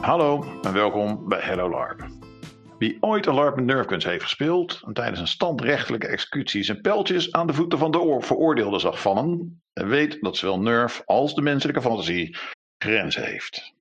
Hallo 0.00 0.60
en 0.62 0.72
welkom 0.72 1.28
bij 1.28 1.40
Hello 1.40 1.70
LARP. 1.70 2.08
Wie 2.78 2.96
ooit 3.00 3.26
een 3.26 3.34
LARP 3.34 3.56
met 3.56 3.64
Nerfguns 3.64 4.04
heeft 4.04 4.22
gespeeld 4.22 4.82
en 4.86 4.92
tijdens 4.92 5.20
een 5.20 5.26
standrechtelijke 5.26 6.06
executie 6.06 6.62
zijn 6.62 6.80
pijltjes 6.80 7.32
aan 7.32 7.46
de 7.46 7.52
voeten 7.52 7.78
van 7.78 7.90
de 7.90 8.16
veroordeelde 8.20 8.78
zag 8.78 9.00
vallen, 9.00 9.62
weet 9.72 10.20
dat 10.20 10.36
zowel 10.36 10.60
Nerf 10.60 11.02
als 11.04 11.34
de 11.34 11.42
menselijke 11.42 11.80
fantasie 11.80 12.36
grenzen 12.78 13.24
heeft. 13.24 13.74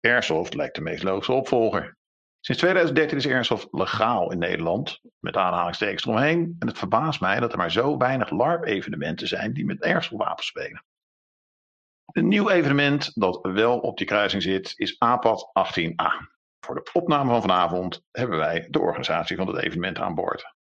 Airsoft 0.00 0.54
lijkt 0.54 0.74
de 0.74 0.82
meest 0.82 1.02
logische 1.02 1.32
opvolger. 1.32 1.96
Sinds 2.40 2.60
2013 2.60 3.18
is 3.18 3.26
Airsoft 3.26 3.68
legaal 3.70 4.32
in 4.32 4.38
Nederland, 4.38 5.00
met 5.18 5.36
aanhalingstekens 5.36 6.04
eromheen, 6.04 6.56
en 6.58 6.66
het 6.66 6.78
verbaast 6.78 7.20
mij 7.20 7.40
dat 7.40 7.52
er 7.52 7.58
maar 7.58 7.70
zo 7.70 7.96
weinig 7.96 8.30
LARP-evenementen 8.30 9.28
zijn 9.28 9.52
die 9.52 9.64
met 9.64 9.82
Airsoft-wapens 9.82 10.46
spelen. 10.46 10.84
Een 12.12 12.28
nieuw 12.28 12.48
evenement 12.48 13.20
dat 13.20 13.38
wel 13.42 13.78
op 13.78 13.98
die 13.98 14.06
kruising 14.06 14.42
zit 14.42 14.72
is 14.76 14.98
APAD 14.98 15.50
18A. 15.58 16.32
Voor 16.60 16.74
de 16.74 16.90
opname 16.92 17.30
van 17.30 17.40
vanavond 17.40 18.02
hebben 18.10 18.38
wij 18.38 18.66
de 18.70 18.80
organisatie 18.80 19.36
van 19.36 19.46
het 19.46 19.64
evenement 19.64 19.98
aan 19.98 20.14
boord. 20.14 20.54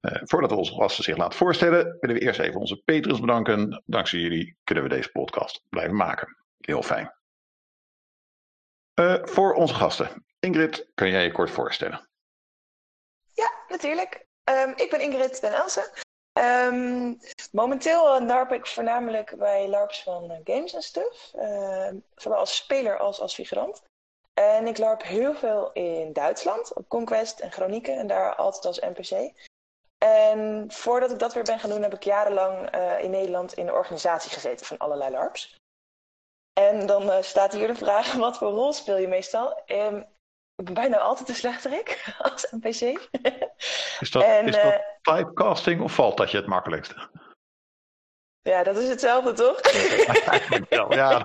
Uh, 0.00 0.20
voordat 0.24 0.50
we 0.50 0.56
onze 0.56 0.74
gasten 0.74 1.04
zich 1.04 1.16
laten 1.16 1.38
voorstellen, 1.38 1.96
willen 2.00 2.16
we 2.16 2.22
eerst 2.22 2.40
even 2.40 2.60
onze 2.60 2.82
Petrus 2.84 3.20
bedanken. 3.20 3.82
Dankzij 3.86 4.18
jullie 4.18 4.56
kunnen 4.64 4.84
we 4.84 4.90
deze 4.90 5.10
podcast 5.10 5.62
blijven 5.68 5.96
maken. 5.96 6.36
Heel 6.58 6.82
fijn. 6.82 7.14
Uh, 9.00 9.24
voor 9.24 9.54
onze 9.54 9.74
gasten. 9.74 10.24
Ingrid, 10.38 10.90
kun 10.94 11.10
jij 11.10 11.24
je 11.24 11.32
kort 11.32 11.50
voorstellen? 11.50 12.08
Ja, 13.32 13.50
natuurlijk. 13.68 14.26
Um, 14.44 14.72
ik 14.76 14.90
ben 14.90 15.00
Ingrid 15.00 15.40
Den 15.40 15.52
Elsen. 15.52 15.90
Um, 16.38 17.18
momenteel 17.52 18.22
larp 18.22 18.52
ik 18.52 18.66
voornamelijk 18.66 19.36
bij 19.38 19.68
LARPs 19.68 20.02
van 20.02 20.30
uh, 20.30 20.36
games 20.44 20.74
en 20.74 20.82
stuff. 20.82 21.32
Uh, 21.34 21.88
zowel 22.14 22.38
als 22.38 22.56
speler 22.56 22.98
als 22.98 23.20
als 23.20 23.34
figurant. 23.34 23.82
En 24.34 24.66
ik 24.66 24.78
larp 24.78 25.02
heel 25.02 25.34
veel 25.34 25.72
in 25.72 26.12
Duitsland, 26.12 26.74
op 26.74 26.88
Conquest 26.88 27.40
en 27.40 27.52
Chronieken. 27.52 27.98
En 27.98 28.06
daar 28.06 28.34
altijd 28.34 28.64
als 28.64 28.80
NPC. 28.80 29.32
En 29.98 30.64
voordat 30.68 31.10
ik 31.10 31.18
dat 31.18 31.34
weer 31.34 31.42
ben 31.42 31.58
gaan 31.58 31.70
doen, 31.70 31.82
heb 31.82 31.94
ik 31.94 32.02
jarenlang 32.02 32.74
uh, 32.74 33.02
in 33.02 33.10
Nederland 33.10 33.52
in 33.54 33.66
de 33.66 33.72
organisatie 33.72 34.30
gezeten 34.30 34.66
van 34.66 34.78
allerlei 34.78 35.10
LARPs. 35.10 35.56
En 36.52 36.86
dan 36.86 37.02
uh, 37.02 37.22
staat 37.22 37.52
hier 37.52 37.66
de 37.66 37.74
vraag, 37.74 38.12
wat 38.26 38.38
voor 38.38 38.50
rol 38.50 38.72
speel 38.72 38.96
je 38.96 39.08
meestal? 39.08 39.62
Um, 39.66 40.06
ik 40.56 40.64
ben 40.64 40.74
bijna 40.74 40.98
altijd 40.98 41.26
de 41.26 41.34
slechterik 41.34 42.04
als 42.18 42.46
NPC. 42.50 43.08
Is 44.00 44.10
dat, 44.10 44.22
en, 44.22 44.46
is 44.46 44.54
dat 44.54 44.82
typecasting 45.06 45.80
of 45.80 45.94
valt 45.94 46.16
dat 46.16 46.30
je 46.30 46.36
het 46.36 46.46
makkelijkste? 46.46 47.08
Ja, 48.42 48.62
dat 48.62 48.76
is 48.76 48.88
hetzelfde, 48.88 49.32
toch? 49.32 49.60
wel, 50.68 50.94
ja. 50.94 51.24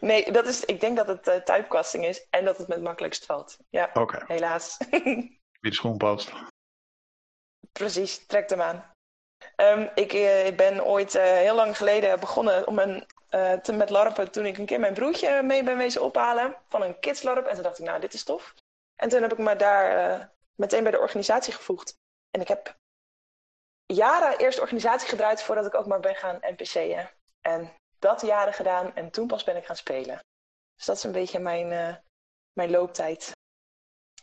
Nee, 0.00 0.32
dat 0.32 0.46
is, 0.46 0.64
ik 0.64 0.80
denk 0.80 0.96
dat 0.96 1.06
het 1.06 1.28
uh, 1.28 1.34
typecasting 1.34 2.04
is 2.04 2.26
en 2.30 2.44
dat 2.44 2.58
het 2.58 2.68
me 2.68 2.74
het 2.74 2.82
makkelijkst 2.82 3.24
valt. 3.24 3.58
Ja, 3.70 3.90
okay. 3.94 4.22
helaas. 4.26 4.76
Wie 5.60 5.70
de 5.70 5.74
schoen 5.74 5.96
past. 5.96 6.32
Precies, 7.72 8.26
trek 8.26 8.50
hem 8.50 8.60
aan. 8.60 8.92
Um, 9.56 9.90
ik 9.94 10.12
uh, 10.12 10.56
ben 10.56 10.84
ooit 10.84 11.14
uh, 11.14 11.22
heel 11.22 11.54
lang 11.54 11.76
geleden 11.76 12.20
begonnen 12.20 12.66
om 12.66 12.78
een, 12.78 13.06
te, 13.62 13.72
met 13.72 13.90
larpen 13.90 14.30
toen 14.30 14.46
ik 14.46 14.58
een 14.58 14.66
keer 14.66 14.80
mijn 14.80 14.94
broertje 14.94 15.42
mee 15.42 15.64
ben 15.64 15.76
wezen 15.76 16.02
ophalen 16.02 16.56
van 16.68 16.82
een 16.82 16.98
kidslarp. 16.98 17.46
En 17.46 17.54
toen 17.54 17.62
dacht 17.62 17.78
ik, 17.78 17.84
nou, 17.84 18.00
dit 18.00 18.14
is 18.14 18.24
tof. 18.24 18.54
En 18.96 19.08
toen 19.08 19.22
heb 19.22 19.32
ik 19.32 19.38
me 19.38 19.56
daar 19.56 20.30
meteen 20.60 20.82
bij 20.82 20.92
de 20.92 20.98
organisatie 20.98 21.52
gevoegd. 21.52 21.96
En 22.30 22.40
ik 22.40 22.48
heb 22.48 22.76
jaren 23.86 24.38
eerst 24.38 24.60
organisatie 24.60 25.08
gedraaid 25.08 25.42
voordat 25.42 25.66
ik 25.66 25.74
ook 25.74 25.86
maar 25.86 26.00
ben 26.00 26.14
gaan 26.14 26.38
NPC'en. 26.40 27.10
En 27.40 27.74
dat 27.98 28.20
jaren 28.20 28.52
gedaan 28.52 28.94
en 28.94 29.10
toen 29.10 29.26
pas 29.26 29.44
ben 29.44 29.56
ik 29.56 29.66
gaan 29.66 29.76
spelen. 29.76 30.20
Dus 30.74 30.86
dat 30.86 30.96
is 30.96 31.04
een 31.04 31.12
beetje 31.12 31.38
mijn, 31.38 31.68
mijn 32.52 32.70
looptijd 32.70 33.32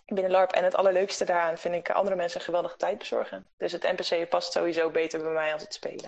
binnen 0.05 0.31
LARP. 0.31 0.51
En 0.51 0.63
het 0.63 0.75
allerleukste 0.75 1.25
daaraan 1.25 1.57
vind 1.57 1.75
ik 1.75 1.89
andere 1.89 2.15
mensen 2.15 2.39
een 2.39 2.45
geweldige 2.45 2.77
tijd 2.77 2.97
bezorgen. 2.97 3.47
Dus 3.57 3.71
het 3.71 3.83
NPC 3.83 4.29
past 4.29 4.51
sowieso 4.51 4.91
beter 4.91 5.21
bij 5.21 5.33
mij 5.33 5.53
als 5.53 5.61
het 5.61 5.73
spelen. 5.73 6.05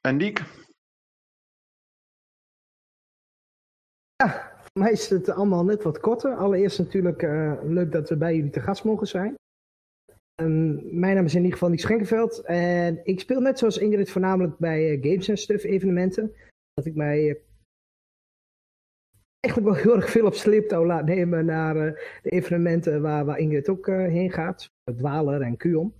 En 0.00 0.18
Diek? 0.18 0.42
Ja, 4.16 4.57
mij 4.78 4.92
is 4.92 5.08
het 5.08 5.28
allemaal 5.28 5.64
net 5.64 5.82
wat 5.82 6.00
korter. 6.00 6.34
Allereerst 6.34 6.78
natuurlijk 6.78 7.22
uh, 7.22 7.52
leuk 7.62 7.92
dat 7.92 8.08
we 8.08 8.16
bij 8.16 8.34
jullie 8.34 8.50
te 8.50 8.60
gast 8.60 8.84
mogen 8.84 9.06
zijn. 9.06 9.34
Um, 10.40 10.98
mijn 10.98 11.14
naam 11.14 11.24
is 11.24 11.32
in 11.32 11.38
ieder 11.38 11.52
geval 11.52 11.68
Nick 11.68 11.80
Schenkenveld. 11.80 12.40
En 12.40 13.00
ik 13.04 13.20
speel 13.20 13.40
net 13.40 13.58
zoals 13.58 13.78
Ingrid 13.78 14.10
voornamelijk 14.10 14.58
bij 14.58 14.96
uh, 14.96 15.02
Games 15.02 15.28
and 15.28 15.38
Stuff 15.38 15.64
evenementen. 15.64 16.32
Dat 16.72 16.86
ik 16.86 16.94
mij 16.94 17.40
eigenlijk 19.40 19.74
wel 19.74 19.82
heel 19.84 19.94
erg 19.94 20.10
veel 20.10 20.26
op 20.26 20.34
sleeptouw 20.34 20.86
laat 20.86 21.04
nemen 21.04 21.44
naar 21.44 21.74
de 22.22 22.30
evenementen 22.30 23.02
waar, 23.02 23.24
waar 23.24 23.38
Ingrid 23.38 23.68
ook 23.68 23.86
heen 23.86 24.32
gaat. 24.32 24.70
Dwaler 24.96 25.40
en 25.40 25.56
Kuon. 25.56 25.94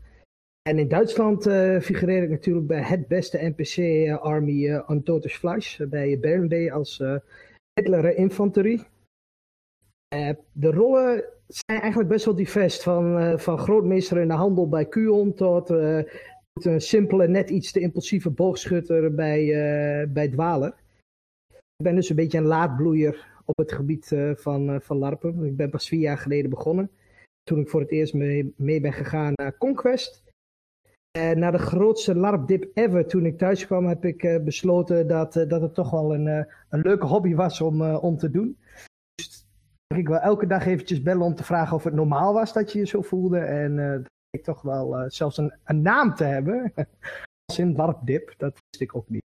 En 0.62 0.78
in 0.78 0.88
Duitsland 0.88 1.42
figureer 1.82 2.22
ik 2.22 2.30
natuurlijk 2.30 2.66
bij 2.66 2.82
het 2.82 3.08
beste 3.08 3.54
NPC 3.56 4.08
Army 4.20 4.66
uh, 4.66 5.20
Fleisch. 5.20 5.88
bij 5.88 6.18
Bernday 6.20 6.70
als 6.70 7.02
Hitler 7.78 8.16
Infanterie. 8.16 8.82
de 10.52 10.70
rollen 10.70 11.24
zijn 11.46 11.80
eigenlijk 11.80 12.10
best 12.10 12.24
wel 12.24 12.34
divers. 12.34 12.82
Van, 12.82 13.38
van 13.38 13.58
grootmeester 13.58 14.18
in 14.20 14.28
de 14.28 14.34
handel 14.34 14.68
bij 14.68 14.86
Kuon 14.86 15.34
tot 15.34 15.68
een 15.68 16.80
simpele, 16.80 17.28
net 17.28 17.50
iets 17.50 17.72
te 17.72 17.80
impulsieve 17.80 18.30
boogschutter 18.30 19.14
bij, 19.14 19.46
bij 20.12 20.28
Dwaler. 20.28 20.74
Ik 21.76 21.84
ben 21.84 21.94
dus 21.94 22.08
een 22.10 22.16
beetje 22.16 22.38
een 22.38 22.44
laadbloeier 22.44 23.26
op 23.44 23.56
het 23.56 23.72
gebied 23.72 24.16
van, 24.34 24.82
van 24.82 24.96
LARPen. 24.96 25.44
Ik 25.44 25.56
ben 25.56 25.70
pas 25.70 25.88
vier 25.88 26.00
jaar 26.00 26.18
geleden 26.18 26.50
begonnen. 26.50 26.90
Toen 27.42 27.60
ik 27.60 27.68
voor 27.68 27.80
het 27.80 27.90
eerst 27.90 28.14
mee, 28.14 28.54
mee 28.56 28.80
ben 28.80 28.92
gegaan 28.92 29.32
naar 29.34 29.58
Conquest. 29.58 30.22
En 31.18 31.38
na 31.38 31.50
de 31.50 31.58
grootste 31.58 32.14
LARP-dip 32.14 32.70
ever, 32.74 33.06
toen 33.06 33.26
ik 33.26 33.38
thuis 33.38 33.66
kwam, 33.66 33.86
heb 33.86 34.04
ik 34.04 34.22
uh, 34.22 34.44
besloten 34.44 35.06
dat, 35.06 35.32
dat 35.32 35.60
het 35.60 35.74
toch 35.74 35.90
wel 35.90 36.14
een, 36.14 36.26
een 36.68 36.80
leuke 36.80 37.06
hobby 37.06 37.34
was 37.34 37.60
om, 37.60 37.82
om 37.82 38.16
te 38.16 38.30
doen. 38.30 38.58
Dus 39.14 39.46
ik 39.96 40.08
wil 40.08 40.18
elke 40.18 40.46
dag 40.46 40.66
eventjes 40.66 41.02
bellen 41.02 41.26
om 41.26 41.34
te 41.34 41.44
vragen 41.44 41.76
of 41.76 41.84
het 41.84 41.94
normaal 41.94 42.32
was 42.32 42.52
dat 42.52 42.72
je 42.72 42.78
je 42.78 42.86
zo 42.86 43.02
voelde. 43.02 43.38
En 43.38 44.04
ik 44.30 44.44
toch 44.44 44.62
wel 44.62 45.10
zelfs 45.10 45.36
een, 45.36 45.54
een 45.64 45.82
naam 45.82 46.14
te 46.14 46.24
hebben. 46.24 46.72
Als 47.44 47.58
in 47.58 47.76
LARP-dip, 47.76 48.34
dat 48.36 48.52
wist 48.52 48.82
ik 48.82 48.96
ook 48.96 49.08
niet. 49.08 49.22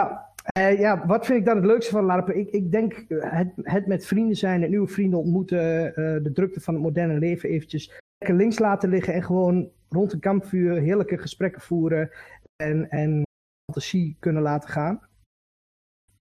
Nou, 0.00 0.18
uh, 0.56 0.78
ja, 0.78 1.06
wat 1.06 1.26
vind 1.26 1.38
ik 1.38 1.44
dan 1.44 1.56
het 1.56 1.64
leukste 1.64 1.92
van 1.92 2.04
LARPen? 2.04 2.38
Ik, 2.38 2.50
ik 2.50 2.72
denk 2.72 2.92
eh, 2.92 3.32
het, 3.32 3.52
het, 3.62 3.86
met 3.86 4.06
vrienden 4.06 4.36
zijn, 4.36 4.60
het 4.60 4.70
nieuwe 4.70 4.86
vrienden 4.86 5.18
ontmoeten, 5.18 5.88
uh, 5.88 5.94
de 6.22 6.30
drukte 6.32 6.60
van 6.60 6.74
het 6.74 6.82
moderne 6.82 7.18
leven 7.18 7.48
eventjes 7.48 8.00
lekker 8.18 8.38
links 8.38 8.58
laten 8.58 8.88
liggen 8.88 9.14
en 9.14 9.22
gewoon 9.22 9.70
rond 9.88 10.12
een 10.12 10.20
kampvuur 10.20 10.80
heerlijke 10.80 11.18
gesprekken 11.18 11.62
voeren 11.62 12.10
en, 12.56 12.90
en 12.90 13.22
fantasie 13.64 14.16
kunnen 14.18 14.42
laten 14.42 14.68
gaan. 14.68 15.00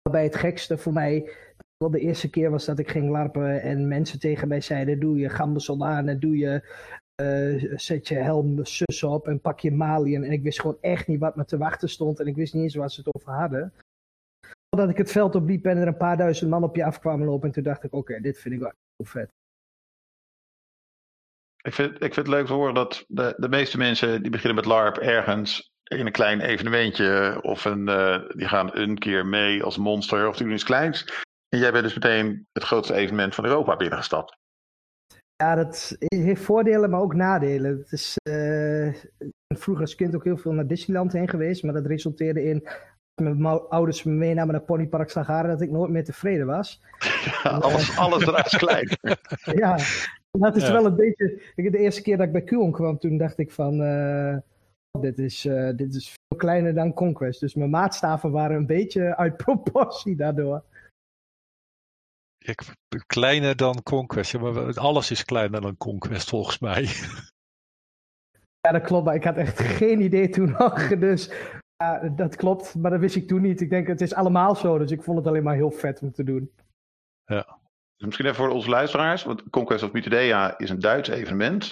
Waarbij 0.02 0.24
het 0.24 0.36
gekste 0.36 0.78
voor 0.78 0.92
mij 0.92 1.30
wel 1.76 1.90
de 1.90 2.00
eerste 2.00 2.30
keer 2.30 2.50
was 2.50 2.64
dat 2.64 2.78
ik 2.78 2.90
ging 2.90 3.10
larpen 3.10 3.62
en 3.62 3.88
mensen 3.88 4.20
tegen 4.20 4.48
mij 4.48 4.60
zeiden: 4.60 5.00
Doe 5.00 5.18
je 5.18 5.28
gambesel 5.28 5.86
aan 5.86 6.08
en 6.08 6.18
doe 6.18 6.36
je, 6.36 6.62
zet 7.76 8.08
je 8.08 8.14
helm 8.14 8.64
zus 8.64 9.02
op 9.02 9.28
en 9.28 9.40
pak 9.40 9.60
je 9.60 9.72
malien. 9.72 10.24
En 10.24 10.32
ik 10.32 10.42
wist 10.42 10.60
gewoon 10.60 10.78
echt 10.80 11.06
niet 11.06 11.20
wat 11.20 11.36
me 11.36 11.44
te 11.44 11.58
wachten 11.58 11.88
stond 11.88 12.20
en 12.20 12.26
ik 12.26 12.36
wist 12.36 12.54
niet 12.54 12.62
eens 12.62 12.74
waar 12.74 12.90
ze 12.90 13.00
het 13.00 13.14
over 13.14 13.32
hadden 13.32 13.72
dat 14.76 14.88
ik 14.88 14.96
het 14.96 15.12
veld 15.12 15.34
opliep 15.34 15.64
en 15.64 15.76
er 15.76 15.86
een 15.86 15.96
paar 15.96 16.16
duizend 16.16 16.50
man 16.50 16.62
op 16.62 16.76
je 16.76 16.84
afkwamen 16.84 17.26
lopen. 17.26 17.46
En 17.48 17.54
toen 17.54 17.62
dacht 17.62 17.84
ik, 17.84 17.94
oké, 17.94 18.20
dit 18.20 18.38
vind 18.38 18.54
ik 18.54 18.60
wel 18.60 18.72
heel 18.96 19.06
vet. 19.06 19.30
Ik 21.62 21.74
vind, 21.74 21.94
ik 21.94 22.14
vind 22.14 22.16
het 22.16 22.28
leuk 22.28 22.46
te 22.46 22.52
horen 22.52 22.74
dat 22.74 23.04
de, 23.08 23.34
de 23.36 23.48
meeste 23.48 23.78
mensen 23.78 24.22
die 24.22 24.30
beginnen 24.30 24.54
met 24.56 24.64
LARP 24.64 24.96
ergens 24.96 25.70
in 25.82 26.06
een 26.06 26.12
klein 26.12 26.40
evenementje 26.40 27.38
of 27.42 27.64
een, 27.64 27.88
uh, 27.88 28.28
die 28.28 28.48
gaan 28.48 28.76
een 28.76 28.98
keer 28.98 29.26
mee 29.26 29.62
als 29.62 29.76
monster 29.76 30.28
of 30.28 30.40
iets 30.40 30.64
kleins. 30.64 31.24
En 31.48 31.58
jij 31.58 31.72
bent 31.72 31.84
dus 31.84 31.94
meteen 31.94 32.46
het 32.52 32.62
grootste 32.62 32.94
evenement 32.94 33.34
van 33.34 33.44
Europa 33.44 33.76
binnengestapt. 33.76 34.36
Ja, 35.42 35.54
dat 35.54 35.96
heeft 35.98 36.42
voordelen, 36.42 36.90
maar 36.90 37.00
ook 37.00 37.14
nadelen. 37.14 37.78
Het 37.78 37.92
is, 37.92 38.16
uh, 38.28 38.94
vroeger 39.48 39.82
als 39.82 39.94
kind 39.94 40.14
ook 40.14 40.24
heel 40.24 40.36
veel 40.36 40.52
naar 40.52 40.66
Disneyland 40.66 41.12
heen 41.12 41.28
geweest, 41.28 41.62
maar 41.62 41.74
dat 41.74 41.86
resulteerde 41.86 42.42
in 42.42 42.68
met 43.22 43.38
mijn 43.38 43.60
ouders 43.60 44.02
me 44.02 44.12
meenamen 44.12 44.54
naar 44.54 44.64
Ponypark 44.64 45.10
Slagharen, 45.10 45.50
dat 45.50 45.60
ik 45.60 45.70
nooit 45.70 45.90
meer 45.90 46.04
tevreden 46.04 46.46
was. 46.46 46.82
Ja, 47.42 47.50
alles, 47.58 47.98
alles 47.98 48.26
eruit 48.26 48.46
is 48.46 48.56
klein. 48.56 48.88
ja, 49.42 49.78
dat 50.30 50.56
is 50.56 50.66
ja. 50.66 50.72
wel 50.72 50.86
een 50.86 50.96
beetje... 50.96 51.42
De 51.54 51.78
eerste 51.78 52.02
keer 52.02 52.16
dat 52.16 52.26
ik 52.26 52.32
bij 52.32 52.42
Kuon 52.42 52.72
kwam, 52.72 52.98
toen 52.98 53.16
dacht 53.16 53.38
ik 53.38 53.50
van... 53.50 53.80
Uh, 53.80 54.36
dit, 55.00 55.18
is, 55.18 55.44
uh, 55.44 55.70
dit 55.76 55.94
is 55.94 56.08
veel 56.08 56.38
kleiner 56.38 56.74
dan 56.74 56.94
Conquest. 56.94 57.40
Dus 57.40 57.54
mijn 57.54 57.70
maatstaven 57.70 58.30
waren 58.30 58.56
een 58.56 58.66
beetje 58.66 59.16
uit 59.16 59.36
proportie 59.44 60.16
daardoor. 60.16 60.62
Ik, 62.38 62.62
kleiner 63.06 63.56
dan 63.56 63.82
Conquest. 63.82 64.32
Ja, 64.32 64.38
maar 64.38 64.78
alles 64.78 65.10
is 65.10 65.24
kleiner 65.24 65.60
dan 65.60 65.76
Conquest 65.76 66.28
volgens 66.28 66.58
mij. 66.58 66.88
Ja, 68.60 68.72
dat 68.72 68.82
klopt. 68.82 69.04
Maar 69.04 69.14
ik 69.14 69.24
had 69.24 69.36
echt 69.36 69.60
geen 69.60 70.00
idee 70.00 70.28
toen 70.28 70.54
nog. 70.58 70.88
Dus 70.88 71.30
Ja, 71.76 72.08
dat 72.08 72.36
klopt, 72.36 72.74
maar 72.74 72.90
dat 72.90 73.00
wist 73.00 73.16
ik 73.16 73.28
toen 73.28 73.42
niet. 73.42 73.60
Ik 73.60 73.70
denk, 73.70 73.86
het 73.86 74.00
is 74.00 74.14
allemaal 74.14 74.54
zo, 74.54 74.78
dus 74.78 74.90
ik 74.90 75.02
vond 75.02 75.18
het 75.18 75.26
alleen 75.26 75.42
maar 75.42 75.54
heel 75.54 75.70
vet 75.70 76.00
om 76.00 76.12
te 76.12 76.24
doen. 76.24 76.52
Ja. 77.24 77.58
Dus 77.96 78.06
misschien 78.06 78.26
even 78.26 78.36
voor 78.36 78.48
onze 78.48 78.68
luisteraars, 78.68 79.22
want 79.22 79.50
Conquest 79.50 79.82
of 79.82 79.92
Mythodea 79.92 80.58
is 80.58 80.70
een 80.70 80.80
Duits 80.80 81.08
evenement. 81.08 81.64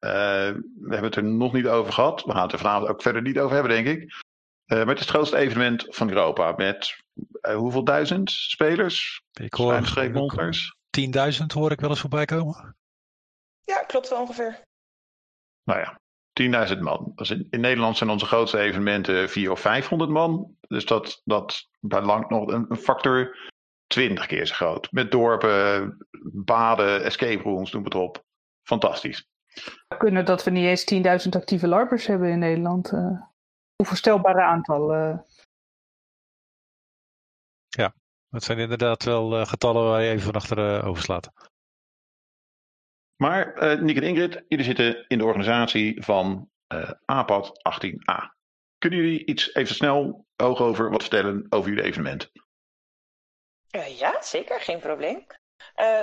Uh, 0.00 0.10
we 0.10 0.88
hebben 0.88 1.04
het 1.04 1.16
er 1.16 1.24
nog 1.24 1.52
niet 1.52 1.66
over 1.66 1.92
gehad. 1.92 2.24
We 2.24 2.32
gaan 2.32 2.42
het 2.42 2.52
er 2.52 2.58
vanavond 2.58 2.90
ook 2.90 3.02
verder 3.02 3.22
niet 3.22 3.38
over 3.38 3.54
hebben, 3.54 3.84
denk 3.84 3.86
ik. 3.86 4.02
Uh, 4.02 4.78
maar 4.78 4.86
het 4.86 4.98
is 4.98 5.00
het 5.00 5.14
grootste 5.14 5.36
evenement 5.36 5.86
van 5.88 6.08
Europa 6.08 6.52
met 6.56 6.96
uh, 7.42 7.54
hoeveel 7.54 7.84
duizend 7.84 8.30
spelers? 8.30 9.22
Ik 9.32 9.54
hoor 9.54 9.74
10.000 9.74 11.46
hoor 11.46 11.70
ik 11.70 11.80
wel 11.80 11.90
eens 11.90 12.00
voorbij 12.00 12.24
komen. 12.24 12.76
Ja, 13.64 13.82
klopt 13.82 14.08
wel 14.08 14.20
ongeveer. 14.20 14.60
Nou 15.64 15.80
ja, 15.80 15.99
10.000 16.42 16.78
man. 16.78 17.12
Dus 17.14 17.30
in, 17.30 17.46
in, 17.50 17.60
Nederland 17.60 17.96
zijn 17.96 18.10
onze 18.10 18.26
grootste 18.26 18.58
evenementen 18.58 19.28
400 19.28 19.50
of 19.50 19.60
500 19.60 20.10
man. 20.10 20.56
Dus 20.60 20.84
dat, 20.84 21.20
dat 21.24 21.68
bij 21.80 22.02
lang 22.02 22.28
nog 22.28 22.48
een, 22.48 22.66
een 22.68 22.76
factor 22.76 23.36
20 23.86 24.26
keer 24.26 24.46
zo 24.46 24.54
groot. 24.54 24.92
Met 24.92 25.10
dorpen, 25.10 25.96
baden, 26.32 27.04
escape 27.04 27.42
rooms, 27.42 27.72
noem 27.72 27.84
het 27.84 27.94
op. 27.94 28.24
Fantastisch. 28.62 29.28
Kunnen 29.98 30.24
dat 30.24 30.44
we 30.44 30.50
niet 30.50 30.64
eens 30.64 31.24
10.000 31.26 31.28
actieve 31.30 31.68
LARPers 31.68 32.06
hebben 32.06 32.28
in 32.28 32.38
Nederland? 32.38 32.92
Uh, 32.92 33.20
onvoorstelbare 33.76 34.42
aantal. 34.42 34.94
Uh... 34.94 35.18
Ja, 37.68 37.94
dat 38.28 38.42
zijn 38.42 38.58
inderdaad 38.58 39.04
wel 39.04 39.40
uh, 39.40 39.46
getallen 39.46 39.84
waar 39.84 40.02
je 40.02 40.10
even 40.10 40.24
van 40.24 40.34
achter 40.34 40.84
overslaat. 40.84 41.49
Maar 43.22 43.62
uh, 43.62 43.80
Nick 43.80 43.96
en 43.96 44.02
Ingrid, 44.02 44.42
jullie 44.48 44.64
zitten 44.64 45.04
in 45.08 45.18
de 45.18 45.24
organisatie 45.24 46.04
van 46.04 46.50
uh, 46.74 46.90
APAD 47.04 47.48
18A. 47.48 48.38
Kunnen 48.78 48.98
jullie 48.98 49.26
iets 49.26 49.54
even 49.54 49.74
snel 49.74 50.26
oog 50.36 50.60
over 50.60 50.90
wat 50.90 51.00
vertellen 51.00 51.46
over 51.48 51.68
jullie 51.68 51.84
evenement? 51.84 52.30
Uh, 53.76 53.98
ja, 53.98 54.22
zeker, 54.22 54.60
geen 54.60 54.78
probleem. 54.78 55.26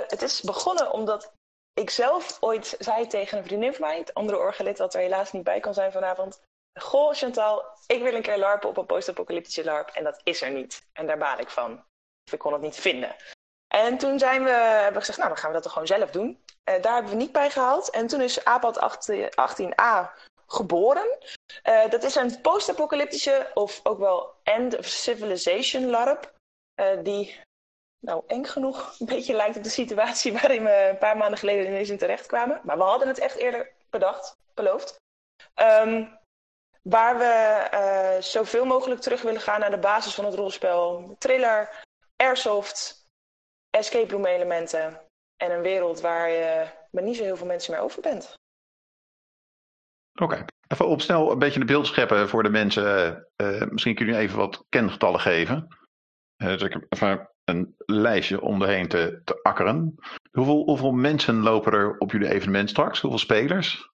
het 0.06 0.22
is 0.22 0.40
begonnen 0.40 0.92
omdat 0.92 1.32
ik 1.74 1.90
zelf 1.90 2.36
ooit 2.40 2.76
zei 2.78 3.06
tegen 3.06 3.38
een 3.38 3.44
vriendin 3.44 3.74
van 3.74 3.86
mij, 3.86 3.98
het 3.98 4.14
andere 4.14 4.38
orgelid 4.38 4.76
dat 4.76 4.94
er 4.94 5.00
helaas 5.00 5.32
niet 5.32 5.44
bij 5.44 5.60
kan 5.60 5.74
zijn 5.74 5.92
vanavond. 5.92 6.40
Goh, 6.80 7.14
Chantal, 7.14 7.64
ik 7.86 8.02
wil 8.02 8.14
een 8.14 8.22
keer 8.22 8.38
larpen 8.38 8.68
op 8.68 8.76
een 8.76 8.86
post-apocalyptische 8.86 9.64
larp 9.64 9.88
en 9.88 10.04
dat 10.04 10.20
is 10.22 10.42
er 10.42 10.50
niet. 10.50 10.86
En 10.92 11.06
daar 11.06 11.18
baal 11.18 11.38
ik 11.38 11.48
van. 11.48 11.84
Ik 12.30 12.38
kon 12.38 12.52
het 12.52 12.62
niet 12.62 12.76
vinden. 12.76 13.16
En 13.68 13.98
toen 13.98 14.18
zijn 14.18 14.44
we, 14.44 14.50
hebben 14.50 14.92
we 14.92 14.98
gezegd, 14.98 15.18
nou 15.18 15.30
dan 15.30 15.38
gaan 15.38 15.48
we 15.48 15.54
dat 15.54 15.62
toch 15.62 15.72
gewoon 15.72 15.86
zelf 15.86 16.10
doen. 16.10 16.38
Uh, 16.68 16.82
daar 16.82 16.94
hebben 16.94 17.12
we 17.12 17.18
niet 17.18 17.32
bij 17.32 17.50
gehaald. 17.50 17.90
En 17.90 18.06
toen 18.06 18.20
is 18.20 18.44
APAD 18.44 19.00
18a 19.30 20.10
geboren. 20.46 21.18
Uh, 21.64 21.90
dat 21.90 22.02
is 22.02 22.14
een 22.14 22.40
post-apocalyptische 22.40 23.50
of 23.54 23.80
ook 23.82 23.98
wel 23.98 24.34
end 24.42 24.78
of 24.78 24.86
civilization 24.86 25.86
LARP. 25.86 26.32
Die 27.02 27.40
nou 27.98 28.22
eng 28.26 28.44
genoeg 28.44 28.94
een 28.98 29.06
beetje 29.06 29.34
lijkt 29.34 29.56
op 29.56 29.62
de 29.62 29.68
situatie 29.68 30.32
waarin 30.40 30.64
we 30.64 30.88
een 30.88 30.98
paar 30.98 31.16
maanden 31.16 31.38
geleden 31.38 31.66
ineens 31.66 31.88
in 31.88 31.98
terecht 31.98 32.26
kwamen. 32.26 32.60
Maar 32.64 32.76
we 32.76 32.82
hadden 32.82 33.08
het 33.08 33.18
echt 33.18 33.36
eerder 33.36 33.72
bedacht, 33.90 34.36
beloofd. 34.54 34.96
Um, 35.54 36.18
waar 36.82 37.18
we 37.18 38.18
zoveel 38.20 38.64
mogelijk 38.64 39.00
terug 39.00 39.22
willen 39.22 39.40
gaan 39.40 39.60
naar 39.60 39.70
de 39.70 39.78
basis 39.78 40.14
van 40.14 40.24
het 40.24 40.34
rolspel. 40.34 41.16
Thriller, 41.18 41.84
airsoft, 42.16 42.97
escape 43.78 44.12
room 44.12 44.26
elementen 44.26 45.00
en 45.36 45.50
een 45.50 45.62
wereld 45.62 46.00
waar 46.00 46.30
je 46.30 46.68
met 46.90 47.04
niet 47.04 47.16
zo 47.16 47.22
heel 47.22 47.36
veel 47.36 47.46
mensen 47.46 47.72
meer 47.72 47.82
over 47.82 48.02
bent. 48.02 48.34
Oké, 50.20 50.32
okay. 50.32 50.44
even 50.68 50.88
op 50.88 51.00
snel 51.00 51.32
een 51.32 51.38
beetje 51.38 51.60
een 51.60 51.66
beeld 51.66 51.86
scheppen 51.86 52.28
voor 52.28 52.42
de 52.42 52.48
mensen. 52.48 52.84
Uh, 53.42 53.66
misschien 53.70 53.94
kunnen 53.94 54.14
jullie 54.14 54.28
even 54.28 54.38
wat 54.38 54.64
kengetallen 54.68 55.20
geven. 55.20 55.68
Uh, 56.42 56.48
dus 56.48 56.62
ik 56.62 56.72
heb 56.72 56.86
even 56.88 57.30
een 57.44 57.74
lijstje 57.78 58.40
om 58.40 58.62
erheen 58.62 58.88
te, 58.88 59.20
te 59.24 59.42
akkeren. 59.42 59.94
Hoeveel, 60.30 60.64
hoeveel 60.64 60.92
mensen 60.92 61.40
lopen 61.40 61.72
er 61.72 61.98
op 61.98 62.12
jullie 62.12 62.30
evenement 62.30 62.70
straks? 62.70 63.00
Hoeveel 63.00 63.18
spelers? 63.18 63.90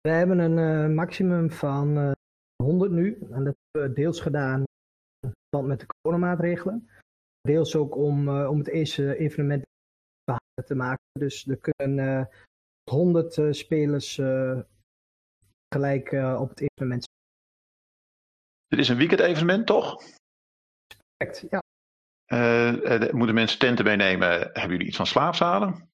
We 0.00 0.10
hebben 0.10 0.38
een 0.38 0.58
uh, 0.58 0.94
maximum 0.96 1.50
van 1.50 2.14
100 2.62 2.90
nu. 2.90 3.18
En 3.30 3.44
dat 3.44 3.54
hebben 3.70 3.90
we 3.90 3.92
deels 3.92 4.20
gedaan 4.20 4.62
in 5.20 5.32
verband 5.48 5.68
met 5.68 5.80
de 5.80 5.86
coronamaatregelen. 6.02 6.88
Deels 7.48 7.76
ook 7.76 7.96
om, 7.96 8.28
om 8.28 8.58
het 8.58 8.68
eerste 8.68 9.16
evenement 9.16 9.62
te 10.64 10.74
maken. 10.74 11.04
Dus 11.18 11.46
er 11.46 11.58
kunnen 11.58 11.98
uh, 11.98 12.24
100 12.90 13.36
uh, 13.36 13.52
spelers 13.52 14.18
uh, 14.18 14.60
gelijk 15.74 16.12
uh, 16.12 16.40
op 16.40 16.48
het 16.48 16.60
evenement. 16.60 17.04
Dit 18.66 18.78
is 18.78 18.88
een 18.88 18.96
weekend-evenement, 18.96 19.66
toch? 19.66 20.02
Perfect, 21.16 21.46
ja. 21.50 21.60
Uh, 22.32 23.12
moeten 23.12 23.34
mensen 23.34 23.58
tenten 23.58 23.84
meenemen? 23.84 24.30
Hebben 24.30 24.70
jullie 24.70 24.86
iets 24.86 24.96
van 24.96 25.06
slaapzalen? 25.06 25.90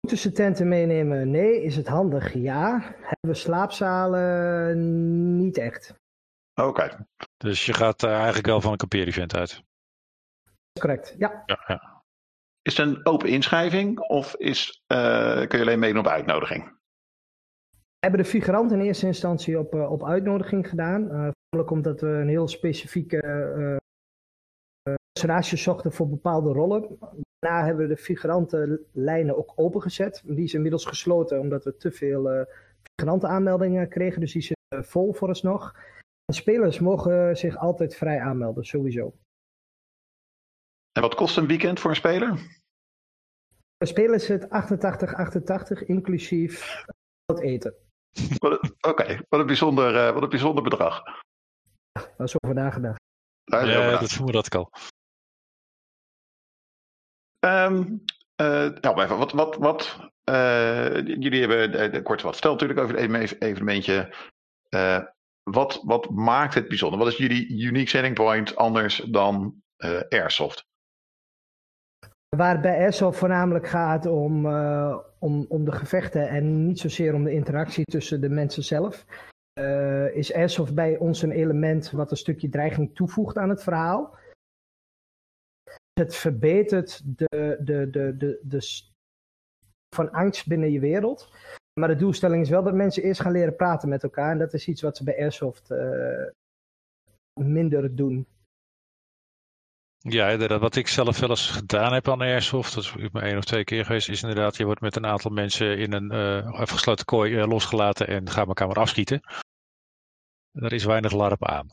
Moeten 0.00 0.18
ze 0.18 0.32
tenten 0.32 0.68
meenemen? 0.68 1.30
Nee. 1.30 1.62
Is 1.62 1.76
het 1.76 1.88
handig? 1.88 2.34
Ja. 2.34 2.80
Hebben 2.80 3.30
we 3.30 3.34
slaapzalen? 3.34 5.36
Niet 5.36 5.58
echt. 5.58 5.94
Oké. 6.54 6.68
Okay. 6.68 6.98
Dus 7.36 7.66
je 7.66 7.74
gaat 7.74 8.02
eigenlijk 8.02 8.46
wel 8.46 8.60
van 8.60 8.72
een 8.72 8.76
kampeerevent 8.76 9.34
uit? 9.34 9.62
Correct, 10.80 11.14
ja. 11.18 11.42
ja, 11.46 11.64
ja. 11.66 12.02
Is 12.62 12.76
het 12.76 12.86
een 12.86 13.06
open 13.06 13.28
inschrijving 13.28 13.98
of 13.98 14.36
is, 14.36 14.84
uh, 14.92 15.46
kun 15.46 15.58
je 15.58 15.64
alleen 15.64 15.78
meedoen 15.78 16.00
op 16.00 16.06
uitnodiging? 16.06 16.64
We 17.70 18.08
hebben 18.08 18.20
de 18.20 18.30
figurant 18.30 18.72
in 18.72 18.80
eerste 18.80 19.06
instantie 19.06 19.58
op, 19.58 19.74
uh, 19.74 19.90
op 19.90 20.04
uitnodiging 20.04 20.68
gedaan. 20.68 21.02
Uh, 21.02 21.08
voornamelijk 21.08 21.70
omdat 21.70 22.00
we 22.00 22.06
een 22.06 22.28
heel 22.28 22.48
specifieke 22.48 23.20
personage 25.12 25.56
zochten 25.56 25.92
voor 25.92 26.08
bepaalde 26.08 26.52
rollen. 26.52 26.98
Daarna 27.38 27.64
hebben 27.64 27.88
we 27.88 27.94
de 27.94 28.00
figurantenlijnen 28.00 29.36
ook 29.36 29.52
opengezet. 29.56 30.22
Die 30.24 30.44
is 30.44 30.54
inmiddels 30.54 30.84
gesloten 30.84 31.40
omdat 31.40 31.64
we 31.64 31.76
te 31.76 31.92
veel 31.92 32.46
figurantenaanmeldingen 32.82 33.88
kregen. 33.88 34.20
Dus 34.20 34.32
die 34.32 34.42
zitten 34.42 34.84
vol 34.84 35.12
vooralsnog. 35.12 35.74
En 36.24 36.34
spelers 36.34 36.80
mogen 36.80 37.36
zich 37.36 37.56
altijd 37.56 37.96
vrij 37.96 38.20
aanmelden, 38.20 38.64
sowieso. 38.64 39.14
En 40.92 41.02
wat 41.02 41.14
kost 41.14 41.36
een 41.36 41.46
weekend 41.46 41.80
voor 41.80 41.90
een 41.90 41.96
speler? 41.96 42.28
Een 43.76 43.86
speler 43.86 44.20
zit 44.20 44.50
88, 44.50 45.14
88, 45.14 45.84
inclusief 45.84 46.84
het 47.24 47.40
eten. 47.40 47.74
Oké, 48.40 48.58
okay. 48.80 49.20
wat, 49.28 49.40
een 49.40 49.46
bijzonder, 49.46 49.94
uh, 49.94 50.12
wat 50.12 50.22
een 50.22 50.28
bijzonder 50.28 50.62
bedrag. 50.62 51.02
Daar 51.92 52.26
is 52.26 52.34
over 52.42 52.56
nagedacht. 52.56 53.00
Daar 53.44 53.68
is 53.68 53.74
ja, 53.74 53.86
over 53.86 54.00
dat 54.00 54.10
vermoed 54.10 54.32
dat 54.32 54.46
ik 54.46 54.54
al. 54.54 54.70
Um, 57.44 58.04
uh, 58.36 58.80
nou, 58.80 59.02
even, 59.02 59.18
wat, 59.18 59.32
wat, 59.32 59.56
wat 59.56 59.98
uh, 60.30 60.94
jullie 60.94 61.40
hebben 61.40 61.94
uh, 61.94 62.02
kort 62.02 62.22
wat 62.22 62.32
verteld 62.32 62.60
natuurlijk 62.60 62.80
over 62.80 62.96
het 62.96 63.42
evenementje. 63.42 64.14
wat, 65.42 65.82
wat 65.84 66.10
maakt 66.10 66.54
het 66.54 66.68
bijzonder? 66.68 66.98
Wat 66.98 67.08
is 67.08 67.16
jullie 67.16 67.48
unique 67.48 67.88
selling 67.88 68.14
point 68.14 68.56
anders 68.56 68.96
dan 68.96 69.62
Airsoft? 70.08 70.70
Waar 72.36 72.52
het 72.52 72.60
bij 72.60 72.78
Airsoft 72.78 73.18
voornamelijk 73.18 73.66
gaat 73.66 74.06
om, 74.06 74.46
uh, 74.46 74.98
om, 75.18 75.46
om 75.48 75.64
de 75.64 75.72
gevechten 75.72 76.28
en 76.28 76.66
niet 76.66 76.78
zozeer 76.78 77.14
om 77.14 77.24
de 77.24 77.32
interactie 77.32 77.84
tussen 77.84 78.20
de 78.20 78.28
mensen 78.28 78.62
zelf, 78.62 79.06
uh, 79.60 80.16
is 80.16 80.34
Airsoft 80.34 80.74
bij 80.74 80.98
ons 80.98 81.22
een 81.22 81.30
element 81.30 81.90
wat 81.90 82.10
een 82.10 82.16
stukje 82.16 82.48
dreiging 82.48 82.94
toevoegt 82.94 83.38
aan 83.38 83.48
het 83.48 83.62
verhaal. 83.62 84.16
Het 85.92 86.14
verbetert 86.14 87.02
de, 87.18 87.58
de, 87.60 87.90
de, 87.90 88.16
de, 88.16 88.40
de 88.42 88.90
van 89.94 90.10
angst 90.10 90.46
binnen 90.46 90.72
je 90.72 90.80
wereld. 90.80 91.32
Maar 91.80 91.88
de 91.88 91.96
doelstelling 91.96 92.42
is 92.42 92.50
wel 92.50 92.62
dat 92.62 92.74
mensen 92.74 93.02
eerst 93.02 93.20
gaan 93.20 93.32
leren 93.32 93.56
praten 93.56 93.88
met 93.88 94.02
elkaar. 94.02 94.30
En 94.30 94.38
dat 94.38 94.52
is 94.52 94.68
iets 94.68 94.82
wat 94.82 94.96
ze 94.96 95.04
bij 95.04 95.18
Airsoft 95.18 95.70
uh, 95.70 96.26
minder 97.40 97.96
doen. 97.96 98.26
Ja, 100.02 100.28
inderdaad. 100.28 100.60
Wat 100.60 100.76
ik 100.76 100.88
zelf 100.88 101.20
wel 101.20 101.28
eens 101.28 101.50
gedaan 101.50 101.92
heb 101.92 102.08
aan 102.08 102.20
Airsoft, 102.20 102.74
dat 102.74 102.84
is 102.84 103.10
maar 103.12 103.22
één 103.22 103.36
of 103.36 103.44
twee 103.44 103.64
keer 103.64 103.84
geweest, 103.84 104.08
is 104.08 104.22
inderdaad, 104.22 104.56
je 104.56 104.64
wordt 104.64 104.80
met 104.80 104.96
een 104.96 105.06
aantal 105.06 105.30
mensen 105.30 105.78
in 105.78 105.92
een 105.92 106.12
uh, 106.12 106.60
afgesloten 106.60 107.04
kooi 107.04 107.32
uh, 107.32 107.46
losgelaten 107.46 108.06
en 108.06 108.30
gaat 108.30 108.46
elkaar 108.46 108.66
maar 108.66 108.76
afschieten. 108.76 109.20
Er 110.52 110.72
is 110.72 110.84
weinig 110.84 111.12
larp 111.12 111.44
aan. 111.44 111.66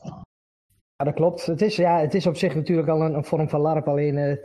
Ja, 0.96 1.04
dat 1.04 1.14
klopt. 1.14 1.46
Het 1.46 1.62
is, 1.62 1.76
ja, 1.76 1.98
het 1.98 2.14
is 2.14 2.26
op 2.26 2.36
zich 2.36 2.54
natuurlijk 2.54 2.88
al 2.88 3.02
een, 3.02 3.24
vorm 3.24 3.48
van 3.48 3.60
larp, 3.60 3.88
alleen 3.88 4.16
uh, 4.16 4.36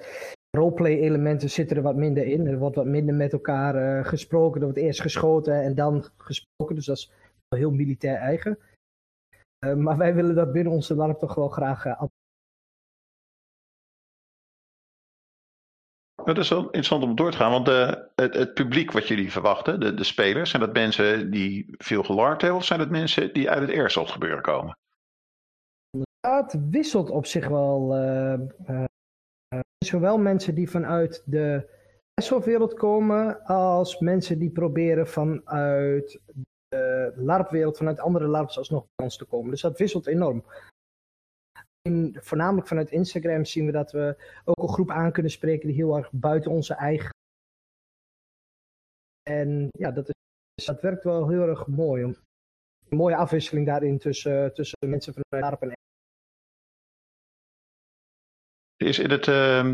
roleplay-elementen 0.57 1.49
zitten 1.49 1.77
er 1.77 1.83
wat 1.83 1.95
minder 1.95 2.25
in. 2.25 2.47
Er 2.47 2.57
wordt 2.57 2.75
wat 2.75 2.85
minder 2.85 3.15
met 3.15 3.33
elkaar 3.33 4.05
gesproken, 4.05 4.59
er 4.59 4.67
wordt 4.67 4.79
eerst 4.79 5.01
geschoten 5.01 5.61
en 5.61 5.75
dan 5.75 6.05
gesproken, 6.17 6.75
dus 6.75 6.85
dat 6.85 6.97
is 6.97 7.11
wel 7.47 7.59
heel 7.59 7.71
militair 7.71 8.17
eigen. 8.17 8.59
maar 9.75 9.97
wij 9.97 10.15
willen 10.15 10.35
dat 10.35 10.51
binnen 10.51 10.73
onze 10.73 10.95
larp 10.95 11.19
toch 11.19 11.35
wel 11.35 11.49
graag 11.49 11.85
Dat 16.25 16.37
is 16.37 16.49
wel 16.49 16.63
interessant 16.63 17.03
om 17.03 17.15
door 17.15 17.31
te 17.31 17.37
gaan, 17.37 17.51
want 17.51 17.65
de, 17.65 18.09
het, 18.15 18.33
het, 18.33 18.53
publiek 18.53 18.91
wat 18.91 19.07
jullie 19.07 19.31
verwachten, 19.31 19.79
de, 19.79 19.93
de 19.93 20.03
spelers, 20.03 20.49
zijn 20.49 20.61
dat 20.61 20.73
mensen 20.73 21.31
die 21.31 21.75
veel 21.77 22.03
gelarpt 22.03 22.41
hebben 22.41 22.59
of 22.59 22.65
zijn 22.65 22.79
dat 22.79 22.89
mensen 22.89 23.33
die 23.33 23.49
uit 23.49 23.61
het 23.61 23.77
airsoft 23.77 24.11
gebeuren 24.11 24.41
komen? 24.41 24.77
Ja, 26.19 26.41
het 26.41 26.57
wisselt 26.69 27.09
op 27.09 27.25
zich 27.25 27.47
wel. 27.47 27.97
Uh, 27.97 28.83
zowel 29.85 30.17
mensen 30.17 30.55
die 30.55 30.69
vanuit 30.69 31.23
de 31.25 31.69
airsoft-wereld 32.13 32.73
komen, 32.73 33.43
als 33.43 33.99
mensen 33.99 34.39
die 34.39 34.51
proberen 34.51 35.07
vanuit 35.07 36.19
de 36.67 37.13
LARP-wereld, 37.15 37.77
vanuit 37.77 37.99
andere 37.99 38.27
LARPs 38.27 38.57
alsnog 38.57 38.85
bij 38.95 39.05
ons 39.05 39.17
te 39.17 39.25
komen. 39.25 39.51
Dus 39.51 39.61
dat 39.61 39.77
wisselt 39.77 40.07
enorm. 40.07 40.43
Voornamelijk 42.13 42.67
vanuit 42.67 42.91
Instagram 42.91 43.45
zien 43.45 43.65
we 43.65 43.71
dat 43.71 43.91
we 43.91 44.15
ook 44.43 44.67
een 44.67 44.73
groep 44.73 44.89
aan 44.89 45.11
kunnen 45.11 45.31
spreken 45.31 45.67
die 45.67 45.75
heel 45.75 45.97
erg 45.97 46.11
buiten 46.11 46.51
onze 46.51 46.73
eigen. 46.73 47.09
En 49.29 49.67
ja, 49.71 49.91
dat, 49.91 50.09
is, 50.09 50.65
dat 50.65 50.81
werkt 50.81 51.03
wel 51.03 51.29
heel 51.29 51.47
erg 51.47 51.67
mooi. 51.67 52.03
Een 52.03 52.17
mooie 52.89 53.15
afwisseling 53.15 53.65
daarin 53.65 53.99
tussen, 53.99 54.53
tussen 54.53 54.77
mensen 54.89 55.13
vanuit 55.13 55.43
LARP 55.43 55.61
en 55.61 55.73
is 58.77 58.99
in 58.99 59.09
het, 59.09 59.27
uh, 59.27 59.65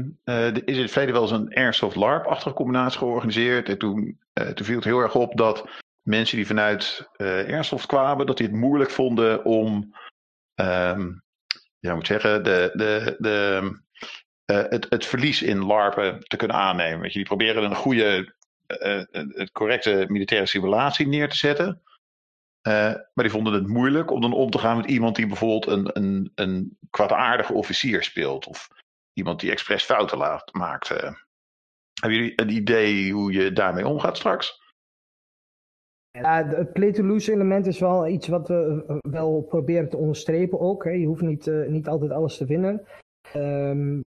is 0.53 0.75
in 0.77 0.81
het 0.81 0.91
verleden 0.91 1.13
wel 1.13 1.21
eens 1.21 1.31
een 1.31 1.53
Airsoft 1.53 1.95
LARP-achtige 1.95 2.55
combinatie 2.55 2.97
georganiseerd. 2.97 3.69
En 3.69 3.77
toen, 3.77 4.19
uh, 4.39 4.47
toen 4.47 4.65
viel 4.65 4.75
het 4.75 4.85
heel 4.85 4.99
erg 4.99 5.15
op 5.15 5.37
dat 5.37 5.67
mensen 6.01 6.37
die 6.37 6.47
vanuit 6.47 7.09
Airsoft 7.17 7.85
kwamen, 7.85 8.25
dat 8.25 8.37
die 8.37 8.47
het 8.47 8.55
moeilijk 8.55 8.89
vonden 8.89 9.45
om, 9.45 9.95
um, 10.55 11.21
ja, 11.81 11.95
moet 11.95 12.07
zeggen, 12.07 12.43
de, 12.43 12.71
de, 12.73 13.15
de, 13.19 13.79
het, 14.45 14.85
het 14.89 15.05
verlies 15.05 15.41
in 15.41 15.65
LARPen 15.65 16.19
te 16.19 16.35
kunnen 16.35 16.57
aannemen. 16.57 16.99
Weet 16.99 17.11
je, 17.11 17.17
die 17.17 17.27
proberen 17.27 17.63
een 17.63 17.75
goede, 17.75 18.35
het 19.31 19.51
correcte 19.51 20.05
militaire 20.07 20.47
simulatie 20.47 21.07
neer 21.07 21.29
te 21.29 21.37
zetten. 21.37 21.81
maar 22.61 23.11
die 23.15 23.29
vonden 23.29 23.53
het 23.53 23.67
moeilijk 23.67 24.11
om 24.11 24.21
dan 24.21 24.33
om 24.33 24.49
te 24.49 24.57
gaan 24.57 24.77
met 24.77 24.85
iemand 24.85 25.15
die 25.15 25.27
bijvoorbeeld 25.27 25.67
een, 25.67 25.89
een, 25.93 26.31
een 26.35 26.77
kwaadaardige 26.89 27.53
officier 27.53 28.03
speelt. 28.03 28.47
Of 28.47 28.67
iemand 29.13 29.39
die 29.39 29.51
expres 29.51 29.83
fouten 29.83 30.17
laat, 30.17 30.53
maakt. 30.53 30.87
Hebben 30.89 32.19
jullie 32.19 32.33
een 32.35 32.49
idee 32.49 33.11
hoe 33.13 33.31
je 33.31 33.53
daarmee 33.53 33.87
omgaat 33.87 34.17
straks? 34.17 34.60
Ja, 36.11 36.47
het 36.47 36.73
play-to-lose 36.73 37.31
element 37.31 37.65
is 37.65 37.79
wel 37.79 38.07
iets 38.07 38.27
wat 38.27 38.47
we 38.47 38.83
eh, 38.87 38.97
wel 39.11 39.41
proberen 39.41 39.89
te 39.89 39.97
onderstrepen 39.97 40.59
ook. 40.59 40.83
Hè. 40.83 40.91
Je 40.91 41.05
hoeft 41.05 41.21
niet, 41.21 41.47
uh, 41.47 41.67
niet 41.67 41.87
altijd 41.87 42.11
alles 42.11 42.37
te 42.37 42.45
winnen. 42.45 42.85
Um, 43.35 44.01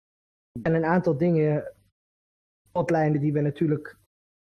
en 0.63 0.75
een 0.75 0.85
aantal 0.85 1.17
dingen, 1.17 1.73
hotlijnen 2.73 3.21
die 3.21 3.33
we 3.33 3.41
natuurlijk 3.41 3.99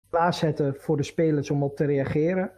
klaarzetten 0.09 0.75
voor 0.75 0.97
de 0.97 1.03
spelers 1.03 1.51
om 1.51 1.63
op 1.63 1.77
te 1.77 1.85
reageren. 1.85 2.53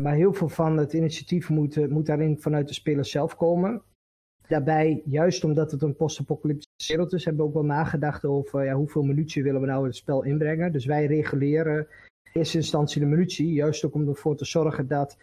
Maar 0.00 0.14
heel 0.14 0.32
veel 0.32 0.48
van 0.48 0.76
het 0.76 0.92
initiatief 0.92 1.48
moet, 1.48 1.88
moet 1.90 2.06
daarin 2.06 2.40
vanuit 2.40 2.68
de 2.68 2.74
spelers 2.74 3.10
zelf 3.10 3.36
komen. 3.36 3.82
Daarbij, 4.48 5.02
juist 5.04 5.44
omdat 5.44 5.70
het 5.70 5.82
een 5.82 5.96
post-apocalyptische 5.96 6.92
wereld 6.92 7.12
is, 7.12 7.24
hebben 7.24 7.42
we 7.42 7.48
ook 7.48 7.54
wel 7.54 7.64
nagedacht 7.64 8.24
over 8.24 8.64
ja, 8.64 8.74
hoeveel 8.74 9.02
munitie 9.02 9.42
willen 9.42 9.60
we 9.60 9.66
nou 9.66 9.80
in 9.80 9.86
het 9.86 9.96
spel 9.96 10.22
inbrengen. 10.22 10.72
Dus 10.72 10.84
wij 10.84 11.06
reguleren 11.06 11.88
eerste 12.34 12.56
instantie 12.56 13.00
de 13.00 13.06
munitie, 13.06 13.52
juist 13.52 13.84
ook 13.84 13.94
om 13.94 14.08
ervoor 14.08 14.36
te 14.36 14.44
zorgen 14.44 14.88
dat 14.88 15.16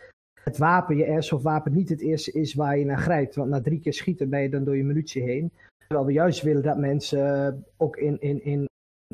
het 0.44 0.58
wapen, 0.58 0.98
je 0.98 1.08
airsoft 1.08 1.44
wapen, 1.44 1.74
niet 1.74 1.90
het 1.90 2.02
eerste 2.02 2.32
is 2.32 2.54
waar 2.54 2.78
je 2.78 2.86
naar 2.86 2.98
grijpt. 2.98 3.36
Want 3.36 3.50
na 3.50 3.62
drie 3.62 3.80
keer 3.80 3.94
schieten 3.94 4.30
ben 4.30 4.42
je 4.42 4.50
dan 4.50 4.64
door 4.64 4.78
je 4.78 4.84
munitie 4.84 5.24
heen. 5.24 5.52
Terwijl 5.78 6.06
we 6.06 6.14
juist 6.14 6.42
willen 6.42 6.64
dat 6.64 6.78
mensen 6.78 7.54
uh, 7.54 7.62
ook 7.78 7.98
in, 7.98 8.22
in, 8.22 8.44
in 8.44 8.66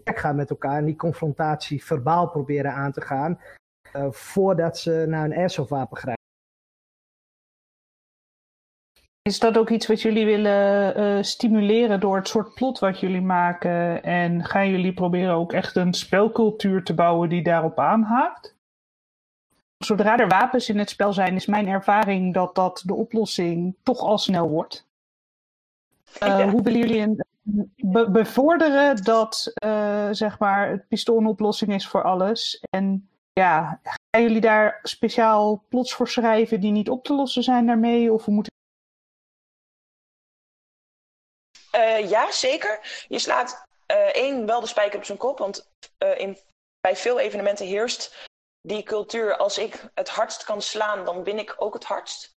gaan 0.04 0.36
met 0.36 0.50
elkaar 0.50 0.77
en 0.77 0.86
die 0.86 0.96
confrontatie 0.96 1.84
verbaal 1.84 2.30
proberen 2.30 2.74
aan 2.74 2.92
te 2.92 3.01
gaan. 3.01 3.39
Uh, 3.96 4.12
voordat 4.12 4.77
ze 4.77 5.06
naar 5.08 5.25
een 5.25 5.38
airsoft 5.38 5.70
wapen 5.70 5.98
grijpen. 5.98 6.16
Is 9.27 9.39
dat 9.39 9.57
ook 9.57 9.69
iets 9.69 9.88
wat 9.88 10.01
jullie 10.01 10.25
willen 10.25 11.00
uh, 11.00 11.24
stimuleren 11.24 12.00
door 12.00 12.15
het 12.15 12.27
soort 12.27 12.53
plot 12.53 12.79
wat 12.79 13.00
jullie 13.00 13.22
maken? 13.22 14.03
En 14.03 14.46
gaan 14.46 14.69
jullie 14.69 14.93
proberen 14.93 15.34
ook 15.34 15.53
echt 15.53 15.75
een 15.75 15.93
spelcultuur 15.93 16.84
te 16.84 16.93
bouwen 16.93 17.29
die 17.29 17.43
daarop 17.43 17.79
aanhaakt? 17.79 18.55
Zodra 19.77 20.17
er 20.17 20.27
wapens 20.27 20.69
in 20.69 20.77
het 20.77 20.89
spel 20.89 21.13
zijn, 21.13 21.36
is 21.36 21.46
mijn 21.46 21.67
ervaring 21.67 22.34
dat 22.34 22.55
dat 22.55 22.84
de 22.86 22.93
oplossing 22.93 23.75
toch 23.84 24.00
al 24.00 24.17
snel 24.17 24.50
wordt. 24.50 24.88
Uh, 26.24 26.50
Hoe 26.50 26.62
willen 26.62 26.79
jullie 26.79 27.01
een, 27.01 27.24
be 27.75 28.10
bevorderen 28.12 29.03
dat 29.03 29.53
uh, 29.65 30.07
zeg 30.12 30.39
maar 30.39 30.69
het 30.69 30.88
pistool 30.88 31.17
een 31.17 31.25
oplossing 31.25 31.74
is 31.74 31.88
voor 31.88 32.03
alles? 32.03 32.63
En 32.69 33.10
ja, 33.34 33.79
gaan 33.84 34.24
jullie 34.24 34.41
daar 34.41 34.79
speciaal 34.84 35.63
plots 35.69 35.93
voor 35.93 36.07
schrijven 36.07 36.60
die 36.60 36.72
niet 36.72 36.89
op 36.89 37.03
te 37.03 37.13
lossen 37.13 37.43
zijn 37.43 37.65
daarmee? 37.65 38.13
Of 38.13 38.25
hoe 38.25 38.34
moet 38.34 38.55
Uh, 41.77 42.10
ja, 42.10 42.31
zeker. 42.31 43.05
Je 43.07 43.19
slaat 43.19 43.65
uh, 43.91 43.98
één 43.98 44.46
wel 44.46 44.60
de 44.60 44.67
spijker 44.67 44.98
op 44.98 45.05
zijn 45.05 45.17
kop. 45.17 45.38
Want 45.38 45.69
uh, 46.03 46.19
in, 46.19 46.38
bij 46.81 46.96
veel 46.96 47.19
evenementen 47.19 47.65
heerst 47.65 48.27
die 48.62 48.84
cultuur. 48.84 49.38
Als 49.38 49.57
ik 49.57 49.89
het 49.93 50.10
hardst 50.10 50.43
kan 50.43 50.62
slaan, 50.62 51.05
dan 51.05 51.24
win 51.24 51.39
ik 51.39 51.55
ook 51.57 51.74
het 51.74 51.84
hardst. 51.84 52.36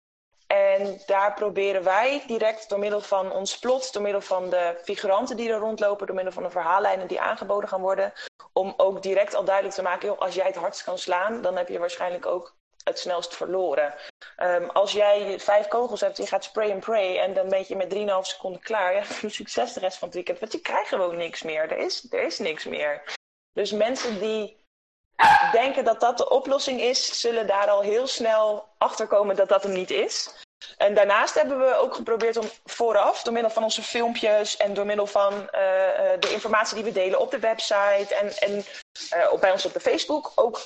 En 0.46 1.02
daar 1.06 1.34
proberen 1.34 1.84
wij 1.84 2.24
direct 2.26 2.68
door 2.68 2.78
middel 2.78 3.00
van 3.00 3.32
ons 3.32 3.58
plot, 3.58 3.92
door 3.92 4.02
middel 4.02 4.20
van 4.20 4.50
de 4.50 4.80
figuranten 4.82 5.36
die 5.36 5.50
er 5.50 5.58
rondlopen, 5.58 6.06
door 6.06 6.14
middel 6.14 6.34
van 6.34 6.42
de 6.42 6.50
verhaallijnen 6.50 7.08
die 7.08 7.20
aangeboden 7.20 7.68
gaan 7.68 7.80
worden, 7.80 8.12
om 8.52 8.74
ook 8.76 9.02
direct 9.02 9.34
al 9.34 9.44
duidelijk 9.44 9.74
te 9.74 9.82
maken, 9.82 10.18
als 10.18 10.34
jij 10.34 10.46
het 10.46 10.56
hardst 10.56 10.84
kan 10.84 10.98
slaan, 10.98 11.42
dan 11.42 11.56
heb 11.56 11.68
je 11.68 11.78
waarschijnlijk 11.78 12.26
ook 12.26 12.56
het 12.88 12.98
snelst 12.98 13.36
verloren. 13.36 13.94
Um, 14.42 14.70
als 14.70 14.92
jij 14.92 15.40
vijf 15.40 15.68
kogels 15.68 16.00
hebt, 16.00 16.16
je 16.16 16.26
gaat 16.26 16.44
spray 16.44 16.70
and 16.70 16.80
pray 16.80 17.18
en 17.18 17.34
dan 17.34 17.48
ben 17.48 17.64
je 17.68 17.76
met 17.76 17.94
3,5 17.94 18.00
seconden 18.20 18.60
klaar. 18.60 18.94
Ja, 18.94 19.04
veel 19.04 19.30
succes 19.30 19.72
de 19.72 19.80
rest 19.80 19.98
van 19.98 20.08
het 20.08 20.16
weekend, 20.16 20.38
want 20.38 20.52
je 20.52 20.60
krijgt 20.60 20.88
gewoon 20.88 21.16
niks 21.16 21.42
meer. 21.42 21.72
Er 21.72 21.78
is, 21.78 22.06
er 22.10 22.22
is 22.22 22.38
niks 22.38 22.64
meer. 22.64 23.02
Dus 23.52 23.72
mensen 23.72 24.20
die 24.20 24.56
denken 25.52 25.84
dat 25.84 26.00
dat 26.00 26.18
de 26.18 26.30
oplossing 26.30 26.80
is, 26.80 27.20
zullen 27.20 27.46
daar 27.46 27.68
al 27.68 27.80
heel 27.80 28.06
snel 28.06 28.68
achter 28.78 29.06
komen 29.06 29.36
dat 29.36 29.48
dat 29.48 29.62
hem 29.62 29.72
niet 29.72 29.90
is. 29.90 30.46
En 30.76 30.94
daarnaast 30.94 31.34
hebben 31.34 31.58
we 31.58 31.74
ook 31.74 31.94
geprobeerd 31.94 32.36
om 32.36 32.50
vooraf, 32.64 33.22
door 33.22 33.32
middel 33.32 33.50
van 33.50 33.62
onze 33.62 33.82
filmpjes 33.82 34.56
en 34.56 34.74
door 34.74 34.86
middel 34.86 35.06
van 35.06 35.32
uh, 35.32 35.48
de 36.20 36.30
informatie 36.32 36.74
die 36.74 36.84
we 36.84 36.92
delen 36.92 37.20
op 37.20 37.30
de 37.30 37.38
website 37.38 38.14
en, 38.14 38.36
en 38.36 38.64
uh, 39.14 39.40
bij 39.40 39.52
ons 39.52 39.66
op 39.66 39.72
de 39.72 39.80
Facebook, 39.80 40.32
ook 40.34 40.60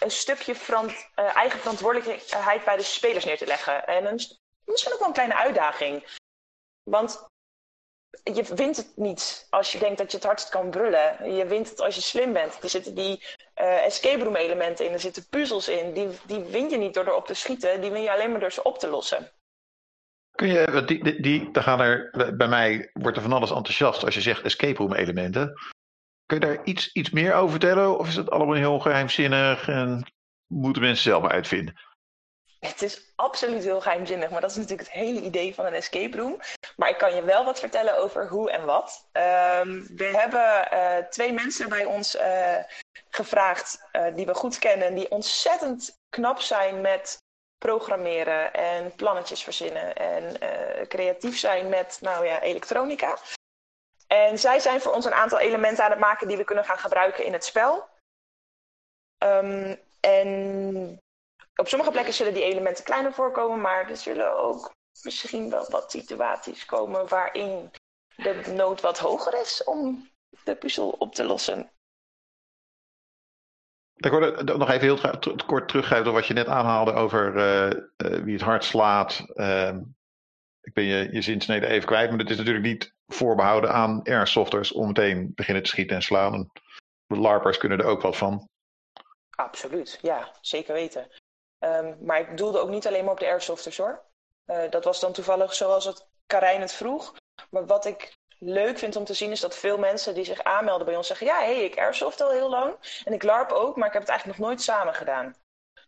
een 0.00 0.10
stukje 0.10 0.54
uh, 0.54 1.36
eigen 1.36 1.58
verantwoordelijkheid 1.58 2.64
bij 2.64 2.76
de 2.76 2.82
spelers 2.82 3.24
neer 3.24 3.38
te 3.38 3.46
leggen. 3.46 3.86
En 3.86 4.06
een, 4.06 4.20
misschien 4.64 4.92
ook 4.92 4.98
wel 4.98 5.08
een 5.08 5.14
kleine 5.14 5.36
uitdaging. 5.36 6.18
Want 6.82 7.28
je 8.24 8.54
wint 8.54 8.76
het 8.76 8.92
niet 8.96 9.46
als 9.50 9.72
je 9.72 9.78
denkt 9.78 9.98
dat 9.98 10.10
je 10.10 10.16
het 10.16 10.26
hardst 10.26 10.48
kan 10.48 10.70
brullen. 10.70 11.34
Je 11.34 11.46
wint 11.46 11.70
het 11.70 11.80
als 11.80 11.94
je 11.94 12.00
slim 12.00 12.32
bent. 12.32 12.62
Er 12.62 12.68
zitten 12.68 12.94
die 12.94 13.24
uh, 13.60 13.84
escape 13.84 14.24
room 14.24 14.36
elementen 14.36 14.86
in, 14.86 14.92
er 14.92 15.00
zitten 15.00 15.28
puzzels 15.28 15.68
in. 15.68 15.92
Die, 15.92 16.08
die 16.26 16.44
win 16.44 16.70
je 16.70 16.76
niet 16.76 16.94
door 16.94 17.06
erop 17.06 17.26
te 17.26 17.34
schieten, 17.34 17.80
die 17.80 17.90
win 17.90 18.02
je 18.02 18.12
alleen 18.12 18.30
maar 18.30 18.40
door 18.40 18.52
ze 18.52 18.62
op 18.62 18.78
te 18.78 18.88
lossen. 18.88 19.32
Kun 20.30 20.48
je, 20.48 20.84
die, 20.86 21.04
die, 21.04 21.20
die, 21.20 21.50
gaan 21.52 21.80
er, 21.80 22.10
bij 22.36 22.48
mij 22.48 22.90
wordt 22.92 23.16
er 23.16 23.22
van 23.22 23.32
alles 23.32 23.50
enthousiast 23.50 24.04
als 24.04 24.14
je 24.14 24.20
zegt 24.20 24.44
escape 24.44 24.78
room 24.78 24.94
elementen. 24.94 25.54
Kun 26.30 26.40
je 26.40 26.46
daar 26.46 26.64
iets, 26.64 26.92
iets 26.92 27.10
meer 27.10 27.34
over 27.34 27.50
vertellen? 27.50 27.98
Of 27.98 28.08
is 28.08 28.16
het 28.16 28.30
allemaal 28.30 28.54
heel 28.54 28.78
geheimzinnig 28.78 29.68
en 29.68 30.12
moeten 30.46 30.82
mensen 30.82 31.02
zelf 31.02 31.26
uitvinden? 31.26 31.74
Het 32.60 32.82
is 32.82 33.12
absoluut 33.16 33.62
heel 33.62 33.80
geheimzinnig, 33.80 34.30
maar 34.30 34.40
dat 34.40 34.50
is 34.50 34.56
natuurlijk 34.56 34.88
het 34.88 34.98
hele 34.98 35.20
idee 35.20 35.54
van 35.54 35.66
een 35.66 35.74
escape 35.74 36.16
room. 36.16 36.40
Maar 36.76 36.88
ik 36.88 36.98
kan 36.98 37.14
je 37.14 37.24
wel 37.24 37.44
wat 37.44 37.60
vertellen 37.60 37.98
over 37.98 38.28
hoe 38.28 38.50
en 38.50 38.64
wat. 38.64 39.08
Um, 39.12 39.86
we 39.96 40.10
hebben 40.12 40.68
uh, 40.72 40.96
twee 41.08 41.32
mensen 41.32 41.68
bij 41.68 41.84
ons 41.84 42.16
uh, 42.16 42.56
gevraagd 43.08 43.88
uh, 43.92 44.14
die 44.14 44.26
we 44.26 44.34
goed 44.34 44.58
kennen, 44.58 44.94
die 44.94 45.10
ontzettend 45.10 45.98
knap 46.08 46.40
zijn 46.40 46.80
met 46.80 47.22
programmeren 47.58 48.52
en 48.52 48.94
plannetjes 48.94 49.42
verzinnen 49.42 49.94
en 49.94 50.38
creatief 50.88 51.38
zijn 51.38 51.68
met 51.68 51.98
nou 52.00 52.26
ja, 52.26 52.40
elektronica. 52.40 53.18
En 54.12 54.38
zij 54.38 54.58
zijn 54.58 54.80
voor 54.80 54.92
ons 54.92 55.04
een 55.04 55.12
aantal 55.12 55.38
elementen 55.38 55.84
aan 55.84 55.90
het 55.90 56.00
maken 56.00 56.28
die 56.28 56.36
we 56.36 56.44
kunnen 56.44 56.64
gaan 56.64 56.78
gebruiken 56.78 57.24
in 57.24 57.32
het 57.32 57.44
spel. 57.44 57.88
Um, 59.24 59.78
en 60.00 61.00
op 61.54 61.68
sommige 61.68 61.90
plekken 61.90 62.14
zullen 62.14 62.34
die 62.34 62.42
elementen 62.42 62.84
kleiner 62.84 63.12
voorkomen, 63.12 63.60
maar 63.60 63.90
er 63.90 63.96
zullen 63.96 64.36
ook 64.36 64.70
misschien 65.02 65.50
wel 65.50 65.70
wat 65.70 65.90
situaties 65.90 66.64
komen 66.64 67.08
waarin 67.08 67.70
de 68.16 68.52
nood 68.54 68.80
wat 68.80 68.98
hoger 68.98 69.40
is 69.40 69.64
om 69.64 70.08
de 70.44 70.56
puzzel 70.56 70.90
op 70.90 71.14
te 71.14 71.24
lossen. 71.24 71.70
Ik 73.96 74.10
wilde 74.10 74.42
nog 74.56 74.70
even 74.70 74.80
heel 74.80 75.36
kort 75.46 75.68
teruggeven 75.68 76.06
op 76.06 76.14
wat 76.14 76.26
je 76.26 76.34
net 76.34 76.46
aanhaalde 76.46 76.92
over 76.92 77.36
uh, 77.36 77.66
uh, 77.66 78.24
wie 78.24 78.34
het 78.34 78.42
hard 78.42 78.64
slaat. 78.64 79.24
Uh, 79.34 79.76
ik 80.60 80.72
ben 80.72 80.84
je, 80.84 81.08
je 81.12 81.22
zinsnede 81.22 81.66
even 81.66 81.86
kwijt, 81.86 82.10
maar 82.10 82.18
het 82.18 82.30
is 82.30 82.36
natuurlijk 82.36 82.64
niet 82.64 82.94
voorbehouden 83.06 83.72
aan 83.72 84.02
airsofters 84.02 84.72
om 84.72 84.86
meteen 84.86 85.32
beginnen 85.34 85.62
te 85.62 85.68
schieten 85.68 85.96
en 85.96 86.02
slaan. 86.02 86.50
De 87.06 87.16
LARPers 87.16 87.58
kunnen 87.58 87.78
er 87.78 87.84
ook 87.84 88.02
wat 88.02 88.16
van. 88.16 88.48
Absoluut, 89.30 89.98
ja, 90.02 90.32
zeker 90.40 90.74
weten. 90.74 91.10
Um, 91.58 91.96
maar 92.00 92.20
ik 92.20 92.36
doelde 92.36 92.58
ook 92.58 92.68
niet 92.68 92.86
alleen 92.86 93.04
maar 93.04 93.12
op 93.12 93.20
de 93.20 93.26
airsofters 93.26 93.76
hoor. 93.76 94.02
Eh, 94.44 94.70
dat 94.70 94.84
was 94.84 95.00
dan 95.00 95.12
toevallig 95.12 95.54
zoals 95.54 95.84
het 95.84 96.06
Karijn 96.26 96.60
het 96.60 96.72
vroeg. 96.72 97.14
Maar 97.50 97.66
wat 97.66 97.84
ik 97.84 98.16
leuk 98.38 98.78
vind 98.78 98.96
om 98.96 99.04
te 99.04 99.14
zien 99.14 99.30
is 99.30 99.40
dat 99.40 99.56
veel 99.56 99.78
mensen 99.78 100.14
die 100.14 100.24
zich 100.24 100.42
aanmelden 100.42 100.86
bij 100.86 100.96
ons 100.96 101.06
zeggen: 101.06 101.26
Ja, 101.26 101.38
hé, 101.38 101.54
hey, 101.54 101.64
ik 101.64 101.78
airsoft 101.78 102.20
al 102.20 102.30
heel 102.30 102.50
lang 102.50 102.74
en 103.04 103.12
ik 103.12 103.22
LARP 103.22 103.50
ook, 103.50 103.76
maar 103.76 103.86
ik 103.86 103.92
heb 103.92 104.02
het 104.02 104.10
eigenlijk 104.10 104.38
nog 104.38 104.48
nooit 104.48 104.62
samen 104.62 104.94
gedaan. 104.94 105.34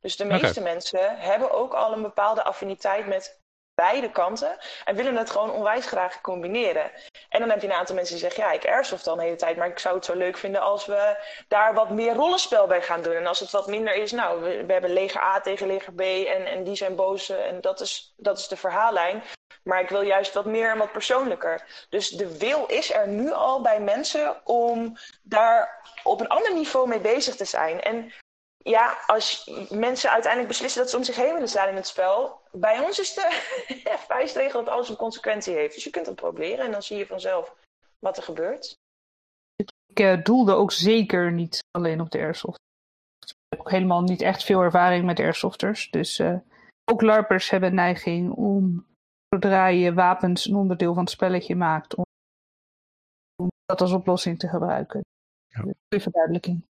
Dus 0.01 0.17
de 0.17 0.25
meeste 0.25 0.61
mensen 0.63 1.19
hebben 1.19 1.51
ook 1.51 1.75
al 1.75 1.93
een 1.93 2.03
bepaalde 2.03 2.45
affiniteit 2.45 3.07
met 3.07 3.41
beide 3.89 4.11
kanten 4.11 4.57
en 4.85 4.97
willen 4.97 5.17
het 5.17 5.31
gewoon 5.31 5.51
onwijs 5.51 5.87
graag 5.87 6.21
combineren. 6.21 6.91
En 7.29 7.41
dan 7.41 7.51
heb 7.51 7.61
je 7.61 7.67
een 7.67 7.81
aantal 7.81 7.95
mensen 7.95 8.15
die 8.15 8.25
zeggen, 8.25 8.45
ja, 8.45 8.53
ik 8.53 8.67
airsoft 8.67 9.07
al 9.07 9.15
een 9.15 9.25
hele 9.25 9.37
tijd, 9.37 9.57
maar 9.57 9.69
ik 9.69 9.79
zou 9.79 9.95
het 9.95 10.05
zo 10.05 10.15
leuk 10.15 10.37
vinden 10.37 10.61
als 10.61 10.87
we 10.87 11.17
daar 11.49 11.75
wat 11.75 11.91
meer 11.91 12.15
rollenspel 12.15 12.67
bij 12.67 12.83
gaan 12.83 13.03
doen. 13.03 13.15
En 13.15 13.27
als 13.27 13.41
het 13.41 13.51
wat 13.51 13.67
minder 13.67 13.95
is, 13.95 14.13
nou, 14.13 14.43
we, 14.43 14.67
we 14.67 14.73
hebben 14.73 14.93
leger 14.93 15.21
A 15.21 15.41
tegen 15.41 15.67
leger 15.67 15.93
B 15.93 16.01
en, 16.01 16.47
en 16.47 16.65
die 16.65 16.77
zijn 16.77 16.97
boos 16.97 17.29
en 17.29 17.61
dat 17.61 17.81
is, 17.81 18.15
dat 18.17 18.39
is 18.39 18.49
de 18.49 18.57
verhaallijn. 18.57 19.23
Maar 19.63 19.81
ik 19.81 19.89
wil 19.89 20.03
juist 20.03 20.35
wat 20.35 20.45
meer 20.45 20.71
en 20.71 20.79
wat 20.79 20.93
persoonlijker. 20.93 21.87
Dus 21.89 22.09
de 22.09 22.39
wil 22.39 22.67
is 22.67 22.93
er 22.93 23.09
nu 23.09 23.33
al 23.33 23.61
bij 23.61 23.81
mensen 23.81 24.37
om 24.45 24.97
daar 25.23 25.81
op 26.03 26.21
een 26.21 26.29
ander 26.29 26.55
niveau 26.55 26.89
mee 26.89 27.01
bezig 27.01 27.37
te 27.37 27.45
zijn. 27.45 27.81
En 27.81 28.13
ja, 28.63 28.99
als 29.07 29.51
mensen 29.71 30.11
uiteindelijk 30.11 30.53
beslissen 30.53 30.81
dat 30.81 30.91
ze 30.91 30.97
om 30.97 31.05
zich 31.05 31.17
heen 31.17 31.33
willen 31.33 31.49
staan 31.49 31.69
in 31.69 31.77
het 31.77 31.87
spel. 31.87 32.41
Bij 32.53 32.81
ons 32.81 32.99
is 32.99 33.15
de 33.15 33.43
vuistregel 34.09 34.65
dat 34.65 34.75
alles 34.75 34.89
een 34.89 34.97
consequentie 34.97 35.55
heeft. 35.55 35.75
Dus 35.75 35.85
je 35.85 35.91
kunt 35.91 36.07
het 36.07 36.15
proberen 36.15 36.65
en 36.65 36.73
dan 36.73 36.83
zie 36.83 36.97
je 36.97 37.07
vanzelf 37.07 37.55
wat 37.99 38.17
er 38.17 38.23
gebeurt. 38.23 38.75
Ik 39.87 40.01
uh, 40.01 40.23
doelde 40.23 40.53
ook 40.53 40.73
zeker 40.73 41.33
niet 41.33 41.59
alleen 41.71 42.01
op 42.01 42.11
de 42.11 42.19
airsoft. 42.19 42.59
Ik 43.19 43.35
heb 43.49 43.61
ook 43.61 43.71
helemaal 43.71 44.03
niet 44.03 44.23
echt 44.23 44.45
veel 44.45 44.61
ervaring 44.61 45.05
met 45.05 45.19
airsofters. 45.19 45.91
Dus 45.91 46.19
uh, 46.19 46.39
ook 46.85 47.03
LARPers 47.03 47.51
hebben 47.51 47.75
neiging 47.75 48.33
om, 48.33 48.87
zodra 49.29 49.67
je 49.67 49.95
wapens 49.95 50.45
een 50.45 50.57
onderdeel 50.57 50.95
van 50.95 51.03
het 51.03 51.13
spelletje 51.13 51.57
maakt, 51.57 51.95
om, 51.95 52.05
om 53.43 53.49
dat 53.65 53.81
als 53.81 53.93
oplossing 53.93 54.39
te 54.39 54.49
gebruiken. 54.49 55.01
Ja. 55.47 55.61
Goede 55.61 56.01
verduidelijking. 56.01 56.65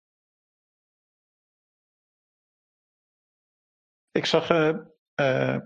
Ik 4.11 4.25
zag, 4.25 4.49
uh, 4.49 4.77
uh, 5.21 5.57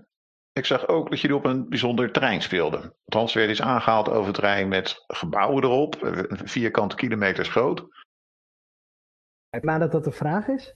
ik 0.52 0.64
zag 0.64 0.88
ook 0.88 1.10
dat 1.10 1.20
jullie 1.20 1.36
op 1.36 1.44
een 1.44 1.68
bijzonder 1.68 2.12
terrein 2.12 2.42
speelden. 2.42 2.94
Althans, 3.04 3.34
werd 3.34 3.50
iets 3.50 3.62
aangehaald 3.62 4.08
over 4.08 4.24
het 4.24 4.34
terrein 4.34 4.68
met 4.68 5.04
gebouwen 5.06 5.64
erop, 5.64 5.96
vierkante 6.44 6.96
kilometers 6.96 7.48
groot. 7.48 7.84
Maar 9.60 9.78
dat 9.78 9.92
dat 9.92 10.04
de 10.04 10.12
vraag 10.12 10.48
is? 10.48 10.74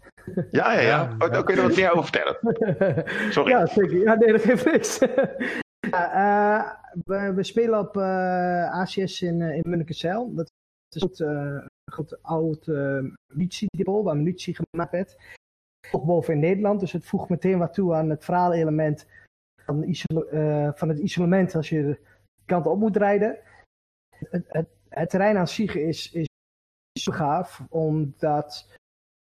Ja, 0.50 0.72
ja, 0.72 0.80
ja. 0.80 1.14
Oh, 1.18 1.30
daar 1.30 1.44
kun 1.44 1.54
je 1.54 1.60
er 1.60 1.66
wat 1.68 1.76
meer 1.76 1.90
over 1.90 2.04
vertellen. 2.04 2.38
Sorry. 3.32 3.50
Ja, 3.50 3.66
zeker. 3.66 3.96
Ja, 3.96 4.14
nee, 4.14 4.32
dat 4.32 4.42
geeft 4.42 4.64
niks. 4.64 4.98
ja, 5.90 6.14
uh, 6.14 6.72
we, 7.04 7.32
we, 7.34 7.42
spelen 7.42 7.78
op 7.78 7.96
ACS 7.96 9.22
in, 9.22 9.40
in 9.40 9.62
Munnekezijl. 9.68 10.34
Dat 10.34 10.50
is 10.88 11.18
een 11.18 11.68
goed 11.92 12.22
oud 12.22 12.66
munitiedepot 13.26 14.04
waar 14.04 14.16
munitie 14.16 14.56
gemaakt 14.56 14.92
werd 14.92 15.16
boven 15.90 16.34
in 16.34 16.40
Nederland. 16.40 16.80
Dus 16.80 16.92
het 16.92 17.04
voegt 17.04 17.28
meteen 17.28 17.58
wat 17.58 17.74
toe 17.74 17.94
aan 17.94 18.10
het 18.10 18.24
verhaalelement 18.24 19.06
van, 19.62 19.84
uh, 19.84 20.70
van 20.74 20.88
het 20.88 20.98
isolement 20.98 21.54
als 21.54 21.68
je 21.68 21.82
de 21.82 21.98
kant 22.44 22.66
op 22.66 22.78
moet 22.78 22.96
rijden. 22.96 23.38
Het, 24.18 24.66
het, 24.88 25.10
terrein 25.10 25.36
aan 25.36 25.48
zich 25.48 25.74
is, 25.74 26.12
is 26.12 26.26
zo 27.00 27.12
gaaf, 27.12 27.62
omdat 27.68 28.78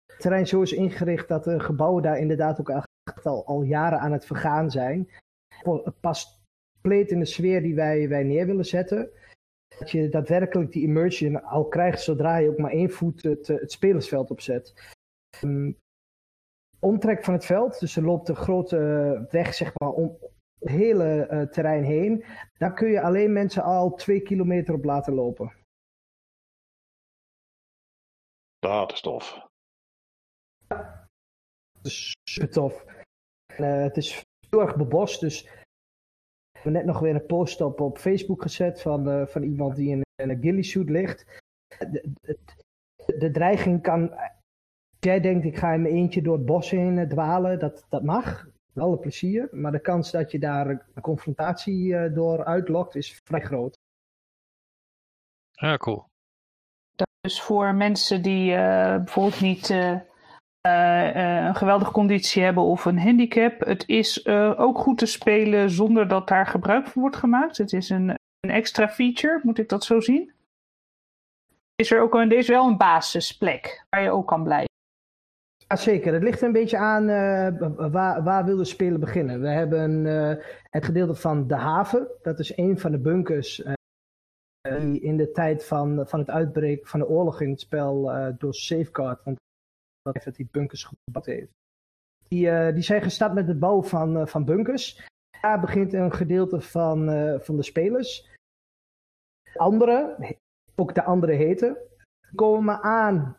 het 0.06 0.20
terrein 0.20 0.48
zo 0.48 0.62
is 0.62 0.72
ingericht 0.72 1.28
dat 1.28 1.44
de 1.44 1.60
gebouwen 1.60 2.04
daar 2.04 2.18
inderdaad 2.18 2.60
ook 2.60 2.70
al, 3.24 3.46
al 3.46 3.62
jaren 3.62 4.00
aan 4.00 4.12
het 4.12 4.26
vergaan 4.26 4.72
zijn. 4.72 5.10
Het 5.64 6.00
past 6.00 6.42
compleet 6.82 7.12
in 7.12 7.20
de 7.20 7.26
sfeer 7.26 7.62
die 7.62 7.76
wij, 7.76 8.10
wij 8.10 8.24
neer 8.24 8.46
willen 8.46 8.66
zetten. 8.66 9.10
Dat 9.80 9.92
je 9.92 10.10
daadwerkelijk 10.10 10.72
die 10.72 10.84
immersion 10.84 11.44
al 11.44 11.66
krijgt 11.66 12.02
zodra 12.02 12.38
je 12.38 12.50
ook 12.50 12.58
maar 12.58 12.72
één 12.72 12.92
voet 12.92 13.24
het, 13.24 13.48
het 13.48 13.72
spelersveld 13.72 14.32
opzet. 14.32 14.94
Um, 15.44 15.78
omtrek 16.82 17.24
van 17.24 17.34
het 17.34 17.46
veld. 17.46 17.80
Dus 17.80 17.96
er 17.96 18.04
loopt 18.04 18.30
een 18.30 18.36
grote 18.36 18.78
weg 19.30 19.54
zeg 19.54 19.72
maar, 19.80 19.90
om 19.90 20.18
het 20.60 20.70
hele 20.70 21.28
uh, 21.32 21.42
terrein 21.42 21.84
heen. 21.84 22.26
Daar 22.58 22.74
kun 22.74 22.90
je 22.90 23.02
alleen 23.02 23.34
mensen 23.34 23.64
al 23.64 23.96
twee 23.96 24.22
kilometer 24.22 24.74
op 24.74 24.84
laten 24.84 25.14
lopen. 25.14 25.54
Dat 28.60 28.92
is 28.92 29.02
tof. 29.02 29.48
Ja, 30.68 31.10
dat 31.72 31.86
is 31.86 32.16
super 32.24 32.52
tof. 32.52 32.86
Uh, 33.60 33.82
het 33.82 33.98
is 33.98 34.24
heel 34.50 34.62
erg 34.62 34.76
bebost, 34.76 35.20
dus 35.20 35.44
we 35.44 35.50
hebben 36.52 36.72
net 36.72 36.86
nog 36.86 37.00
weer 37.00 37.16
een 37.16 37.26
post 37.26 37.62
op, 37.62 37.80
op 37.80 37.98
Facebook 37.98 38.42
gezet 38.42 38.82
van, 38.82 39.10
uh, 39.10 39.26
van 39.28 39.44
iemand 39.44 39.76
die 39.76 39.90
in, 39.90 40.02
in 40.16 40.30
een 40.30 40.42
ghillie 40.42 40.64
suit 40.64 40.90
ligt. 40.90 41.42
De, 41.68 42.14
de, 42.22 42.40
de, 43.18 43.32
dreiging 43.32 43.82
kan 43.82 44.14
jij 45.06 45.20
denkt, 45.20 45.46
ik 45.46 45.58
ga 45.58 45.72
in 45.72 45.82
mijn 45.82 45.94
eentje 45.94 46.22
door 46.22 46.38
het 46.38 46.46
bos 46.46 46.70
heen 46.70 46.98
eh, 46.98 47.08
dwalen, 47.08 47.60
dat, 47.60 47.86
dat 47.90 48.04
mag. 48.04 48.50
Alle 48.76 48.98
plezier. 48.98 49.48
Maar 49.52 49.72
de 49.72 49.80
kans 49.80 50.12
dat 50.12 50.32
je 50.32 50.40
daar 50.40 50.68
een 50.68 51.02
confrontatie 51.02 51.86
uh, 51.86 52.14
door 52.14 52.46
uitlokt 52.46 52.96
is 52.96 53.22
vrij 53.24 53.42
groot. 53.42 53.78
Ja, 55.52 55.78
cool. 55.78 56.06
Dus 57.20 57.42
voor 57.42 57.76
mensen 57.76 58.22
die 58.22 58.52
uh, 58.52 58.96
bijvoorbeeld 58.96 59.42
niet 59.42 59.70
uh, 59.70 60.00
een 61.46 61.56
geweldige 61.56 61.92
conditie 61.92 62.44
hebben 62.44 62.64
of 62.64 62.86
een 62.86 63.00
handicap, 63.00 63.60
het 63.60 63.88
is 63.88 64.28
ook 64.58 64.78
goed 64.78 64.98
te 64.98 65.06
spelen 65.06 65.70
zonder 65.70 66.08
dat 66.08 66.28
daar 66.28 66.48
gebruik 66.48 66.88
van 66.88 67.02
wordt 67.02 67.16
gemaakt. 67.16 67.58
Het 67.58 67.74
is 67.74 67.90
een, 67.90 68.10
een 68.40 68.50
extra 68.50 68.90
feature, 68.90 69.40
moet 69.44 69.60
ik 69.60 69.70
dat 69.70 69.84
zo 69.84 70.00
zien? 70.00 70.34
Is 71.76 71.92
er 71.92 72.02
ook 72.02 72.14
een, 72.14 72.32
er 72.32 72.38
is 72.38 72.48
wel 72.48 72.68
een 72.68 72.78
basisplek 72.78 73.86
waar 73.90 74.02
je 74.02 74.12
ook 74.12 74.28
kan 74.28 74.44
blijven. 74.44 74.71
Ja, 75.72 75.78
zeker. 75.78 76.14
Het 76.14 76.24
ligt 76.24 76.42
een 76.42 76.52
beetje 76.52 76.78
aan 76.78 77.10
uh, 77.10 77.92
waar, 77.92 78.24
waar 78.24 78.46
wil 78.46 78.58
de 78.58 78.66
speler 78.66 79.00
beginnen. 79.00 79.42
We 79.42 79.48
hebben 79.48 80.06
uh, 80.06 80.44
het 80.70 80.86
gedeelte 80.86 81.16
van 81.16 81.48
de 81.48 81.56
haven. 81.56 82.08
Dat 82.22 82.40
is 82.40 82.58
een 82.58 82.80
van 82.80 82.92
de 82.92 83.00
bunkers 83.00 83.60
uh, 83.60 83.74
die 84.80 85.02
in 85.02 85.18
de 85.18 85.32
tijd 85.32 85.66
van, 85.66 86.08
van 86.08 86.20
het 86.20 86.30
uitbreken 86.30 86.88
van 86.88 87.00
de 87.00 87.08
oorlog 87.08 87.42
in 87.42 87.50
het 87.50 87.60
spel 87.60 88.04
door 88.38 88.54
Safeguard, 88.54 89.24
want 89.24 89.38
dat 90.02 90.14
heeft 90.14 90.26
dat 90.26 90.36
die 90.36 90.48
bunkers 90.52 90.84
gebouwd 90.84 91.26
heeft. 91.26 91.52
Die, 92.28 92.74
die 92.74 92.84
zijn 92.84 93.02
gestart 93.02 93.34
met 93.34 93.48
het 93.48 93.60
bouwen 93.60 93.86
van, 93.86 94.28
van 94.28 94.46
bunkers. 94.46 95.08
Daar 95.42 95.60
begint 95.60 95.94
een 95.94 96.14
gedeelte 96.14 96.62
van, 96.62 97.06
van 97.42 97.56
de 97.56 97.64
spelers. 97.64 98.30
Andere, 99.56 100.18
ook 100.76 100.96
de 100.96 101.04
andere 101.04 101.34
heten, 101.34 101.78
komen 102.36 102.82
aan 102.82 103.38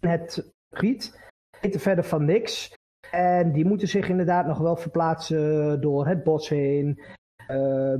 het 0.00 0.52
gebied 0.74 1.24
weten 1.60 1.80
verder 1.80 2.04
van 2.04 2.24
niks. 2.24 2.74
En 3.10 3.52
die 3.52 3.64
moeten 3.64 3.88
zich 3.88 4.08
inderdaad 4.08 4.46
nog 4.46 4.58
wel 4.58 4.76
verplaatsen 4.76 5.80
door 5.80 6.06
het 6.06 6.22
bos 6.22 6.48
heen. 6.48 7.00
Uh, 7.50 7.94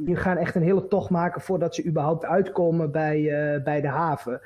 die 0.00 0.16
gaan 0.16 0.36
echt 0.36 0.54
een 0.54 0.62
hele 0.62 0.88
tocht 0.88 1.10
maken 1.10 1.40
voordat 1.40 1.74
ze 1.74 1.84
überhaupt 1.84 2.24
uitkomen 2.24 2.92
bij, 2.92 3.20
uh, 3.20 3.62
bij 3.62 3.80
de 3.80 3.88
haven. 3.88 4.40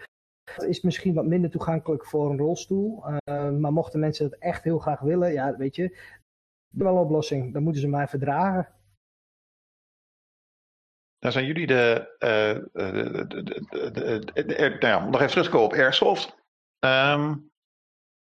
Dat 0.56 0.64
is 0.64 0.80
misschien 0.80 1.14
wat 1.14 1.26
minder 1.26 1.50
toegankelijk 1.50 2.06
voor 2.06 2.30
een 2.30 2.38
rolstoel. 2.38 3.04
Uh, 3.06 3.50
maar 3.50 3.72
mochten 3.72 4.00
mensen 4.00 4.30
dat 4.30 4.38
echt 4.38 4.64
heel 4.64 4.78
graag 4.78 5.00
willen, 5.00 5.32
ja, 5.32 5.56
weet 5.56 5.76
je, 5.76 5.98
wel 6.68 6.96
een 6.96 7.02
oplossing. 7.02 7.52
Dan 7.52 7.62
moeten 7.62 7.82
ze 7.82 7.88
maar 7.88 8.08
verdragen. 8.08 8.68
Dan 11.18 11.32
zijn 11.32 11.46
jullie 11.46 11.66
de, 11.66 12.14
de 13.92 14.76
nou 14.80 14.86
ja, 14.86 15.08
nog 15.08 15.20
even 15.20 15.30
terugkomen 15.30 15.66
op 15.66 15.72
Airsoft. 15.72 16.38
Um, 16.84 17.49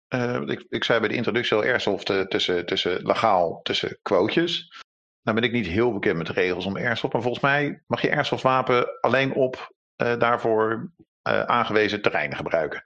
uh, 0.10 0.42
ik, 0.46 0.66
ik 0.70 0.84
zei 0.84 1.00
bij 1.00 1.10
de 1.10 1.16
introductie 1.16 1.58
al 1.58 1.64
airsoft 1.64 2.10
uh, 2.10 2.22
tussen, 2.22 2.66
tussen 2.66 3.06
legaal, 3.06 3.62
tussen 3.62 3.98
quotejes. 4.02 4.84
Nou 5.22 5.40
ben 5.40 5.50
ik 5.50 5.56
niet 5.56 5.68
heel 5.68 5.94
bekend 5.94 6.18
met 6.18 6.28
de 6.28 6.34
regels 6.34 6.66
om 6.66 6.78
airsoft, 6.78 7.14
maar 7.14 7.22
volgens 7.22 7.44
mij 7.44 7.84
mag 7.88 8.02
je 8.02 8.16
airsoftwapen 8.16 9.00
alleen 9.02 9.34
op 9.34 9.74
uh, 10.02 10.20
daarvoor 10.20 10.92
aangewezen 11.22 12.02
terreinen 12.02 12.38
gebruiken. 12.38 12.84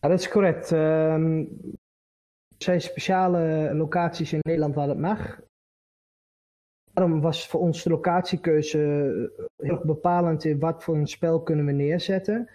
Dat 0.00 0.20
is 0.20 0.28
correct. 0.28 0.70
Um, 0.70 1.38
er 2.48 2.64
zijn 2.64 2.80
speciale 2.80 3.74
locaties 3.74 4.32
in 4.32 4.38
Nederland 4.42 4.74
waar 4.74 4.86
dat 4.86 4.98
mag. 4.98 5.40
Daarom 6.92 7.20
was 7.20 7.48
voor 7.48 7.60
ons 7.60 7.82
de 7.82 7.90
locatiekeuze 7.90 8.78
heel 9.56 9.80
bepalend 9.84 10.44
in 10.44 10.58
wat 10.58 10.84
voor 10.84 10.96
een 10.96 11.06
spel 11.06 11.42
kunnen 11.42 11.66
we 11.66 11.72
neerzetten. 11.72 12.50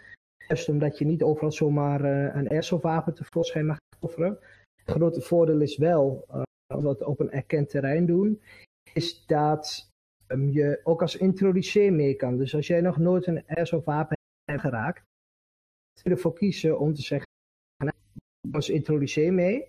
Juist 0.49 0.69
omdat 0.69 0.97
je 0.97 1.05
niet 1.05 1.23
overal 1.23 1.51
zomaar 1.51 2.01
uh, 2.01 2.35
een 2.35 2.49
airsoftwapen 2.49 3.13
tevoorschijn 3.13 3.65
mag 3.65 3.77
offeren. 3.99 4.39
Het 4.75 4.95
grote 4.95 5.21
voordeel 5.21 5.61
is 5.61 5.77
wel, 5.77 6.25
uh, 6.29 6.41
als 6.73 6.83
we 6.83 7.05
op 7.05 7.19
een 7.19 7.31
erkend 7.31 7.69
terrein 7.69 8.05
doen, 8.05 8.41
is 8.93 9.25
dat 9.25 9.89
um, 10.27 10.49
je 10.49 10.79
ook 10.83 11.01
als 11.01 11.15
introduceer 11.15 11.93
mee 11.93 12.15
kan. 12.15 12.37
Dus 12.37 12.55
als 12.55 12.67
jij 12.67 12.81
nog 12.81 12.97
nooit 12.97 13.27
een 13.27 13.47
airsoftwapen 13.47 14.17
hebt 14.43 14.61
geraakt, 14.61 15.01
kun 15.93 16.11
je 16.11 16.17
ervoor 16.17 16.33
kiezen 16.33 16.79
om 16.79 16.93
te 16.93 17.01
zeggen, 17.01 17.27
nou, 17.83 17.95
als 18.51 18.69
introduceer 18.69 19.33
mee. 19.33 19.67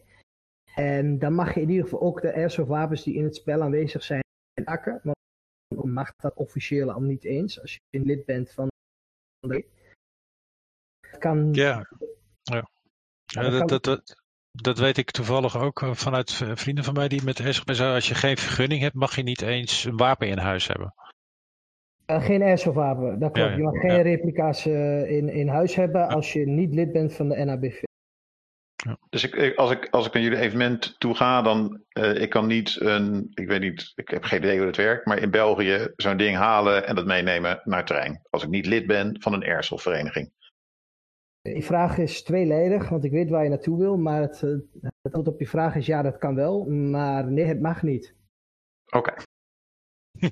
En 0.74 1.18
dan 1.18 1.34
mag 1.34 1.54
je 1.54 1.60
in 1.60 1.68
ieder 1.68 1.84
geval 1.84 2.00
ook 2.00 2.20
de 2.20 2.34
airsoft 2.34 2.68
wapens 2.68 3.02
die 3.02 3.14
in 3.14 3.24
het 3.24 3.36
spel 3.36 3.62
aanwezig 3.62 4.02
zijn 4.02 4.22
pakken. 4.64 5.00
Want 5.02 5.92
mag 5.92 6.12
dat 6.16 6.34
officieel 6.34 6.92
al 6.92 7.00
niet 7.00 7.24
eens 7.24 7.60
als 7.60 7.72
je 7.72 7.98
een 7.98 8.06
lid 8.06 8.24
bent 8.24 8.50
van 8.50 8.68
de... 9.40 9.78
Kan... 11.20 11.48
Ja, 11.52 11.86
ja. 12.42 12.68
ja 13.26 13.50
dat, 13.50 13.68
dat, 13.68 13.84
dat, 13.84 14.22
dat 14.52 14.78
weet 14.78 14.96
ik 14.96 15.10
toevallig 15.10 15.56
ook 15.58 15.82
eh, 15.82 15.94
vanuit 15.94 16.32
vrienden 16.54 16.84
van 16.84 16.94
mij 16.94 17.08
die 17.08 17.24
met 17.24 17.40
airsoft 17.40 17.76
zijn. 17.76 17.94
Als 17.94 18.08
je 18.08 18.14
geen 18.14 18.36
vergunning 18.36 18.80
hebt, 18.80 18.94
mag 18.94 19.16
je 19.16 19.22
niet 19.22 19.42
eens 19.42 19.84
een 19.84 19.96
wapen 19.96 20.28
in 20.28 20.38
huis 20.38 20.66
hebben. 20.66 20.94
Uh, 22.06 22.24
geen 22.24 22.42
airsoft 22.42 22.76
wapen, 22.76 23.18
dat 23.18 23.32
klopt. 23.32 23.48
Ja, 23.48 23.50
ja. 23.50 23.56
Je 23.56 23.62
mag 23.62 23.80
geen 23.80 24.02
replica's 24.02 24.66
uh, 24.66 25.10
in, 25.10 25.28
in 25.28 25.48
huis 25.48 25.74
hebben 25.74 26.08
als 26.08 26.32
je 26.32 26.46
niet 26.46 26.74
lid 26.74 26.92
bent 26.92 27.14
van 27.14 27.28
de 27.28 27.44
NABV. 27.44 27.82
Ja. 28.76 28.96
Dus 29.10 29.24
ik, 29.24 29.54
als, 29.56 29.70
ik, 29.70 29.88
als 29.90 30.06
ik 30.06 30.12
naar 30.12 30.22
jullie 30.22 30.38
evenement 30.38 30.94
toe 30.98 31.14
ga, 31.14 31.42
dan 31.42 31.82
uh, 31.92 32.14
ik 32.14 32.30
kan 32.30 32.46
niet 32.46 32.80
een, 32.80 33.30
ik 33.34 33.48
weet 33.48 33.60
niet, 33.60 33.92
ik 33.94 34.08
heb 34.08 34.24
geen 34.24 34.38
idee 34.38 34.58
hoe 34.58 34.66
het 34.66 34.76
werkt, 34.76 35.06
maar 35.06 35.18
in 35.18 35.30
België 35.30 35.92
zo'n 35.96 36.16
ding 36.16 36.36
halen 36.36 36.86
en 36.86 36.94
dat 36.94 37.06
meenemen 37.06 37.60
naar 37.64 37.78
het 37.78 37.86
terrein. 37.86 38.20
Als 38.30 38.42
ik 38.42 38.48
niet 38.48 38.66
lid 38.66 38.86
ben 38.86 39.16
van 39.20 39.32
een 39.32 39.44
airsoft 39.44 39.82
Die 41.42 41.64
vraag 41.64 41.98
is 41.98 42.22
tweeledig, 42.22 42.88
want 42.88 43.04
ik 43.04 43.10
weet 43.10 43.30
waar 43.30 43.42
je 43.42 43.48
naartoe 43.48 43.78
wil, 43.78 43.96
maar 43.96 44.20
het, 44.20 44.40
het 44.40 44.92
antwoord 45.02 45.28
op 45.28 45.40
je 45.40 45.46
vraag 45.46 45.76
is 45.76 45.86
ja, 45.86 46.02
dat 46.02 46.18
kan 46.18 46.34
wel, 46.34 46.64
maar 46.70 47.30
nee, 47.30 47.44
het 47.44 47.60
mag 47.60 47.82
niet. 47.82 48.14
Oké. 48.90 49.12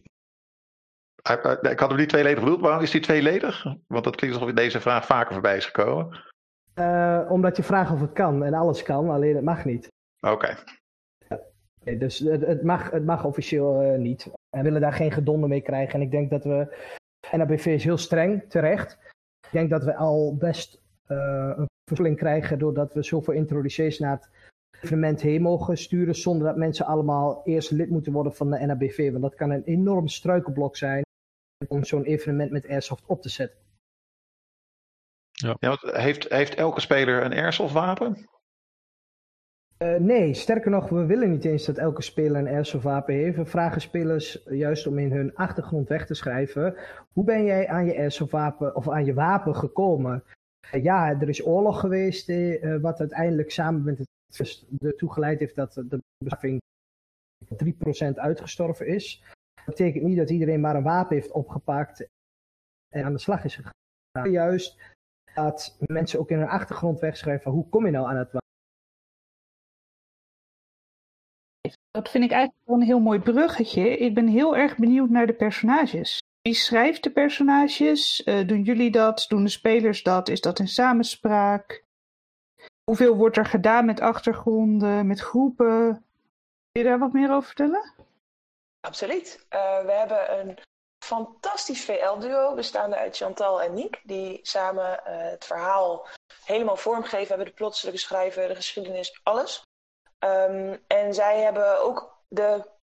Okay. 1.30 1.56
ik 1.72 1.78
had 1.78 1.88
hem 1.88 1.98
niet 1.98 2.08
tweeledig 2.08 2.40
bedoeld, 2.44 2.60
waarom 2.60 2.82
is 2.82 2.90
die 2.90 3.00
tweeledig? 3.00 3.64
Want 3.86 4.04
dat 4.04 4.16
klinkt 4.16 4.36
alsof 4.36 4.54
deze 4.54 4.80
vraag 4.80 5.06
vaker 5.06 5.32
voorbij 5.32 5.56
is 5.56 5.66
gekomen. 5.66 6.24
Uh, 6.74 7.26
omdat 7.28 7.56
je 7.56 7.62
vraagt 7.62 7.92
of 7.92 8.00
het 8.00 8.12
kan 8.12 8.44
en 8.44 8.54
alles 8.54 8.82
kan, 8.82 9.10
alleen 9.10 9.34
het 9.34 9.44
mag 9.44 9.64
niet. 9.64 9.88
Oké. 10.20 10.32
Okay. 10.32 10.56
Ja, 11.84 11.98
dus 11.98 12.18
het, 12.18 12.40
het, 12.40 12.62
mag, 12.62 12.90
het 12.90 13.04
mag 13.04 13.24
officieel 13.24 13.82
uh, 13.82 13.98
niet. 13.98 14.30
We 14.50 14.62
willen 14.62 14.80
daar 14.80 14.92
geen 14.92 15.12
gedonde 15.12 15.48
mee 15.48 15.60
krijgen. 15.60 15.94
En 15.94 16.00
ik 16.00 16.10
denk 16.10 16.30
dat 16.30 16.44
we. 16.44 16.76
NABV 17.32 17.66
is 17.66 17.84
heel 17.84 17.96
streng, 17.96 18.44
terecht. 18.48 18.98
Ik 19.46 19.52
denk 19.52 19.70
dat 19.70 19.84
we 19.84 19.96
al 19.96 20.36
best 20.36 20.80
een 21.08 21.66
vervulling 21.88 22.16
krijgen 22.16 22.58
doordat 22.58 22.94
we 22.94 23.02
zoveel 23.02 23.34
introducees 23.34 23.98
naar 23.98 24.16
het 24.16 24.30
evenement 24.80 25.20
heen 25.20 25.42
mogen 25.42 25.78
sturen. 25.78 26.14
Zonder 26.14 26.46
dat 26.46 26.56
mensen 26.56 26.86
allemaal 26.86 27.40
eerst 27.44 27.70
lid 27.70 27.90
moeten 27.90 28.12
worden 28.12 28.34
van 28.34 28.50
de 28.50 28.66
NABV. 28.66 29.10
Want 29.10 29.22
dat 29.22 29.34
kan 29.34 29.50
een 29.50 29.64
enorm 29.64 30.08
struikelblok 30.08 30.76
zijn 30.76 31.02
om 31.68 31.84
zo'n 31.84 32.04
evenement 32.04 32.50
met 32.50 32.68
Airsoft 32.68 33.06
op 33.06 33.22
te 33.22 33.28
zetten. 33.28 33.58
Ja. 35.30 35.56
ja 35.60 35.78
heeft, 35.80 36.28
heeft 36.28 36.54
elke 36.54 36.80
speler 36.80 37.24
een 37.24 37.32
airsoft 37.32 37.72
wapen? 37.72 38.28
Uh, 39.82 39.96
nee, 39.96 40.34
sterker 40.34 40.70
nog, 40.70 40.88
we 40.88 41.06
willen 41.06 41.30
niet 41.30 41.44
eens 41.44 41.64
dat 41.64 41.76
elke 41.76 42.02
speler 42.02 42.40
een 42.40 42.54
airsoft 42.54 42.84
wapen 42.84 43.14
heeft. 43.14 43.36
We 43.36 43.44
vragen 43.44 43.80
spelers 43.80 44.42
juist 44.44 44.86
om 44.86 44.98
in 44.98 45.12
hun 45.12 45.34
achtergrond 45.34 45.88
weg 45.88 46.06
te 46.06 46.14
schrijven. 46.14 46.76
Hoe 47.12 47.24
ben 47.24 47.44
jij 47.44 47.68
aan 47.68 47.86
je 47.86 47.96
airsoft 47.96 48.30
wapen 48.30 48.76
of 48.76 48.88
aan 48.88 49.04
je 49.04 49.14
wapen 49.14 49.56
gekomen? 49.56 50.24
Ja, 50.70 51.20
er 51.20 51.28
is 51.28 51.46
oorlog 51.46 51.80
geweest, 51.80 52.28
uh, 52.28 52.80
wat 52.80 53.00
uiteindelijk 53.00 53.50
samen 53.50 53.82
met 53.82 53.98
het 53.98 54.66
ertoe 54.78 55.12
geleid 55.12 55.38
heeft 55.38 55.54
dat 55.54 55.74
de 55.74 56.02
beschaving 56.24 56.60
3% 57.44 58.14
uitgestorven 58.14 58.86
is. 58.86 59.22
Dat 59.54 59.64
betekent 59.64 60.04
niet 60.04 60.16
dat 60.16 60.30
iedereen 60.30 60.60
maar 60.60 60.76
een 60.76 60.82
wapen 60.82 61.16
heeft 61.16 61.30
opgepakt 61.30 62.06
en 62.88 63.04
aan 63.04 63.12
de 63.12 63.18
slag 63.18 63.44
is 63.44 63.54
gegaan. 63.54 64.30
Juist 64.30 64.78
dat 65.34 65.76
mensen 65.86 66.18
ook 66.18 66.30
in 66.30 66.38
hun 66.38 66.48
achtergrond 66.48 67.00
wegschrijven 67.00 67.42
van 67.42 67.52
hoe 67.52 67.68
kom 67.68 67.84
je 67.84 67.92
nou 67.92 68.06
aan 68.06 68.16
het 68.16 68.32
wapen. 68.32 68.46
Dat 71.90 72.10
vind 72.10 72.24
ik 72.24 72.30
eigenlijk 72.30 72.66
wel 72.66 72.76
een 72.76 72.86
heel 72.86 73.00
mooi 73.00 73.20
bruggetje. 73.20 73.96
Ik 73.98 74.14
ben 74.14 74.26
heel 74.26 74.56
erg 74.56 74.76
benieuwd 74.76 75.10
naar 75.10 75.26
de 75.26 75.34
personages. 75.34 76.18
Wie 76.48 76.56
schrijft 76.56 77.02
de 77.02 77.10
personages? 77.10 78.22
Uh, 78.24 78.46
doen 78.46 78.62
jullie 78.62 78.90
dat? 78.90 79.24
Doen 79.28 79.44
de 79.44 79.50
spelers 79.50 80.02
dat? 80.02 80.28
Is 80.28 80.40
dat 80.40 80.58
in 80.58 80.68
samenspraak? 80.68 81.84
Hoeveel 82.84 83.16
wordt 83.16 83.36
er 83.36 83.46
gedaan 83.46 83.84
met 83.84 84.00
achtergronden, 84.00 85.06
met 85.06 85.20
groepen? 85.20 86.04
Kun 86.72 86.82
je 86.82 86.88
daar 86.88 86.98
wat 86.98 87.12
meer 87.12 87.30
over 87.30 87.46
vertellen? 87.46 87.94
Absoluut. 88.80 89.46
Uh, 89.50 89.84
we 89.84 89.92
hebben 89.92 90.38
een 90.38 90.58
fantastisch 91.04 91.84
VL-duo, 91.84 92.54
bestaande 92.54 92.96
uit 92.96 93.16
Chantal 93.16 93.62
en 93.62 93.74
Niek, 93.74 94.00
die 94.04 94.38
samen 94.42 95.00
uh, 95.06 95.16
het 95.30 95.44
verhaal 95.44 96.06
helemaal 96.44 96.76
vormgeven 96.76 97.28
hebben, 97.28 97.46
de 97.46 97.52
plotselijke 97.52 98.00
schrijven, 98.00 98.48
de 98.48 98.54
geschiedenis, 98.54 99.20
alles. 99.22 99.62
Um, 100.18 100.84
en 100.86 101.14
zij 101.14 101.40
hebben 101.40 101.80
ook 101.82 102.22
de 102.28 102.76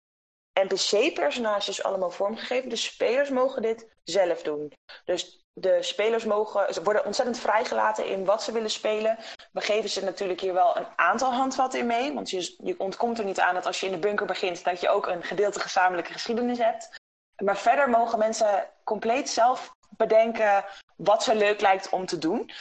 NPC-personages 0.64 1.84
allemaal 1.84 2.12
vormgegeven. 2.12 2.70
De 2.70 2.76
spelers 2.76 3.30
mogen 3.30 3.62
dit 3.62 3.88
zelf 4.04 4.42
doen. 4.42 4.72
Dus 5.06 5.44
de 5.54 5.84
spelers 5.84 6.26
mogen, 6.26 6.74
ze 6.74 6.84
worden 6.84 7.06
ontzettend 7.06 7.40
vrijgelaten 7.40 8.08
in 8.08 8.26
wat 8.26 8.44
ze 8.44 8.52
willen 8.52 8.70
spelen. 8.70 9.18
We 9.52 9.62
geven 9.62 9.90
ze 9.90 10.04
natuurlijk 10.04 10.42
hier 10.42 10.54
wel 10.54 10.78
een 10.78 10.88
aantal 10.96 11.34
handvatten 11.34 11.80
in 11.80 11.86
mee. 11.86 12.14
Want 12.14 12.30
je, 12.30 12.56
je 12.64 12.80
ontkomt 12.80 13.20
er 13.20 13.26
niet 13.26 13.40
aan 13.40 13.54
dat 13.54 13.66
als 13.66 13.80
je 13.80 13.86
in 13.86 13.92
de 13.92 14.00
bunker 14.00 14.26
begint, 14.26 14.64
dat 14.64 14.82
je 14.82 14.90
ook 14.90 15.08
een 15.08 15.24
gedeelte 15.24 15.60
gezamenlijke 15.60 16.14
geschiedenis 16.14 16.58
hebt. 16.58 16.90
Maar 17.44 17.58
verder 17.58 17.90
mogen 17.90 18.20
mensen 18.20 18.70
compleet 18.84 19.30
zelf 19.30 19.72
bedenken 19.98 20.66
wat 20.96 21.24
ze 21.24 21.36
leuk 21.36 21.62
lijkt 21.62 21.90
om 21.90 22.06
te 22.06 22.18
doen. 22.18 22.52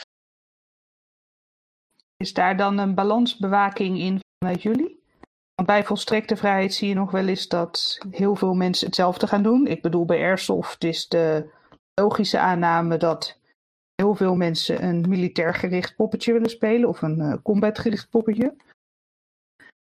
Is 2.17 2.33
daar 2.33 2.57
dan 2.57 2.77
een 2.77 2.95
balansbewaking 2.95 3.99
in 3.99 4.19
vanuit 4.39 4.61
jullie? 4.61 4.94
Want 5.55 5.67
bij 5.67 5.83
volstrekte 5.83 6.35
vrijheid 6.35 6.73
zie 6.73 6.87
je 6.87 6.93
nog 6.93 7.11
wel 7.11 7.27
eens 7.27 7.47
dat 7.47 7.97
heel 8.09 8.35
veel 8.35 8.53
mensen 8.53 8.85
hetzelfde 8.85 9.27
gaan 9.27 9.43
doen. 9.43 9.67
Ik 9.67 9.81
bedoel, 9.81 10.05
bij 10.05 10.21
Airsoft 10.21 10.83
is 10.83 11.07
de 11.07 11.53
logische 11.93 12.39
aanname 12.39 12.97
dat 12.97 13.39
heel 13.95 14.15
veel 14.15 14.35
mensen 14.35 14.83
een 14.83 15.09
militair 15.09 15.53
gericht 15.53 15.95
poppetje 15.95 16.33
willen 16.33 16.49
spelen 16.49 16.89
of 16.89 17.01
een 17.01 17.19
uh, 17.19 17.33
combat 17.43 17.79
gericht 17.79 18.09
poppetje. 18.09 18.55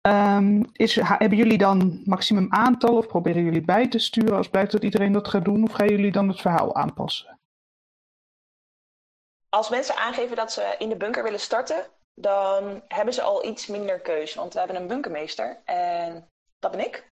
Um, 0.08 0.64
is, 0.72 0.94
hebben 1.00 1.38
jullie 1.38 1.58
dan 1.58 2.00
maximum 2.04 2.46
aantal 2.52 2.96
of 2.96 3.06
proberen 3.06 3.44
jullie 3.44 3.64
bij 3.64 3.88
te 3.88 3.98
sturen 3.98 4.36
als 4.36 4.48
blijkt 4.48 4.72
dat 4.72 4.82
iedereen 4.82 5.12
dat 5.12 5.28
gaat 5.28 5.44
doen? 5.44 5.62
Of 5.62 5.72
gaan 5.72 5.88
jullie 5.88 6.12
dan 6.12 6.28
het 6.28 6.40
verhaal 6.40 6.74
aanpassen? 6.74 7.38
Als 9.48 9.68
mensen 9.68 9.96
aangeven 9.96 10.36
dat 10.36 10.52
ze 10.52 10.74
in 10.78 10.88
de 10.88 10.96
bunker 10.96 11.22
willen 11.22 11.40
starten, 11.40 11.86
dan 12.20 12.82
hebben 12.88 13.14
ze 13.14 13.22
al 13.22 13.44
iets 13.44 13.66
minder 13.66 14.00
keus. 14.00 14.34
Want 14.34 14.52
we 14.52 14.58
hebben 14.58 14.76
een 14.76 14.86
bunkermeester 14.86 15.60
en 15.64 16.28
dat 16.58 16.70
ben 16.70 16.80
ik. 16.80 17.06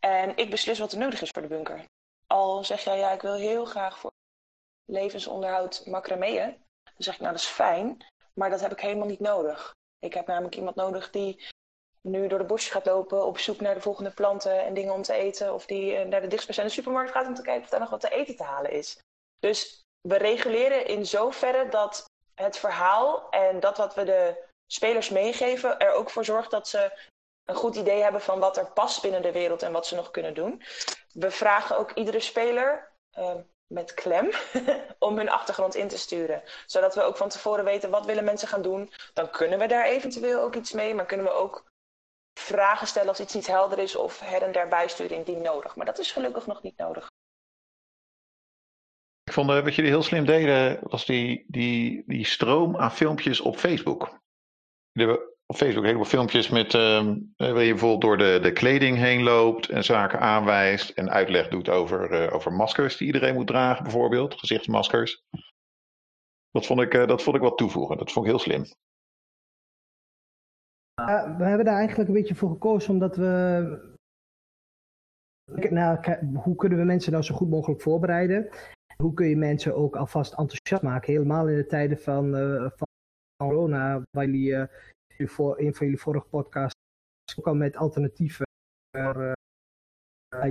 En 0.00 0.36
ik 0.36 0.50
beslis 0.50 0.78
wat 0.78 0.92
er 0.92 0.98
nodig 0.98 1.22
is 1.22 1.30
voor 1.30 1.42
de 1.42 1.48
bunker. 1.48 1.84
Al 2.26 2.64
zeg 2.64 2.84
jij, 2.84 2.98
ja, 2.98 3.10
ik 3.10 3.22
wil 3.22 3.34
heel 3.34 3.64
graag 3.64 3.98
voor 3.98 4.10
levensonderhoud 4.84 5.86
macrameeën. 5.86 6.56
Dan 6.84 6.92
zeg 6.96 7.14
ik, 7.14 7.20
nou, 7.20 7.32
dat 7.32 7.40
is 7.40 7.48
fijn, 7.48 8.04
maar 8.34 8.50
dat 8.50 8.60
heb 8.60 8.72
ik 8.72 8.80
helemaal 8.80 9.06
niet 9.06 9.20
nodig. 9.20 9.72
Ik 9.98 10.14
heb 10.14 10.26
namelijk 10.26 10.56
iemand 10.56 10.76
nodig 10.76 11.10
die 11.10 11.46
nu 12.00 12.26
door 12.26 12.38
de 12.38 12.44
bosjes 12.44 12.72
gaat 12.72 12.86
lopen 12.86 13.26
op 13.26 13.38
zoek 13.38 13.60
naar 13.60 13.74
de 13.74 13.80
volgende 13.80 14.10
planten 14.10 14.64
en 14.64 14.74
dingen 14.74 14.94
om 14.94 15.02
te 15.02 15.12
eten. 15.12 15.54
Of 15.54 15.66
die 15.66 16.04
naar 16.04 16.20
de 16.20 16.26
dichtstbijzijnde 16.26 16.74
supermarkt 16.74 17.10
gaat 17.10 17.26
om 17.26 17.34
te 17.34 17.42
kijken 17.42 17.62
of 17.62 17.68
daar 17.68 17.80
nog 17.80 17.90
wat 17.90 18.00
te 18.00 18.10
eten 18.10 18.36
te 18.36 18.42
halen 18.42 18.70
is. 18.70 18.98
Dus 19.38 19.82
we 20.08 20.16
reguleren 20.16 20.86
in 20.86 21.06
zoverre 21.06 21.68
dat 21.68 22.04
het 22.34 22.58
verhaal 22.58 23.30
en 23.30 23.60
dat 23.60 23.76
wat 23.76 23.94
we 23.94 24.04
de 24.04 24.44
spelers 24.66 25.08
meegeven 25.08 25.78
er 25.78 25.92
ook 25.92 26.10
voor 26.10 26.24
zorgt 26.24 26.50
dat 26.50 26.68
ze 26.68 27.10
een 27.44 27.54
goed 27.54 27.76
idee 27.76 28.02
hebben 28.02 28.20
van 28.20 28.38
wat 28.38 28.56
er 28.56 28.72
past 28.72 29.02
binnen 29.02 29.22
de 29.22 29.32
wereld 29.32 29.62
en 29.62 29.72
wat 29.72 29.86
ze 29.86 29.94
nog 29.94 30.10
kunnen 30.10 30.34
doen. 30.34 30.62
We 31.12 31.30
vragen 31.30 31.78
ook 31.78 31.92
iedere 31.92 32.20
speler 32.20 32.92
uh, 33.18 33.34
met 33.66 33.94
klem 33.94 34.30
om 34.98 35.16
hun 35.16 35.28
achtergrond 35.28 35.74
in 35.74 35.88
te 35.88 35.98
sturen. 35.98 36.42
Zodat 36.66 36.94
we 36.94 37.02
ook 37.02 37.16
van 37.16 37.28
tevoren 37.28 37.64
weten 37.64 37.90
wat 37.90 38.06
willen 38.06 38.24
mensen 38.24 38.48
gaan 38.48 38.62
doen. 38.62 38.92
Dan 39.12 39.30
kunnen 39.30 39.58
we 39.58 39.66
daar 39.66 39.86
eventueel 39.86 40.40
ook 40.40 40.54
iets 40.54 40.72
mee, 40.72 40.94
maar 40.94 41.06
kunnen 41.06 41.26
we 41.26 41.32
ook 41.32 41.72
vragen 42.40 42.86
stellen 42.86 43.08
als 43.08 43.20
iets 43.20 43.34
niet 43.34 43.46
helder 43.46 43.78
is 43.78 43.96
of 43.96 44.20
her 44.20 44.42
en 44.42 44.52
der 44.52 44.68
bijsturen 44.68 45.16
indien 45.16 45.42
nodig. 45.42 45.76
Maar 45.76 45.86
dat 45.86 45.98
is 45.98 46.12
gelukkig 46.12 46.46
nog 46.46 46.62
niet 46.62 46.76
nodig. 46.76 47.06
Ik 49.24 49.32
vond 49.32 49.50
uh, 49.50 49.62
wat 49.62 49.74
jullie 49.74 49.90
heel 49.90 50.02
slim 50.02 50.26
deden, 50.26 50.78
was 50.82 51.06
die, 51.06 51.44
die, 51.48 52.02
die 52.06 52.26
stroom 52.26 52.76
aan 52.76 52.92
filmpjes 52.92 53.40
op 53.40 53.56
Facebook. 53.56 54.22
Hebben 54.98 55.18
op 55.46 55.56
Facebook 55.56 55.84
heleboel 55.84 56.04
filmpjes 56.04 56.48
met 56.48 56.74
uh, 56.74 57.06
waar 57.36 57.62
je 57.62 57.70
bijvoorbeeld 57.70 58.00
door 58.00 58.18
de, 58.18 58.38
de 58.42 58.52
kleding 58.52 58.96
heen 58.96 59.22
loopt 59.22 59.68
en 59.68 59.84
zaken 59.84 60.20
aanwijst 60.20 60.90
en 60.90 61.10
uitleg 61.10 61.48
doet 61.48 61.68
over, 61.68 62.12
uh, 62.12 62.34
over 62.34 62.52
maskers 62.52 62.96
die 62.96 63.06
iedereen 63.06 63.34
moet 63.34 63.46
dragen, 63.46 63.82
bijvoorbeeld, 63.82 64.34
gezichtsmaskers. 64.34 65.22
Dat 66.50 66.66
vond 66.66 66.80
ik, 66.80 66.94
uh, 66.94 67.06
dat 67.06 67.22
vond 67.22 67.36
ik 67.36 67.42
wat 67.42 67.58
toevoegen. 67.58 67.96
Dat 67.96 68.12
vond 68.12 68.26
ik 68.26 68.30
heel 68.30 68.40
slim. 68.40 68.62
We 71.36 71.44
hebben 71.44 71.64
daar 71.64 71.78
eigenlijk 71.78 72.08
een 72.08 72.14
beetje 72.14 72.34
voor 72.34 72.50
gekozen 72.50 72.90
omdat 72.90 73.16
we. 73.16 73.92
Nou, 75.70 76.16
hoe 76.34 76.56
kunnen 76.56 76.78
we 76.78 76.84
mensen 76.84 77.12
nou 77.12 77.24
zo 77.24 77.34
goed 77.34 77.50
mogelijk 77.50 77.80
voorbereiden? 77.80 78.48
Hoe 78.96 79.14
kun 79.14 79.26
je 79.26 79.36
mensen 79.36 79.74
ook 79.74 79.96
alvast 79.96 80.30
enthousiast 80.30 80.82
maken? 80.82 81.12
Helemaal 81.12 81.48
in 81.48 81.56
de 81.56 81.66
tijden 81.66 81.98
van 81.98 82.30
corona, 83.48 84.02
waar 84.10 84.24
jullie 84.24 84.50
uh, 84.50 85.28
voor 85.28 85.58
een 85.58 85.74
van 85.74 85.86
jullie 85.86 86.00
vorige 86.00 86.26
podcasts 86.26 86.80
ook 87.36 87.46
al 87.46 87.54
met 87.54 87.76
alternatieven. 87.76 88.46
Uh, 88.96 89.32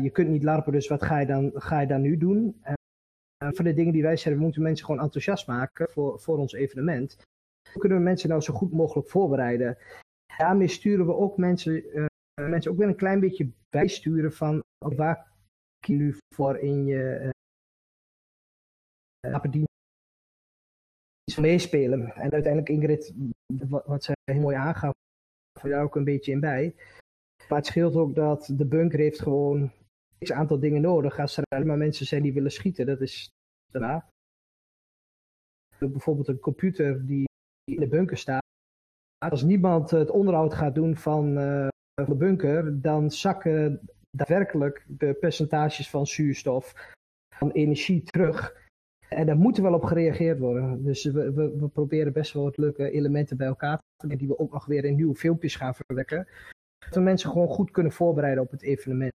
je 0.02 0.10
kunt 0.10 0.30
niet 0.30 0.44
larpen, 0.44 0.72
dus 0.72 0.88
wat 0.88 1.04
ga 1.04 1.20
je 1.20 1.26
dan, 1.26 1.52
ga 1.54 1.80
je 1.80 1.88
dan 1.88 2.02
nu 2.02 2.18
doen? 2.18 2.62
van 3.52 3.66
de 3.66 3.74
dingen 3.74 3.94
die 3.94 4.02
wij 4.02 4.16
zeggen, 4.16 4.36
we 4.36 4.44
moeten 4.44 4.62
mensen 4.62 4.86
gewoon 4.86 5.02
enthousiast 5.02 5.48
maken 5.48 5.90
voor, 5.90 6.20
voor 6.20 6.38
ons 6.38 6.54
evenement. 6.54 7.18
Hoe 7.72 7.82
kunnen 7.82 7.98
we 7.98 8.04
mensen 8.04 8.30
nou 8.30 8.42
zo 8.42 8.54
goed 8.54 8.72
mogelijk 8.72 9.10
voorbereiden? 9.10 9.78
Daarmee 10.38 10.68
sturen 10.68 11.06
we 11.06 11.16
ook 11.16 11.38
mensen, 11.38 11.84
mensen 12.42 12.72
ook 12.72 12.78
weer 12.78 12.88
een 12.88 12.96
klein 12.96 13.20
beetje 13.20 13.52
bijsturen 13.70 14.34
van 14.34 14.64
waar 14.78 15.32
kies 15.80 15.98
je 15.98 16.04
nu 16.04 16.18
voor 16.36 16.58
in 16.58 16.86
je 16.86 17.32
uh, 19.22 19.36
meespelen. 21.42 22.16
En 22.16 22.32
uiteindelijk 22.32 22.70
Ingrid, 22.70 23.14
wat, 23.70 23.86
wat 23.86 24.04
zij 24.04 24.16
heel 24.32 24.42
mooi 24.42 24.56
aangaf, 24.56 24.94
voor 25.60 25.70
daar 25.70 25.84
ook 25.84 25.96
een 25.96 26.04
beetje 26.04 26.32
in 26.32 26.40
bij. 26.40 26.76
Maar 27.50 27.58
het 27.58 27.68
scheelt 27.68 27.96
ook 27.96 28.16
dat 28.16 28.54
de 28.54 28.66
bunker 28.66 29.00
heeft 29.00 29.22
gewoon 29.22 29.72
een 30.20 30.34
aantal 30.34 30.60
dingen 30.60 30.82
nodig. 30.82 31.20
Als 31.20 31.38
er 31.38 31.44
alleen 31.48 31.68
maar 31.68 31.78
mensen 31.78 32.06
zijn 32.06 32.22
die 32.22 32.34
willen 32.34 32.52
schieten, 32.52 32.86
dat 32.86 33.02
is 33.02 33.30
daarna. 33.72 34.10
Bijvoorbeeld 35.78 36.28
een 36.28 36.40
computer 36.40 37.06
die 37.06 37.26
in 37.72 37.80
de 37.80 37.88
bunker 37.88 38.18
staat. 38.18 38.42
Als 39.18 39.44
niemand 39.44 39.90
het 39.90 40.10
onderhoud 40.10 40.54
gaat 40.54 40.76
doen 40.76 40.96
van 40.96 41.38
uh, 41.38 41.68
de 41.94 42.16
bunker, 42.16 42.82
dan 42.82 43.12
zakken 43.12 43.82
daadwerkelijk 44.10 44.86
de 44.88 45.14
percentages 45.14 45.90
van 45.90 46.08
zuurstof, 46.08 46.94
van 47.36 47.52
energie 47.52 48.04
terug. 48.04 48.62
En 49.16 49.26
daar 49.26 49.38
moet 49.38 49.58
wel 49.58 49.74
op 49.74 49.84
gereageerd 49.84 50.40
worden. 50.40 50.84
Dus 50.84 51.04
we, 51.04 51.34
we, 51.34 51.56
we 51.58 51.68
proberen 51.68 52.14
best 52.14 52.34
wel 52.34 52.44
wat 52.44 52.58
leuke 52.58 52.92
elementen 52.92 53.38
bij 53.38 53.48
elkaar 53.48 53.78
te 53.78 53.84
brengen, 53.98 54.18
die 54.18 54.28
we 54.28 54.40
ook 54.40 54.54
nog 54.54 54.66
weer 54.66 54.86
in 54.86 54.96
nieuwe 54.96 55.16
filmpjes 55.16 55.56
gaan 55.56 55.76
verwekken. 55.76 56.28
Dat 56.80 56.96
we 56.96 57.02
mensen 57.02 57.30
gewoon 57.30 57.48
goed 57.48 57.72
kunnen 57.72 57.92
voorbereiden 57.92 58.44
op 58.44 58.52
het 58.52 58.62
evenement. 58.62 59.12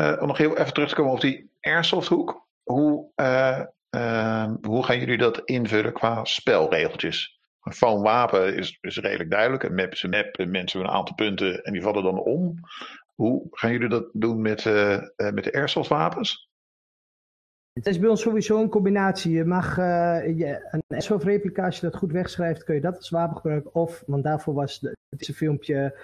Uh, 0.00 0.16
om 0.20 0.26
nog 0.26 0.38
heel 0.38 0.58
even 0.58 0.72
terug 0.72 0.88
te 0.88 0.94
komen 0.94 1.12
op 1.12 1.20
die 1.20 1.50
airsofthoek. 1.60 2.46
Hoe, 2.62 3.10
uh, 3.16 3.64
uh, 3.96 4.52
hoe 4.62 4.84
gaan 4.84 4.98
jullie 4.98 5.18
dat 5.18 5.40
invullen 5.44 5.92
qua 5.92 6.24
spelregeltjes? 6.24 7.38
Van 7.60 8.02
wapen 8.02 8.56
is, 8.56 8.78
is 8.80 8.98
redelijk 8.98 9.30
duidelijk. 9.30 9.62
Een 9.62 9.74
map 9.74 9.92
is 9.92 10.02
een 10.02 10.10
map. 10.10 10.46
Mensen 10.46 10.80
een 10.80 10.88
aantal 10.88 11.14
punten 11.14 11.62
en 11.62 11.72
die 11.72 11.82
vallen 11.82 12.02
dan 12.02 12.18
om. 12.18 12.54
Hoe 13.14 13.46
gaan 13.50 13.72
jullie 13.72 13.88
dat 13.88 14.08
doen 14.12 14.40
met, 14.40 14.64
met 15.16 15.44
de 15.44 15.52
airsoftwapens? 15.52 16.49
Het 17.72 17.86
is 17.86 17.98
bij 17.98 18.08
ons 18.08 18.20
sowieso 18.20 18.62
een 18.62 18.68
combinatie. 18.68 19.32
Je 19.32 19.44
mag 19.44 19.78
uh, 19.78 20.38
je, 20.38 20.68
een 20.70 20.82
airsoft 20.88 21.24
replica, 21.24 21.64
als 21.64 21.80
je 21.80 21.86
dat 21.86 21.96
goed 21.96 22.12
wegschrijft, 22.12 22.64
kun 22.64 22.74
je 22.74 22.80
dat 22.80 22.96
als 22.96 23.10
wapen 23.10 23.36
gebruiken. 23.36 23.74
Of, 23.74 24.02
want 24.06 24.24
daarvoor 24.24 24.54
was 24.54 24.80
het 24.80 25.20
is 25.20 25.28
een 25.28 25.34
filmpje 25.34 25.98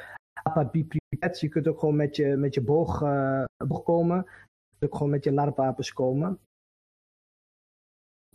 Pripyat. 0.70 1.40
Je 1.40 1.48
kunt 1.48 1.68
ook 1.68 1.78
gewoon 1.78 1.96
met 1.96 2.16
je, 2.16 2.36
met 2.36 2.54
je 2.54 2.60
boog, 2.60 3.02
uh, 3.02 3.44
boog 3.56 3.82
komen. 3.82 4.16
Je 4.16 4.76
kunt 4.78 4.90
ook 4.90 4.96
gewoon 4.96 5.12
met 5.12 5.24
je 5.24 5.32
larpwapens 5.32 5.92
komen. 5.92 6.38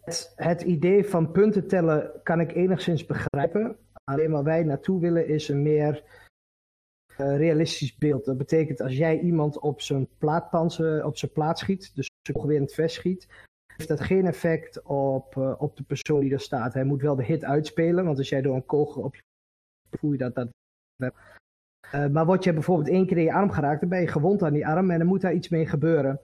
Het, 0.02 0.34
het, 0.36 0.62
idee 0.62 1.06
van 1.06 1.32
punten 1.32 1.68
tellen 1.68 2.12
kan 2.24 2.40
ik 2.40 2.52
enigszins 2.52 3.06
begrijpen. 3.06 3.78
Alleen 4.04 4.32
waar 4.32 4.44
wij 4.44 4.64
naartoe 4.64 5.00
willen 5.00 5.28
is 5.28 5.50
een 5.50 5.62
meer 5.62 6.04
realistisch 7.18 7.98
beeld. 7.98 8.26
Dat 8.26 8.38
betekent 8.38 8.82
als 8.82 8.98
jij 8.98 9.20
iemand 9.20 9.60
op 9.60 9.82
zijn 9.82 10.08
plaatpanzer, 10.18 11.06
op 11.06 11.18
zijn 11.18 11.32
plaat 11.32 11.60
schiet, 11.60 11.96
dus 11.96 12.10
ongeveer 12.34 12.56
in 12.56 12.62
het 12.62 12.74
vest 12.74 12.96
schiet, 12.96 13.28
heeft 13.76 13.90
dat 13.90 14.00
geen 14.00 14.26
effect 14.26 14.82
op, 14.82 15.36
uh, 15.36 15.54
op 15.58 15.78
de 15.78 15.84
persoon 15.84 16.20
die 16.20 16.34
er 16.34 16.40
staat. 16.40 16.74
Hij 16.74 16.84
moet 16.84 17.02
wel 17.02 17.16
de 17.16 17.24
hit 17.24 17.44
uitspelen, 17.44 18.06
want 18.06 18.18
als 18.18 18.30
jij 18.30 18.42
door 18.42 18.56
een 18.56 18.66
kogel 18.66 19.02
op 19.02 19.16
je 19.16 19.22
voel 19.98 20.12
je 20.12 20.18
dat 20.18 20.36
dat 20.36 20.50
maar 22.12 22.26
word 22.26 22.44
je 22.44 22.54
bijvoorbeeld 22.54 22.90
één 22.90 23.06
keer 23.06 23.18
in 23.18 23.24
je 23.24 23.34
arm 23.34 23.52
geraakt, 23.52 23.80
dan 23.80 23.90
ben 23.90 24.02
je 24.02 24.08
gewond 24.08 24.44
aan 24.44 24.54
die 24.54 24.68
arm 24.68 24.92
en 24.92 24.98
dan 24.98 25.08
moet 25.08 25.22
daar 25.22 25.34
iets 25.34 25.50
mee 25.50 25.68
gebeuren. 25.68 26.20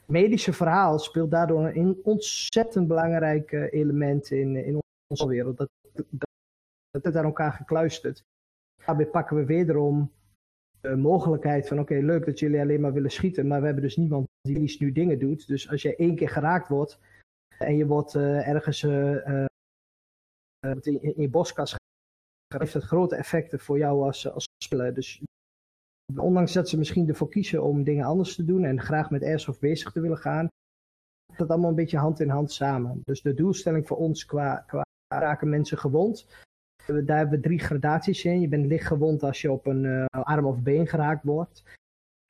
Het 0.00 0.08
medische 0.08 0.52
verhaal 0.52 0.98
speelt 0.98 1.30
daardoor 1.30 1.66
een 1.66 2.00
ontzettend 2.02 2.88
belangrijk 2.88 3.52
element 3.52 4.30
in, 4.30 4.56
in 4.56 4.78
onze 5.06 5.26
wereld. 5.26 5.56
Dat, 5.56 5.68
dat, 5.92 6.06
dat 6.90 7.04
het 7.04 7.16
aan 7.16 7.24
elkaar 7.24 7.52
gekluisterd. 7.52 8.22
Daarbij 8.86 9.06
pakken 9.06 9.36
we 9.36 9.44
wederom 9.44 10.12
de 10.80 10.96
mogelijkheid 10.96 11.68
van 11.68 11.78
oké, 11.78 11.94
leuk 11.94 12.24
dat 12.24 12.38
jullie 12.38 12.60
alleen 12.60 12.80
maar 12.80 12.92
willen 12.92 13.10
schieten, 13.10 13.46
maar 13.46 13.60
we 13.60 13.66
hebben 13.66 13.84
dus 13.84 13.96
niemand 13.96 14.26
die 14.40 14.76
nu 14.78 14.92
dingen 14.92 15.18
doet. 15.18 15.46
Dus 15.46 15.70
als 15.70 15.82
je 15.82 15.96
één 15.96 16.16
keer 16.16 16.28
geraakt 16.28 16.68
wordt 16.68 16.98
en 17.58 17.76
je 17.76 17.86
wordt 17.86 18.14
uh, 18.14 18.48
ergens 18.48 18.82
uh, 18.82 19.26
uh, 19.26 19.44
in, 20.80 21.02
in, 21.02 21.14
je 21.16 21.28
boskas 21.28 21.74
heeft 22.58 22.72
dat 22.72 22.82
grote 22.82 23.16
effecten 23.16 23.60
voor 23.60 23.78
jou 23.78 24.02
als, 24.02 24.30
als 24.30 24.44
speler. 24.64 24.94
Dus 24.94 25.22
ondanks 26.16 26.52
dat 26.52 26.68
ze 26.68 26.78
misschien 26.78 27.08
ervoor 27.08 27.28
kiezen 27.28 27.62
om 27.62 27.84
dingen 27.84 28.04
anders 28.04 28.34
te 28.34 28.44
doen 28.44 28.64
en 28.64 28.80
graag 28.80 29.10
met 29.10 29.22
airsoft 29.22 29.60
bezig 29.60 29.92
te 29.92 30.00
willen 30.00 30.18
gaan, 30.18 30.48
dat 31.36 31.48
allemaal 31.48 31.70
een 31.70 31.76
beetje 31.76 31.98
hand 31.98 32.20
in 32.20 32.28
hand 32.28 32.52
samen. 32.52 33.00
Dus 33.04 33.22
de 33.22 33.34
doelstelling 33.34 33.86
voor 33.86 33.96
ons 33.96 34.24
qua, 34.24 34.56
qua 34.66 34.84
raken 35.14 35.48
mensen 35.48 35.78
gewond, 35.78 36.26
daar 36.86 37.16
hebben 37.16 37.40
we 37.40 37.46
drie 37.46 37.58
gradaties 37.58 38.24
in. 38.24 38.40
Je 38.40 38.48
bent 38.48 38.66
licht 38.66 38.86
gewond 38.86 39.22
als 39.22 39.40
je 39.40 39.52
op 39.52 39.66
een 39.66 39.84
uh, 39.84 40.04
arm 40.10 40.46
of 40.46 40.62
been 40.62 40.86
geraakt 40.86 41.24
wordt. 41.24 41.62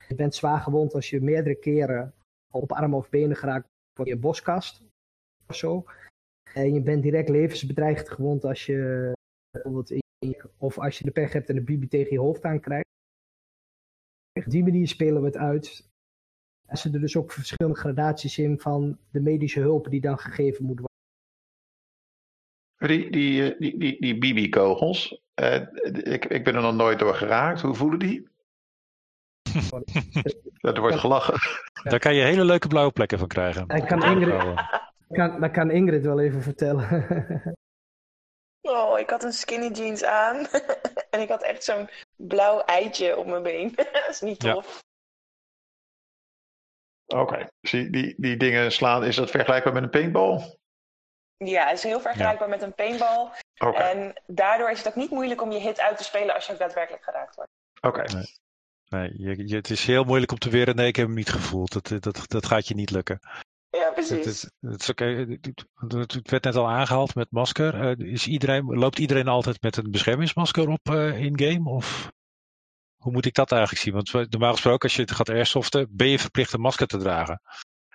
Je 0.07 0.15
bent 0.15 0.35
zwaar 0.35 0.59
gewond 0.59 0.93
als 0.93 1.09
je 1.09 1.21
meerdere 1.21 1.55
keren 1.55 2.13
op 2.51 2.71
arm 2.71 2.93
of 2.93 3.09
benen 3.09 3.35
geraakt 3.35 3.67
wordt 3.93 4.11
in 4.11 4.17
je 4.17 4.21
boskast. 4.21 4.81
Of 5.47 5.55
zo. 5.55 5.85
En 6.53 6.73
je 6.73 6.81
bent 6.81 7.03
direct 7.03 7.29
levensbedreigend 7.29 8.09
gewond 8.09 8.43
als 8.43 8.65
je 8.65 9.11
bijvoorbeeld 9.51 9.91
in, 9.91 10.41
of 10.57 10.79
als 10.79 10.97
je 10.97 11.03
de 11.03 11.11
pech 11.11 11.33
hebt 11.33 11.49
en 11.49 11.55
de 11.55 11.61
bibi 11.61 11.87
tegen 11.87 12.11
je 12.11 12.19
hoofd 12.19 12.43
aankrijgt. 12.43 12.85
Op 14.33 14.45
die 14.45 14.63
manier 14.63 14.87
spelen 14.87 15.21
we 15.21 15.27
het 15.27 15.37
uit. 15.37 15.89
Er 16.65 16.77
zitten 16.77 17.01
dus 17.01 17.17
ook 17.17 17.31
verschillende 17.31 17.77
gradaties 17.77 18.37
in 18.37 18.59
van 18.59 18.97
de 19.11 19.19
medische 19.19 19.59
hulp 19.59 19.89
die 19.89 20.01
dan 20.01 20.17
gegeven 20.17 20.65
moet 20.65 20.79
worden. 20.79 20.95
Die, 22.77 23.11
die, 23.11 23.53
eh, 23.53 23.59
die, 23.59 23.77
die, 23.77 24.01
die 24.01 24.17
BB-kogels, 24.17 25.21
uh, 25.41 25.55
ik, 26.13 26.25
ik 26.25 26.43
ben 26.43 26.55
er 26.55 26.61
nog 26.61 26.73
nooit 26.73 26.99
door 26.99 27.15
geraakt. 27.15 27.61
Hoe 27.61 27.73
voelen 27.73 27.99
die? 27.99 28.27
er 30.61 30.79
wordt 30.79 30.99
gelachen. 30.99 31.39
Daar 31.83 31.99
kan 31.99 32.15
je 32.15 32.23
hele 32.23 32.45
leuke 32.45 32.67
blauwe 32.67 32.91
plekken 32.91 33.19
van 33.19 33.27
krijgen. 33.27 33.67
Dat 33.67 33.85
kan 33.85 34.03
Ingrid, 34.03 34.65
kan, 35.09 35.39
dat 35.39 35.51
kan 35.51 35.71
Ingrid 35.71 36.05
wel 36.05 36.19
even 36.19 36.41
vertellen. 36.41 36.87
oh, 38.61 38.99
ik 38.99 39.09
had 39.09 39.23
een 39.23 39.33
skinny 39.33 39.71
jeans 39.71 40.03
aan. 40.03 40.47
en 41.11 41.21
ik 41.21 41.29
had 41.29 41.43
echt 41.43 41.63
zo'n 41.63 41.89
blauw 42.15 42.59
eitje 42.59 43.17
op 43.17 43.25
mijn 43.25 43.43
been. 43.43 43.71
dat 43.75 44.07
is 44.09 44.21
niet 44.21 44.39
tof. 44.39 44.83
Ja. 47.05 47.19
Oké, 47.19 47.33
okay. 47.33 47.49
dus 47.59 47.71
die, 47.71 47.89
die, 47.89 48.13
die 48.17 48.37
dingen 48.37 48.71
slaan, 48.71 49.03
is 49.03 49.15
dat 49.15 49.29
vergelijkbaar 49.29 49.73
met 49.73 49.83
een 49.83 49.89
paintball? 49.89 50.57
Ja, 51.37 51.67
het 51.67 51.77
is 51.77 51.83
heel 51.83 51.99
vergelijkbaar 51.99 52.49
ja. 52.49 52.55
met 52.55 52.63
een 52.63 52.73
paintball. 52.73 53.29
Okay. 53.57 53.91
En 53.91 54.21
daardoor 54.27 54.69
is 54.69 54.77
het 54.77 54.87
ook 54.87 54.95
niet 54.95 55.11
moeilijk 55.11 55.41
om 55.41 55.51
je 55.51 55.59
hit 55.59 55.79
uit 55.79 55.97
te 55.97 56.03
spelen 56.03 56.35
als 56.35 56.45
je 56.45 56.53
ook 56.53 56.59
daadwerkelijk 56.59 57.03
geraakt 57.03 57.35
wordt. 57.35 57.51
Oké. 57.81 57.99
Okay. 57.99 58.13
Nee, 58.13 58.25
nee 58.89 59.13
je, 59.17 59.47
je, 59.47 59.55
het 59.55 59.69
is 59.69 59.85
heel 59.85 60.03
moeilijk 60.03 60.31
om 60.31 60.37
te 60.37 60.49
weren. 60.49 60.75
Nee, 60.75 60.87
ik 60.87 60.95
heb 60.95 61.05
hem 61.05 61.15
niet 61.15 61.29
gevoeld. 61.29 61.73
Dat, 61.73 62.03
dat, 62.03 62.23
dat 62.27 62.45
gaat 62.45 62.67
je 62.67 62.75
niet 62.75 62.91
lukken. 62.91 63.19
Ja, 63.69 63.91
precies. 63.91 64.25
Het, 64.25 64.25
het, 64.25 64.51
het 64.71 64.81
is 64.81 64.89
okay. 64.89 65.39
het 65.75 66.29
werd 66.29 66.43
net 66.43 66.55
al 66.55 66.69
aangehaald 66.69 67.15
met 67.15 67.31
masker. 67.31 67.99
Uh, 67.99 68.13
is 68.13 68.27
iedereen, 68.27 68.65
loopt 68.65 68.99
iedereen 68.99 69.27
altijd 69.27 69.61
met 69.61 69.77
een 69.77 69.91
beschermingsmasker 69.91 70.69
op 70.69 70.89
uh, 70.89 71.19
in-game? 71.19 71.69
Of 71.69 72.11
hoe 72.97 73.11
moet 73.11 73.25
ik 73.25 73.33
dat 73.33 73.51
eigenlijk 73.51 73.81
zien? 73.81 73.93
Want 73.93 74.31
normaal 74.31 74.51
gesproken, 74.51 74.81
als 74.81 74.95
je 74.95 75.01
het 75.01 75.11
gaat 75.11 75.29
airsoften, 75.29 75.87
ben 75.91 76.07
je 76.07 76.19
verplicht 76.19 76.53
een 76.53 76.61
masker 76.61 76.87
te 76.87 76.97
dragen. 76.97 77.41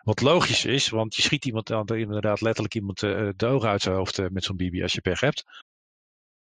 Wat 0.02 0.20
logisch 0.20 0.64
is, 0.64 0.88
want 0.88 1.14
je 1.14 1.22
schiet 1.22 1.44
iemand 1.44 1.70
inderdaad 1.70 2.40
letterlijk 2.40 2.74
iemand 2.74 3.02
uh, 3.02 3.28
de 3.36 3.46
ogen 3.46 3.68
uit 3.68 3.82
zijn 3.82 3.94
hoofd 3.94 4.18
uh, 4.18 4.28
met 4.28 4.44
zo'n 4.44 4.56
BB 4.56 4.82
als 4.82 4.92
je 4.92 5.00
pech 5.00 5.20
hebt. 5.20 5.44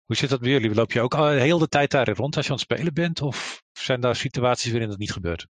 Hoe 0.06 0.16
zit 0.16 0.30
dat 0.30 0.40
bij 0.40 0.50
jullie? 0.50 0.74
Loop 0.74 0.92
je 0.92 1.02
ook 1.02 1.16
al 1.16 1.28
heel 1.28 1.58
de 1.58 1.68
tijd 1.68 1.92
daar 1.92 2.10
rond 2.10 2.36
als 2.36 2.46
je 2.46 2.52
aan 2.52 2.58
het 2.58 2.72
spelen 2.72 2.94
bent? 2.94 3.22
Of 3.22 3.64
zijn 3.72 4.02
daar 4.02 4.16
situaties 4.16 4.72
waarin 4.72 4.90
dat 4.90 4.98
niet 4.98 5.12
gebeurt? 5.12 5.48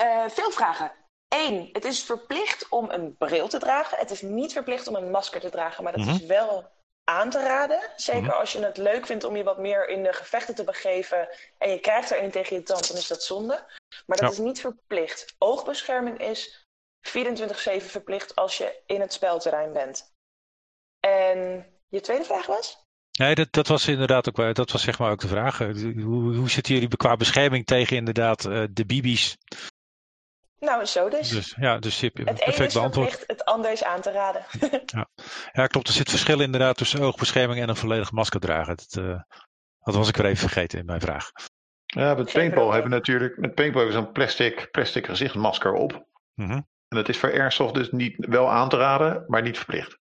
Uh, 0.00 0.28
veel 0.28 0.50
vragen. 0.50 0.92
Eén, 1.28 1.68
het 1.72 1.84
is 1.84 2.02
verplicht 2.02 2.68
om 2.68 2.90
een 2.90 3.16
bril 3.16 3.48
te 3.48 3.58
dragen. 3.58 3.98
Het 3.98 4.10
is 4.10 4.22
niet 4.22 4.52
verplicht 4.52 4.88
om 4.88 4.94
een 4.94 5.10
masker 5.10 5.40
te 5.40 5.50
dragen, 5.50 5.84
maar 5.84 5.92
dat 5.92 6.00
mm-hmm. 6.00 6.20
is 6.20 6.26
wel 6.26 6.70
aan 7.04 7.30
te 7.30 7.40
raden. 7.40 7.90
Zeker 7.96 8.22
mm-hmm. 8.22 8.38
als 8.38 8.52
je 8.52 8.64
het 8.64 8.76
leuk 8.76 9.06
vindt 9.06 9.24
om 9.24 9.36
je 9.36 9.42
wat 9.42 9.58
meer 9.58 9.88
in 9.88 10.02
de 10.02 10.12
gevechten 10.12 10.54
te 10.54 10.64
begeven 10.64 11.28
en 11.58 11.70
je 11.70 11.78
krijgt 11.78 12.10
er 12.10 12.22
een 12.22 12.30
tegen 12.30 12.56
je 12.56 12.62
tand, 12.62 12.88
dan 12.88 12.96
is 12.96 13.06
dat 13.06 13.22
zonde. 13.22 13.64
Maar 14.06 14.16
dat 14.16 14.28
ja. 14.28 14.28
is 14.28 14.38
niet 14.38 14.60
verplicht. 14.60 15.34
Oogbescherming 15.38 16.18
is 16.18 16.66
24-7 17.08 17.12
verplicht 17.76 18.34
als 18.34 18.58
je 18.58 18.82
in 18.86 19.00
het 19.00 19.12
spelterrein 19.12 19.72
bent. 19.72 20.12
En 21.00 21.66
je 21.88 22.00
tweede 22.00 22.24
vraag 22.24 22.46
was? 22.46 22.82
Nee, 23.18 23.34
dat, 23.34 23.52
dat 23.52 23.66
was 23.66 23.88
inderdaad 23.88 24.28
ook, 24.28 24.54
dat 24.54 24.70
was 24.70 24.82
zeg 24.82 24.98
maar 24.98 25.10
ook 25.10 25.20
de 25.20 25.28
vraag. 25.28 25.58
Hoe, 25.58 26.34
hoe 26.36 26.50
zitten 26.50 26.74
jullie 26.74 26.96
qua 26.96 27.16
bescherming 27.16 27.66
tegen 27.66 27.96
inderdaad 27.96 28.44
uh, 28.44 28.64
de 28.70 28.84
BB's? 28.84 29.36
Nou, 30.64 30.84
zo 30.84 31.08
dus. 31.08 31.28
dus 31.28 31.54
ja, 31.58 31.78
dus 31.78 32.00
je 32.00 32.06
het 32.06 32.40
ene 32.40 32.66
is 32.66 32.72
verplicht, 32.72 33.24
het 33.26 33.44
ander 33.44 33.72
is 33.72 33.84
aan 33.84 34.00
te 34.00 34.10
raden. 34.10 34.44
ja. 34.86 35.08
ja, 35.52 35.66
klopt. 35.66 35.88
Er 35.88 35.94
zit 35.94 36.10
verschil 36.10 36.40
inderdaad 36.40 36.76
tussen 36.76 37.00
oogbescherming 37.00 37.60
en 37.60 37.68
een 37.68 37.76
volledig 37.76 38.12
masker 38.12 38.40
dragen. 38.40 38.76
Dat, 38.76 38.96
uh, 38.98 39.20
Dat 39.80 39.94
was 39.94 40.08
ik 40.08 40.16
weer 40.16 40.26
even 40.26 40.48
vergeten 40.48 40.78
in 40.78 40.84
mijn 40.84 41.00
vraag. 41.00 41.30
Ja, 41.86 42.14
met 42.14 42.32
paintball 42.32 42.72
hebben 42.72 42.90
we 42.90 42.96
natuurlijk 42.96 43.36
met 43.36 43.54
paintball 43.54 43.82
hebben 43.82 44.00
we 44.00 44.04
zo'n 44.04 44.12
plastic, 44.12 44.68
plastic 44.70 45.06
gezichtmasker 45.06 45.72
op. 45.72 46.06
Mhm. 46.34 46.60
En 46.88 47.00
dat 47.00 47.08
is 47.08 47.18
voor 47.18 47.32
airsoft 47.32 47.74
dus 47.74 47.90
niet 47.90 48.26
wel 48.26 48.50
aan 48.50 48.68
te 48.68 48.76
raden, 48.76 49.24
maar 49.26 49.42
niet 49.42 49.56
verplicht. 49.56 49.98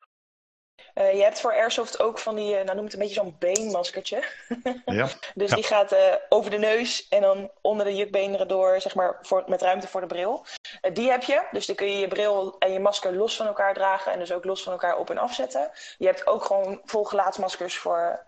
Eh, 0.93 1.13
je 1.13 1.23
hebt 1.23 1.39
voor 1.39 1.53
Airsoft 1.53 1.99
ook 1.99 2.19
van 2.19 2.35
die, 2.35 2.55
eh, 2.55 2.63
nou 2.63 2.75
noem 2.75 2.83
het 2.85 2.93
een 2.93 2.99
beetje 2.99 3.13
zo'n 3.15 3.35
beenmaskertje. 3.39 4.23
Ja. 4.85 5.07
Dus 5.35 5.49
Ja. 5.49 5.55
die 5.55 5.63
gaat 5.63 5.91
eh, 5.91 6.13
over 6.29 6.51
de 6.51 6.57
neus 6.57 7.07
en 7.07 7.21
dan 7.21 7.51
onder 7.61 7.85
de 7.85 7.95
jukbeenderen 7.95 8.47
door, 8.47 8.81
zeg 8.81 8.95
maar, 8.95 9.17
voor, 9.21 9.43
met 9.47 9.61
ruimte 9.61 9.87
voor 9.87 10.01
de 10.01 10.07
bril. 10.07 10.45
Die 10.93 11.09
heb 11.09 11.23
je, 11.23 11.47
dus 11.51 11.65
dan 11.65 11.75
kun 11.75 11.91
je 11.91 11.99
je 11.99 12.07
bril 12.07 12.55
en 12.59 12.73
je 12.73 12.79
masker 12.79 13.15
los 13.15 13.35
van 13.35 13.47
elkaar 13.47 13.73
dragen 13.73 14.11
en 14.11 14.19
dus 14.19 14.31
ook 14.31 14.45
los 14.45 14.63
van 14.63 14.71
elkaar 14.71 14.97
op 14.97 15.09
en 15.09 15.17
afzetten. 15.17 15.71
Je 15.97 16.05
hebt 16.05 16.27
ook 16.27 16.45
gewoon 16.45 16.81
volgelaatsmaskers 16.85 17.77
voor 17.77 18.23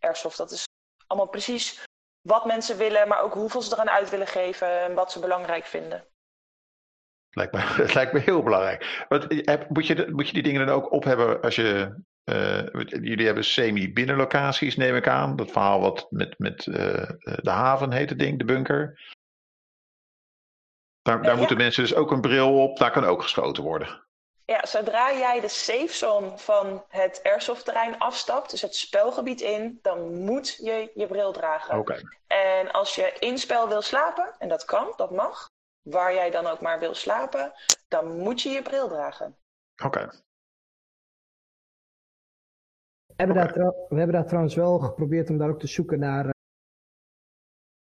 Airsoft. 0.00 0.36
Dat 0.36 0.50
is 0.50 0.64
allemaal 1.06 1.28
precies 1.28 1.84
wat 2.20 2.44
mensen 2.44 2.76
willen, 2.76 3.08
maar 3.08 3.20
ook 3.20 3.34
hoeveel 3.34 3.62
ze 3.62 3.72
eraan 3.72 3.90
uit 3.90 4.10
willen 4.10 4.26
geven 4.26 4.80
en 4.80 4.94
wat 4.94 5.12
ze 5.12 5.18
belangrijk 5.20 5.64
vinden. 5.64 6.04
Lijkt 7.38 7.52
me, 7.52 7.60
het 7.84 7.94
lijkt 7.94 8.12
me 8.12 8.18
heel 8.18 8.42
belangrijk. 8.42 9.04
Want, 9.08 9.26
eh, 9.26 9.38
heb- 9.46 9.68
moet, 9.68 9.86
je, 9.86 10.06
moet 10.10 10.26
je 10.26 10.32
die 10.32 10.42
dingen 10.42 10.66
dan 10.66 10.74
ook 10.76 10.92
op 10.92 11.04
hebben 11.04 11.40
als 11.40 11.56
je. 11.56 11.94
eh, 12.24 12.62
jullie 13.02 13.26
hebben 13.26 13.44
semi-binnenlocaties, 13.44 14.76
neem 14.76 14.96
ik 14.96 15.08
aan. 15.08 15.36
Dat 15.36 15.50
verhaal 15.50 15.80
wat 15.80 16.06
met, 16.10 16.38
met 16.38 16.66
eh, 16.66 17.10
de 17.20 17.50
haven 17.50 17.92
heet 17.92 18.08
het 18.10 18.18
ding, 18.18 18.38
de 18.38 18.44
bunker. 18.44 19.00
Daar, 21.02 21.22
daar 21.22 21.32
ja. 21.32 21.38
moeten 21.38 21.56
mensen 21.56 21.82
dus 21.82 21.94
ook 21.94 22.10
een 22.10 22.20
bril 22.20 22.62
op. 22.62 22.78
Daar 22.78 22.90
kan 22.90 23.04
ook 23.04 23.22
geschoten 23.22 23.62
worden. 23.62 24.06
Ja, 24.44 24.66
zodra 24.66 25.12
jij 25.12 25.40
de 25.40 25.48
safe 25.48 25.92
zone 25.94 26.38
van 26.38 26.84
het 26.88 27.20
airsoft-terrein 27.22 27.98
afstapt, 27.98 28.50
dus 28.50 28.62
het 28.62 28.74
spelgebied 28.76 29.40
in, 29.40 29.78
dan 29.82 30.24
moet 30.24 30.56
je 30.62 30.90
je 30.94 31.06
bril 31.06 31.32
dragen. 31.32 31.78
Oké. 31.78 32.00
En 32.26 32.70
als 32.70 32.94
je 32.94 33.12
in 33.18 33.38
spel 33.38 33.68
wil 33.68 33.82
slapen, 33.82 34.34
en 34.38 34.48
dat 34.48 34.64
kan, 34.64 34.92
dat 34.96 35.10
mag, 35.10 35.46
waar 35.90 36.14
jij 36.14 36.30
dan 36.30 36.46
ook 36.46 36.60
maar 36.60 36.78
wil 36.78 36.94
slapen, 36.94 37.52
dan 37.88 38.18
moet 38.18 38.42
je 38.42 38.48
je 38.48 38.62
bril 38.62 38.88
dragen. 38.88 39.36
Oké. 39.84 40.10
We 43.06 43.24
hebben, 43.24 43.36
daar 43.36 43.52
we 43.88 43.96
hebben 43.96 44.12
daar 44.12 44.26
trouwens 44.26 44.54
wel 44.54 44.78
geprobeerd 44.78 45.30
om 45.30 45.38
daar 45.38 45.48
ook 45.48 45.60
te 45.60 45.66
zoeken 45.66 45.98
naar 45.98 46.30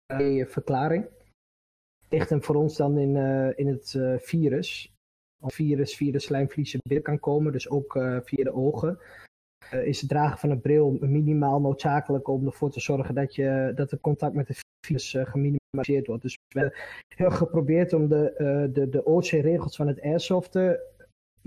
eh, 0.06 0.18
een 0.36 0.48
verklaring. 0.48 1.08
Ligt 2.08 2.30
hem 2.30 2.42
voor 2.42 2.54
ons 2.54 2.76
dan 2.76 2.98
in, 2.98 3.16
eh, 3.16 3.58
in 3.58 3.66
het 3.66 3.94
eh, 3.94 4.18
virus. 4.18 4.92
Als 5.40 5.54
virus 5.54 5.96
via 5.96 6.12
de 6.12 6.18
slijmvliezen 6.18 6.80
binnen 6.82 7.04
kan 7.04 7.18
komen, 7.20 7.52
dus 7.52 7.68
ook 7.70 7.96
eh, 7.96 8.18
via 8.22 8.44
de 8.44 8.52
ogen. 8.52 8.98
eh, 9.70 9.86
is 9.86 10.00
het 10.00 10.10
dragen 10.10 10.38
van 10.38 10.50
een 10.50 10.60
bril 10.60 10.90
minimaal 11.00 11.60
noodzakelijk 11.60 12.28
om 12.28 12.46
ervoor 12.46 12.70
te 12.70 12.80
zorgen 12.80 13.14
dat, 13.14 13.34
je, 13.34 13.72
dat 13.74 13.90
het 13.90 14.00
contact 14.00 14.34
met 14.34 14.48
het 14.48 14.60
virus 14.86 15.14
eh, 15.14 15.24
geminimaliseerd 15.68 16.06
wordt. 16.06 16.22
Dus 16.22 16.38
we 16.48 16.60
hebben 16.60 16.78
heel 17.16 17.30
geprobeerd 17.30 17.92
om 17.92 18.08
de, 18.08 18.32
eh, 18.32 18.74
de, 18.74 18.88
de 18.88 19.04
OC-regels 19.04 19.76
van 19.76 19.86
het 19.86 20.02
airsoft 20.02 20.56
eh, 20.56 20.70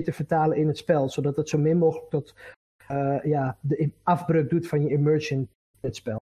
te 0.04 0.14
vertalen 0.14 0.58
in 0.58 0.68
het 0.68 0.78
spel, 0.78 1.10
zodat 1.10 1.36
het 1.36 1.50
zo 1.50 1.58
min 1.58 1.78
mogelijk 1.78 2.10
tot 2.10 2.36
eh, 2.88 3.24
ja, 3.24 3.58
de 3.62 3.92
afbreuk 4.04 4.50
doet 4.50 4.68
van 4.68 4.82
je 4.82 4.90
immersion 4.90 5.40
in 5.40 5.50
het 5.82 5.96
spel. 5.96 6.20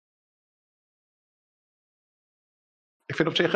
Ik 3.05 3.15
vind 3.15 3.27
op 3.27 3.35
zich 3.35 3.55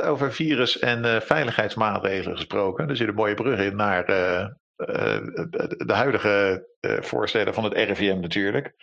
over 0.00 0.32
virus 0.32 0.78
en 0.78 1.22
veiligheidsmaatregelen 1.22 2.36
gesproken. 2.36 2.88
Er 2.88 2.96
zit 2.96 3.08
een 3.08 3.14
mooie 3.14 3.34
brug 3.34 3.60
in 3.60 3.76
naar 3.76 4.06
de 5.86 5.92
huidige 5.92 6.68
voorstellen 6.80 7.54
van 7.54 7.64
het 7.64 7.72
RIVM 7.72 8.20
natuurlijk. 8.20 8.74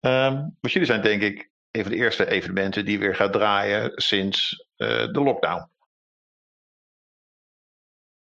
Want 0.00 0.72
jullie 0.72 0.84
zijn 0.84 1.02
denk 1.02 1.22
ik 1.22 1.51
een 1.72 1.82
van 1.82 1.90
de 1.90 1.98
eerste 1.98 2.26
evenementen 2.30 2.84
die 2.84 2.98
weer 2.98 3.14
gaat 3.14 3.32
draaien 3.32 3.92
sinds 3.94 4.66
eh, 4.76 5.12
de 5.12 5.20
lockdown. 5.20 5.70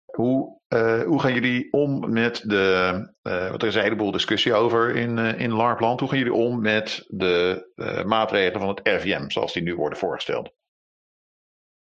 Hoe, 0.05 0.61
eh, 0.69 1.03
hoe 1.03 1.21
gaan 1.21 1.35
jullie 1.35 1.73
om 1.73 2.13
met 2.13 2.43
de. 2.47 3.15
eh 3.23 3.53
er 3.53 3.67
is 3.67 3.75
een 3.75 3.83
heleboel 3.83 4.11
discussie 4.11 4.55
over 4.55 4.97
in, 4.97 5.19
eh, 5.19 5.41
in 5.41 5.53
LARPland. 5.53 6.01
Hoe 6.01 6.09
gaan 6.09 6.19
jullie 6.19 6.35
om 6.35 6.61
met 6.61 7.05
de 7.07 8.05
maatregelen 8.07 8.61
van 8.61 8.69
het 8.69 8.81
RIVM 8.83 9.29
zoals 9.29 9.53
die 9.53 9.63
nu 9.63 9.75
worden 9.75 9.99
voorgesteld? 9.99 10.51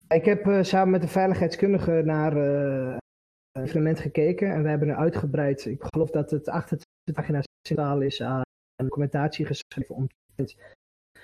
Ik 0.08 0.24
heb 0.24 0.64
samen 0.64 0.90
met 0.90 1.02
de 1.02 1.08
veiligheidskundige 1.08 2.02
naar 2.04 2.36
een 2.36 3.62
evenement 3.62 4.00
gekeken 4.00 4.52
en 4.52 4.62
we 4.62 4.68
hebben 4.68 4.88
een 4.88 4.96
uitgebreid, 4.96 5.64
ik 5.64 5.82
geloof 5.84 6.10
dat 6.10 6.30
het 6.30 6.48
28 6.48 7.14
pagina's 7.14 7.44
centraal 7.68 8.00
is 8.00 8.22
aan 8.22 8.42
documentatie 8.76 9.46
geschreven 9.46 9.94
om 9.94 10.08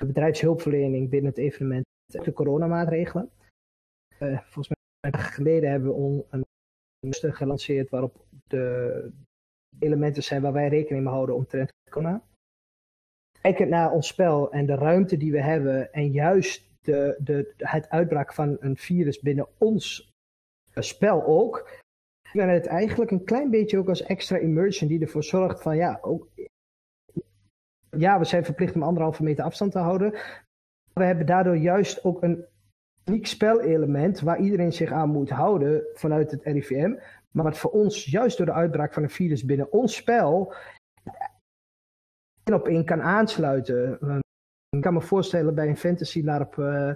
de 0.02 0.08
bedrijfshulpverlening 0.08 1.10
binnen 1.10 1.30
het 1.30 1.38
evenement 1.38 1.84
en 2.14 2.22
de 2.22 2.32
coronamaatregelen. 2.32 3.30
Eh, 4.18 4.38
volgens 4.40 4.68
mij 4.68 5.12
een 5.12 5.18
geleden 5.18 5.70
hebben 5.70 5.88
we 5.88 6.24
een 6.30 6.44
poster 6.98 7.34
gelanceerd 7.34 7.90
waarop 7.90 8.24
de 8.46 9.10
elementen 9.78 10.22
zijn 10.22 10.42
waar 10.42 10.52
wij 10.52 10.68
rekening 10.68 11.04
mee 11.04 11.12
houden 11.12 11.34
omtrent 11.34 11.72
corona. 11.90 12.22
Kijkend 13.40 13.68
naar 13.70 13.92
ons 13.92 14.06
spel 14.06 14.52
en 14.52 14.66
de 14.66 14.74
ruimte 14.74 15.16
die 15.16 15.32
we 15.32 15.42
hebben 15.42 15.92
en 15.92 16.10
juist 16.10 16.70
de, 16.80 17.16
de, 17.18 17.54
het 17.56 17.88
uitbraak 17.88 18.34
van 18.34 18.56
een 18.60 18.76
virus 18.76 19.20
binnen 19.20 19.48
ons 19.58 20.12
spel 20.74 21.24
ook, 21.24 21.80
we 22.32 22.40
het 22.40 22.66
eigenlijk 22.66 23.10
een 23.10 23.24
klein 23.24 23.50
beetje 23.50 23.78
ook 23.78 23.88
als 23.88 24.02
extra 24.02 24.36
immersion 24.36 24.88
die 24.88 25.00
ervoor 25.00 25.24
zorgt 25.24 25.62
van 25.62 25.76
ja, 25.76 25.98
ook, 26.02 26.28
ja, 27.96 28.18
we 28.18 28.24
zijn 28.24 28.44
verplicht 28.44 28.74
om 28.74 28.82
anderhalve 28.82 29.22
meter 29.22 29.44
afstand 29.44 29.72
te 29.72 29.78
houden. 29.78 30.12
We 30.92 31.04
hebben 31.04 31.26
daardoor 31.26 31.56
juist 31.56 32.04
ook 32.04 32.22
een 32.22 32.44
uniek 33.04 33.26
spelelement 33.26 34.20
waar 34.20 34.40
iedereen 34.40 34.72
zich 34.72 34.92
aan 34.92 35.08
moet 35.08 35.30
houden 35.30 35.84
vanuit 35.94 36.30
het 36.30 36.42
RIVM. 36.42 36.94
Maar 37.30 37.44
wat 37.44 37.58
voor 37.58 37.70
ons, 37.70 38.04
juist 38.04 38.36
door 38.36 38.46
de 38.46 38.52
uitbraak 38.52 38.92
van 38.92 39.02
een 39.02 39.10
virus 39.10 39.44
binnen 39.44 39.72
ons 39.72 39.94
spel, 39.94 40.54
één 42.44 42.56
op 42.56 42.66
één 42.66 42.84
kan 42.84 43.02
aansluiten. 43.02 43.98
Ik 44.68 44.80
kan 44.80 44.94
me 44.94 45.00
voorstellen 45.00 45.54
bij 45.54 45.68
een 45.68 45.76
fantasy 45.76 46.22
LARP, 46.22 46.58
eh, 46.58 46.94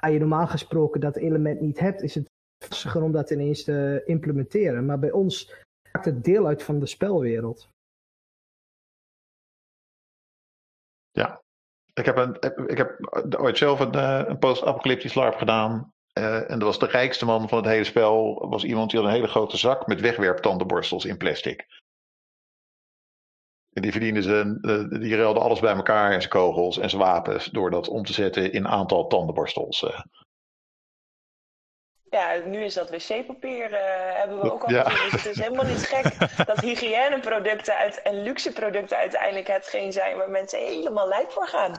waar 0.00 0.10
je 0.10 0.18
normaal 0.18 0.46
gesproken 0.46 1.00
dat 1.00 1.16
element 1.16 1.60
niet 1.60 1.78
hebt, 1.78 2.02
is 2.02 2.14
het 2.14 2.26
lastiger 2.68 3.02
om 3.02 3.12
dat 3.12 3.30
ineens 3.30 3.64
te 3.64 4.02
implementeren. 4.04 4.86
Maar 4.86 4.98
bij 4.98 5.10
ons 5.10 5.64
maakt 5.92 6.06
het 6.06 6.24
deel 6.24 6.46
uit 6.46 6.62
van 6.62 6.78
de 6.78 6.86
spelwereld. 6.86 7.68
Ik 11.94 12.04
heb, 12.04 12.16
een, 12.16 12.36
ik 12.66 12.76
heb 12.76 12.96
ooit 13.38 13.58
zelf 13.58 13.80
een, 13.80 13.92
eh, 13.92 14.38
post-apocalyptisch 14.38 15.14
LARP 15.14 15.34
gedaan. 15.34 15.92
Eh, 16.12 16.50
en 16.50 16.58
dat 16.58 16.62
was 16.62 16.78
de 16.78 16.86
rijkste 16.86 17.24
man 17.24 17.48
van 17.48 17.58
het 17.58 17.66
hele 17.66 17.84
spel. 17.84 18.48
was 18.48 18.64
iemand 18.64 18.90
die 18.90 19.00
had 19.00 19.08
een 19.08 19.14
hele 19.14 19.28
grote 19.28 19.56
zak 19.56 19.86
met 19.86 20.00
wegwerptandenborstels 20.00 21.04
in 21.04 21.16
plastic. 21.16 21.66
En 23.72 23.82
die 23.82 23.92
verdiende 23.92 24.22
zijn, 24.22 24.58
eh, 24.60 25.00
die 25.00 25.16
ruilde 25.16 25.40
alles 25.40 25.60
bij 25.60 25.74
elkaar 25.74 26.12
en 26.12 26.20
zijn 26.20 26.32
kogels 26.32 26.78
en 26.78 26.90
zijn 26.90 27.02
wapens. 27.02 27.46
door 27.46 27.70
dat 27.70 27.88
om 27.88 28.04
te 28.04 28.12
zetten 28.12 28.52
in 28.52 28.68
aantal 28.68 29.06
tandenborstels. 29.06 29.82
eh. 29.82 30.00
Ja, 32.10 32.40
nu 32.46 32.58
is 32.64 32.74
dat 32.74 32.90
wc-papier, 32.90 33.72
eh, 33.72 34.18
hebben 34.18 34.40
we 34.40 34.52
ook 34.52 34.64
al 34.64 34.70
Ja. 34.72 34.82
gezien. 34.88 35.10
Dus 35.10 35.22
het 35.22 35.30
is 35.36 35.38
helemaal 35.44 35.64
niet 35.66 35.86
gek 35.86 36.46
dat 36.46 36.60
hygiëneproducten 36.60 37.74
uit, 37.76 38.02
en 38.02 38.22
luxe 38.22 38.52
producten 38.52 38.96
uiteindelijk 38.96 39.46
hetgeen 39.46 39.92
zijn 39.92 40.16
waar 40.16 40.30
mensen 40.30 40.58
helemaal 40.58 41.08
lijp 41.08 41.30
voor 41.30 41.46
gaan. 41.46 41.72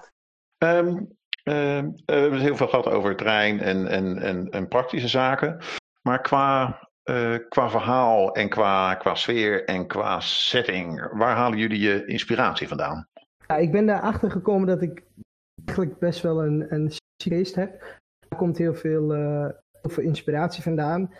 Ehm, 0.57 0.97
ehm, 1.43 1.85
eh, 1.85 1.91
we 2.05 2.13
hebben 2.13 2.39
heel 2.39 2.55
veel 2.55 2.67
gehad 2.67 2.87
over 2.87 3.15
terrein 3.15 3.59
en, 3.61 3.87
en, 3.87 4.21
en, 4.21 4.49
en 4.49 4.67
praktische 4.67 5.07
zaken. 5.07 5.61
Maar 6.01 6.21
qua, 6.21 6.79
eh, 7.03 7.35
qua 7.49 7.69
verhaal 7.69 8.33
en 8.35 8.49
qua, 8.49 8.95
qua 8.95 9.15
sfeer 9.15 9.65
en 9.65 9.87
qua 9.87 10.19
setting, 10.19 11.09
waar 11.17 11.35
halen 11.35 11.57
jullie 11.57 11.79
je 11.79 12.05
inspiratie 12.05 12.67
vandaan? 12.67 13.07
Ja, 13.47 13.55
ik 13.55 13.71
ben 13.71 13.85
daarachter 13.85 14.31
gekomen 14.31 14.67
dat 14.67 14.81
ik 14.81 15.03
eigenlijk 15.65 15.99
best 15.99 16.21
wel 16.21 16.43
een, 16.43 16.65
een 16.73 16.91
geest 17.23 17.55
heb. 17.55 17.81
Er 18.29 18.37
komt 18.37 18.57
heel 18.57 18.75
veel, 18.75 19.13
eh, 19.13 19.45
heel 19.81 19.91
veel 19.91 20.03
inspiratie 20.03 20.63
vandaan. 20.63 21.13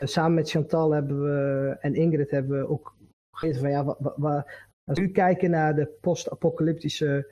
Samen 0.00 0.34
met 0.34 0.50
Chantal 0.50 0.90
hebben 0.90 1.22
we, 1.22 1.76
en 1.80 1.94
Ingrid 1.94 2.30
hebben 2.30 2.58
we 2.60 2.68
ook 2.68 2.96
gegeten 3.36 3.60
van 3.60 3.70
ja, 3.70 3.84
wa- 3.84 3.96
wa- 3.98 4.14
wa- 4.16 4.46
als 4.84 4.98
we 4.98 5.04
nu 5.04 5.12
kijken 5.12 5.50
naar 5.50 5.74
de 5.74 5.86
post-apocalyptische 5.86 7.30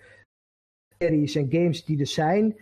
series 0.99 1.35
en 1.35 1.51
games 1.51 1.85
die 1.85 2.01
er 2.01 2.07
zijn, 2.07 2.57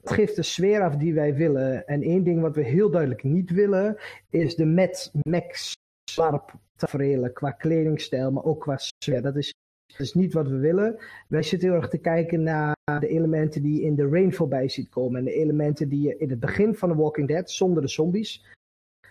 het 0.00 0.10
geeft 0.10 0.36
de 0.36 0.42
sfeer 0.42 0.82
af 0.82 0.96
die 0.96 1.14
wij 1.14 1.34
willen. 1.34 1.86
En 1.86 2.02
één 2.02 2.24
ding 2.24 2.40
wat 2.40 2.54
we 2.54 2.62
heel 2.62 2.90
duidelijk 2.90 3.22
niet 3.22 3.50
willen, 3.50 3.96
is 4.30 4.54
de 4.54 4.66
Mad 4.66 5.10
Max 5.28 5.72
slarp 6.10 6.54
tafereelen 6.76 7.32
qua 7.32 7.50
kledingstijl, 7.50 8.32
maar 8.32 8.44
ook 8.44 8.60
qua 8.60 8.76
sfeer. 8.76 9.22
Dat 9.22 9.36
is, 9.36 9.54
dat 9.92 10.00
is 10.06 10.14
niet 10.14 10.32
wat 10.32 10.48
we 10.48 10.56
willen. 10.56 10.98
Wij 11.28 11.42
zitten 11.42 11.68
heel 11.68 11.76
erg 11.78 11.88
te 11.88 11.98
kijken 11.98 12.42
naar 12.42 12.76
de 13.00 13.08
elementen 13.08 13.62
die 13.62 13.74
je 13.74 13.82
in 13.82 13.96
The 13.96 14.08
Rain 14.08 14.32
voorbij 14.34 14.68
ziet 14.68 14.88
komen. 14.88 15.18
En 15.18 15.24
de 15.24 15.32
elementen 15.34 15.88
die 15.88 16.02
je 16.02 16.16
in 16.16 16.30
het 16.30 16.40
begin 16.40 16.74
van 16.74 16.88
The 16.88 16.96
Walking 16.96 17.28
Dead, 17.28 17.50
zonder 17.50 17.82
de 17.82 17.88
zombies. 17.88 18.44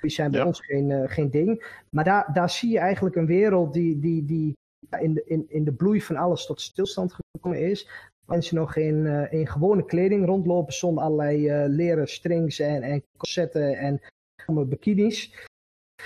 Die 0.02 0.12
zijn 0.12 0.32
bij 0.32 0.40
Ja. 0.40 0.46
ons 0.46 0.60
geen, 0.60 0.92
eh, 0.92 1.10
geen 1.10 1.30
ding. 1.30 1.80
Maar 1.90 2.04
daar, 2.04 2.34
daar 2.34 2.50
zie 2.50 2.70
je 2.72 2.80
eigenlijk 2.80 3.16
een 3.16 3.26
wereld 3.26 3.74
die, 3.74 4.00
die, 4.00 4.26
die 4.26 4.54
in 5.00 5.14
de, 5.14 5.24
in, 5.26 5.46
in 5.48 5.64
de 5.64 5.74
bloei 5.74 6.02
van 6.02 6.16
alles 6.16 6.46
tot 6.46 6.62
stilstand 6.62 7.14
gekomen 7.14 7.60
is. 7.60 7.90
Mensen 8.26 8.56
nog 8.56 8.76
in, 8.76 8.96
uh, 8.96 9.34
in 9.34 9.48
gewone 9.48 9.86
kleding 9.86 10.26
rondlopen 10.26 10.74
zonder 10.74 11.04
allerlei 11.04 11.64
uh, 11.64 11.70
leren 11.70 12.08
strings 12.08 12.60
en, 12.60 12.82
en 12.82 13.04
corsetten 13.18 13.78
en 13.78 14.02
bikinis. 14.68 15.48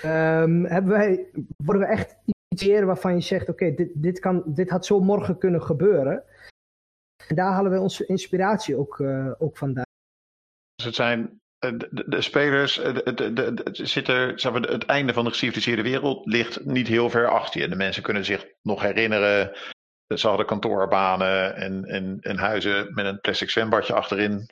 Um, 0.04 0.64
hebben 0.64 0.92
wij, 0.92 1.30
worden 1.64 1.82
we 1.82 1.88
echt 1.88 2.16
waarvan 2.62 3.14
je 3.14 3.20
zegt, 3.20 3.48
oké, 3.48 3.74
dit, 3.74 3.90
dit, 3.94 4.18
kan, 4.18 4.42
dit 4.46 4.70
had 4.70 4.86
zo 4.86 5.00
morgen 5.00 5.38
kunnen 5.38 5.62
gebeuren. 5.62 6.24
En 7.26 7.36
daar 7.36 7.52
halen 7.52 7.72
we 7.72 7.80
onze 7.80 8.06
inspiratie 8.06 8.76
ook, 8.76 8.98
uh, 8.98 9.32
ook 9.38 9.56
vandaan. 9.56 9.84
Dus 10.74 10.84
het 10.84 10.94
zijn 10.94 11.40
de, 11.58 12.04
de, 12.06 12.20
spelers, 12.20 12.74
de, 12.74 13.14
de, 13.14 13.32
de, 13.32 13.68
zitten, 13.72 14.38
zeg 14.38 14.52
maar, 14.52 14.60
het 14.60 14.84
einde 14.84 15.12
van 15.12 15.24
de 15.24 15.30
geciviliseerde 15.30 15.82
wereld 15.82 16.26
ligt 16.26 16.64
niet 16.64 16.86
heel 16.86 17.10
ver 17.10 17.28
achter 17.28 17.60
je. 17.60 17.68
De 17.68 17.76
mensen 17.76 18.02
kunnen 18.02 18.24
zich 18.24 18.46
nog 18.62 18.82
herinneren. 18.82 19.56
Ze 20.14 20.28
hadden 20.28 20.46
kantoorbanen 20.46 21.56
en, 21.56 21.84
en, 21.84 22.18
en 22.20 22.38
huizen 22.38 22.94
met 22.94 23.06
een 23.06 23.20
plastic 23.20 23.50
zwembadje 23.50 23.94
achterin. 23.94 24.48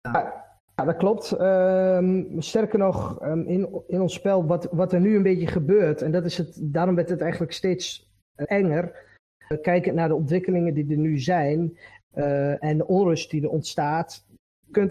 Ja, 0.00 0.45
ja 0.76 0.84
dat 0.84 0.96
klopt. 0.96 1.40
Um, 1.40 2.42
sterker 2.42 2.78
nog, 2.78 3.22
um, 3.22 3.46
in, 3.46 3.82
in 3.86 4.00
ons 4.00 4.14
spel, 4.14 4.46
wat, 4.46 4.68
wat 4.70 4.92
er 4.92 5.00
nu 5.00 5.16
een 5.16 5.22
beetje 5.22 5.46
gebeurt, 5.46 6.02
en 6.02 6.12
dat 6.12 6.24
is 6.24 6.38
het, 6.38 6.58
daarom 6.62 6.94
werd 6.94 7.08
het 7.08 7.20
eigenlijk 7.20 7.52
steeds 7.52 8.10
enger. 8.34 9.04
Uh, 9.48 9.60
kijkend 9.60 9.94
naar 9.94 10.08
de 10.08 10.14
ontwikkelingen 10.14 10.74
die 10.74 10.90
er 10.90 10.96
nu 10.96 11.18
zijn 11.18 11.78
uh, 12.14 12.64
en 12.64 12.78
de 12.78 12.86
onrust 12.86 13.30
die 13.30 13.42
er 13.42 13.48
ontstaat, 13.48 14.26
kunt, 14.70 14.90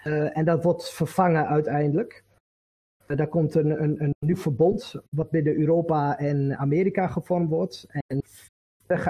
Uh, 0.04 0.38
en 0.38 0.45
dat 0.45 0.64
wordt 0.64 0.93
vervangen 0.93 1.47
uiteindelijk. 1.47 2.24
daar 3.06 3.28
komt 3.28 3.56
een, 3.56 3.84
een, 3.84 4.04
een 4.04 4.14
nieuw 4.20 4.36
verbond 4.36 4.95
wat 5.10 5.30
binnen 5.30 5.58
Europa 5.58 6.18
en 6.18 6.58
Amerika 6.58 7.08
gevormd 7.08 7.50
wordt. 7.50 7.88
En, 8.08 8.22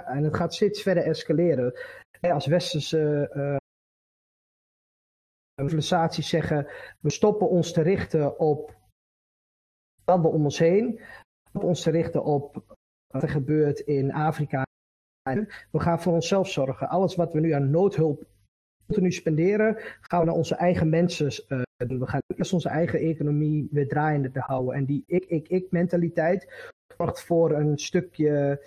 en 0.06 0.24
het 0.24 0.36
gaat 0.36 0.54
steeds 0.54 0.82
verder 0.82 1.04
escaleren. 1.04 1.74
Als 2.22 2.46
westerse 2.46 3.30
civilisaties 5.60 6.30
zeggen, 6.30 6.68
we 7.00 7.10
stoppen 7.10 7.50
ons 7.50 7.72
te 7.72 7.82
richten 7.82 8.40
op 8.40 8.78
landen 10.06 10.32
om 10.32 10.44
ons 10.44 10.60
heen, 10.60 11.02
op 11.54 11.64
ons 11.64 11.82
te 11.82 11.92
richten 11.92 12.24
op 12.24 12.64
wat 13.08 13.24
er 13.24 13.30
gebeurt 13.30 13.80
in 13.80 14.14
Afrika. 14.14 14.64
We 15.72 15.80
gaan 15.80 16.02
voor 16.02 16.14
onszelf 16.14 16.50
zorgen. 16.50 16.90
Alles 16.90 17.16
wat 17.16 17.34
we 17.34 17.40
nu 17.40 17.52
aan 17.52 17.70
noodhulp 17.70 18.28
continu 18.90 19.12
spenderen, 19.12 19.76
gaan 20.02 20.20
we 20.20 20.26
naar 20.26 20.36
onze 20.36 20.56
eigen 20.56 20.90
mensen 20.90 21.44
uh, 21.48 21.62
doen. 21.88 22.00
We 22.00 22.08
gaan 22.08 22.22
eerst 22.36 22.54
onze 22.54 22.70
eigen 22.70 23.00
economie 23.00 23.68
weer 23.72 23.88
draaiende 23.88 24.32
te 24.32 24.40
houden. 24.40 24.76
En 24.76 24.86
die 24.86 25.04
ik-ik-ik 25.08 25.72
mentaliteit 25.72 26.74
zorgt 26.98 27.24
voor 27.24 27.52
een 27.52 27.78
stukje 27.78 28.62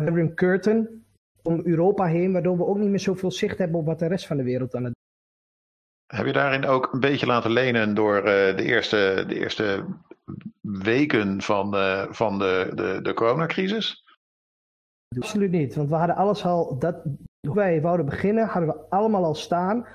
uh, 0.00 0.34
curtain 0.34 1.04
om 1.42 1.60
Europa 1.64 2.04
heen, 2.06 2.32
waardoor 2.32 2.56
we 2.56 2.66
ook 2.66 2.78
niet 2.78 2.90
meer 2.90 3.00
zoveel 3.00 3.30
zicht 3.30 3.58
hebben 3.58 3.80
op 3.80 3.86
wat 3.86 3.98
de 3.98 4.06
rest 4.06 4.26
van 4.26 4.36
de 4.36 4.42
wereld 4.42 4.74
aan 4.74 4.84
het 4.84 5.00
heb 6.06 6.26
je 6.26 6.32
daarin 6.32 6.66
ook 6.66 6.92
een 6.92 7.00
beetje 7.00 7.26
laten 7.26 7.50
lenen 7.50 7.94
door 7.94 8.16
uh, 8.16 8.24
de, 8.24 8.62
eerste, 8.62 9.24
de 9.26 9.34
eerste 9.34 9.84
weken 10.60 11.42
van, 11.42 11.74
van 12.10 12.38
de, 12.38 12.70
de, 12.74 12.98
de 13.02 13.14
coronacrisis? 13.14 14.01
Absoluut 15.16 15.50
niet, 15.50 15.74
want 15.74 15.88
we 15.88 15.94
hadden 15.94 16.16
alles 16.16 16.44
al, 16.44 16.78
dat, 16.78 17.02
hoe 17.46 17.54
wij 17.54 17.80
wouden 17.80 18.06
beginnen, 18.06 18.46
hadden 18.46 18.70
we 18.70 18.80
allemaal 18.88 19.24
al 19.24 19.34
staan 19.34 19.86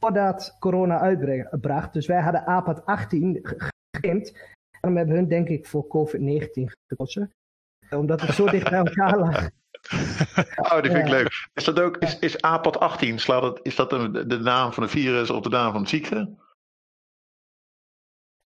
voordat 0.00 0.56
corona 0.58 0.98
uitbracht. 1.00 1.92
Dus 1.92 2.06
wij 2.06 2.20
hadden 2.20 2.46
APAT 2.46 2.86
18 2.86 3.40
gegimd. 3.90 4.32
En 4.70 4.80
dan 4.80 4.96
hebben 4.96 5.14
hun 5.14 5.28
denk 5.28 5.48
ik 5.48 5.66
voor 5.66 5.86
COVID-19 5.86 6.48
gekozen. 6.86 7.32
Omdat 7.90 8.20
het 8.20 8.34
zo 8.34 8.46
dicht 8.46 8.70
bij 8.70 8.78
elkaar 8.78 9.18
lag. 9.18 9.48
oh, 10.72 10.82
die 10.82 10.90
vind 10.90 11.04
ik 11.04 11.08
leuk. 11.08 11.48
Is 11.54 11.64
dat 11.64 11.80
ook, 11.80 11.96
is, 11.96 12.18
is 12.18 12.42
APAT 12.42 12.80
18, 12.80 13.18
slaat 13.18 13.42
het, 13.42 13.60
is 13.62 13.76
dat 13.76 13.90
de, 13.90 14.26
de 14.26 14.38
naam 14.38 14.72
van 14.72 14.82
de 14.82 14.88
virus 14.88 15.30
of 15.30 15.42
de 15.42 15.48
naam 15.48 15.72
van 15.72 15.82
de 15.82 15.88
ziekte? 15.88 16.16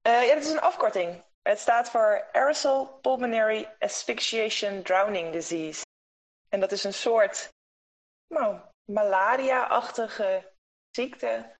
Uh, 0.07 0.27
ja, 0.27 0.33
dat 0.33 0.43
is 0.43 0.51
een 0.51 0.59
afkorting. 0.59 1.23
Het 1.41 1.59
staat 1.59 1.89
voor 1.89 2.25
Aerosol 2.31 2.85
Pulmonary 3.01 3.67
Asphyxiation 3.79 4.83
Drowning 4.83 5.31
Disease. 5.31 5.86
En 6.49 6.59
dat 6.59 6.71
is 6.71 6.83
een 6.83 6.93
soort 6.93 7.49
nou, 8.33 8.59
malaria-achtige 8.91 10.51
ziekte. 10.91 11.55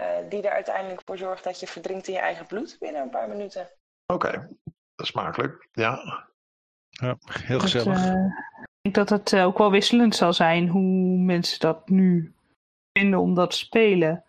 Uh, 0.00 0.28
die 0.28 0.42
er 0.42 0.52
uiteindelijk 0.52 1.02
voor 1.04 1.18
zorgt 1.18 1.44
dat 1.44 1.60
je 1.60 1.66
verdrinkt 1.66 2.08
in 2.08 2.14
je 2.14 2.20
eigen 2.20 2.46
bloed 2.46 2.76
binnen 2.78 3.02
een 3.02 3.10
paar 3.10 3.28
minuten. 3.28 3.70
Oké, 4.12 4.26
okay. 4.26 4.48
dat 4.94 5.06
is 5.06 5.08
smakelijk. 5.08 5.68
Ja. 5.72 6.26
Ja, 6.90 7.16
heel 7.28 7.60
gezellig. 7.60 7.86
Dat, 7.86 8.06
uh, 8.06 8.26
ik 8.82 8.94
denk 8.94 8.94
dat 8.94 9.08
het 9.08 9.34
ook 9.34 9.58
wel 9.58 9.70
wisselend 9.70 10.16
zal 10.16 10.32
zijn 10.32 10.68
hoe 10.68 11.18
mensen 11.18 11.60
dat 11.60 11.88
nu 11.88 12.34
vinden 12.98 13.20
om 13.20 13.34
dat 13.34 13.50
te 13.50 13.56
spelen. 13.56 14.24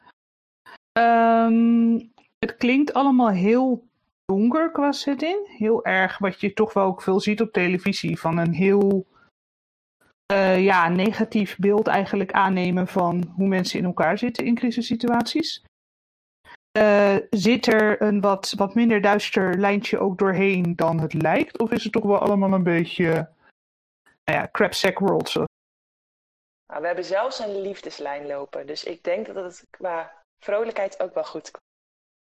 Um, 0.99 2.13
het 2.39 2.55
klinkt 2.57 2.93
allemaal 2.93 3.30
heel 3.30 3.88
donker 4.26 4.71
qua 4.71 4.91
setting. 4.91 5.57
Heel 5.57 5.86
erg 5.86 6.17
wat 6.17 6.39
je 6.39 6.53
toch 6.53 6.73
wel 6.73 6.86
ook 6.86 7.01
veel 7.01 7.19
ziet 7.19 7.41
op 7.41 7.51
televisie. 7.51 8.19
Van 8.19 8.38
een 8.38 8.53
heel 8.53 9.05
ja, 10.63 10.89
negatief 10.89 11.57
beeld 11.57 11.88
eigenlijk 11.88 12.32
aannemen 12.32 12.88
van 12.88 13.34
hoe 13.36 13.47
mensen 13.47 13.80
in 13.80 13.86
elkaar 13.86 14.17
zitten 14.17 14.45
in 14.45 14.55
crisissituaties. 14.55 15.63
Uh, 16.78 17.15
zit 17.30 17.73
er 17.73 18.01
een 18.01 18.21
wat, 18.21 18.53
wat 18.57 18.76
minder 18.76 19.01
duister 19.01 19.59
lijntje 19.59 19.99
ook 19.99 20.17
doorheen 20.17 20.76
dan 20.76 20.99
het 20.99 21.13
lijkt? 21.13 21.59
Of 21.59 21.71
is 21.71 21.84
het 21.84 21.91
toch 21.91 22.03
wel 22.03 22.19
allemaal 22.19 22.53
een 22.53 22.63
beetje 22.63 23.30
nou 24.23 24.39
ja, 24.39 24.49
crapsack 24.51 24.99
world. 24.99 25.30
Zo. 25.30 25.43
Nou, 26.67 26.82
we 26.82 26.88
hebben 26.88 27.05
zelfs 27.05 27.39
een 27.39 27.61
liefdeslijn 27.61 28.26
lopen. 28.26 28.67
Dus 28.67 28.84
ik 28.84 29.03
denk 29.03 29.26
dat 29.26 29.36
het 29.36 29.67
qua 29.69 30.23
vrolijkheid 30.43 30.99
ook 31.01 31.13
wel 31.13 31.23
goed. 31.23 31.51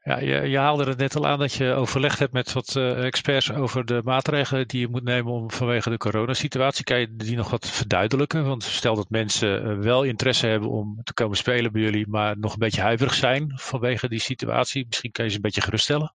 Ja, 0.06 0.18
je, 0.18 0.48
je, 0.48 0.58
haalde 0.58 0.84
het 0.84 0.98
net 0.98 1.16
al 1.16 1.26
aan 1.26 1.38
dat 1.38 1.52
je 1.52 1.72
overlegd 1.72 2.18
hebt 2.18 2.32
met 2.32 2.52
wat 2.52 2.74
uh, 2.74 3.04
experts 3.04 3.52
over 3.52 3.84
de 3.84 4.00
maatregelen 4.04 4.68
die 4.68 4.80
je 4.80 4.88
moet 4.88 5.04
nemen 5.04 5.32
om 5.32 5.50
vanwege 5.50 5.90
de 5.90 5.96
coronasituatie. 5.96 6.84
Kan 6.84 7.00
je 7.00 7.16
die 7.16 7.36
nog 7.36 7.50
wat 7.50 7.66
verduidelijken? 7.66 8.46
Want 8.46 8.62
stel 8.62 8.94
dat 8.94 9.10
mensen 9.10 9.66
uh, 9.66 9.78
wel 9.78 10.02
interesse 10.02 10.46
hebben 10.46 10.70
om 10.70 11.00
te 11.02 11.14
komen 11.14 11.36
spelen 11.36 11.72
bij 11.72 11.80
jullie, 11.80 12.08
maar 12.08 12.38
nog 12.38 12.52
een 12.52 12.58
beetje 12.58 12.80
huiverig 12.80 13.14
zijn 13.14 13.52
vanwege 13.54 14.08
die 14.08 14.20
situatie. 14.20 14.86
Misschien 14.86 15.12
kan 15.12 15.24
je 15.24 15.30
ze 15.30 15.36
een 15.36 15.42
beetje 15.42 15.60
geruststellen. 15.60 16.14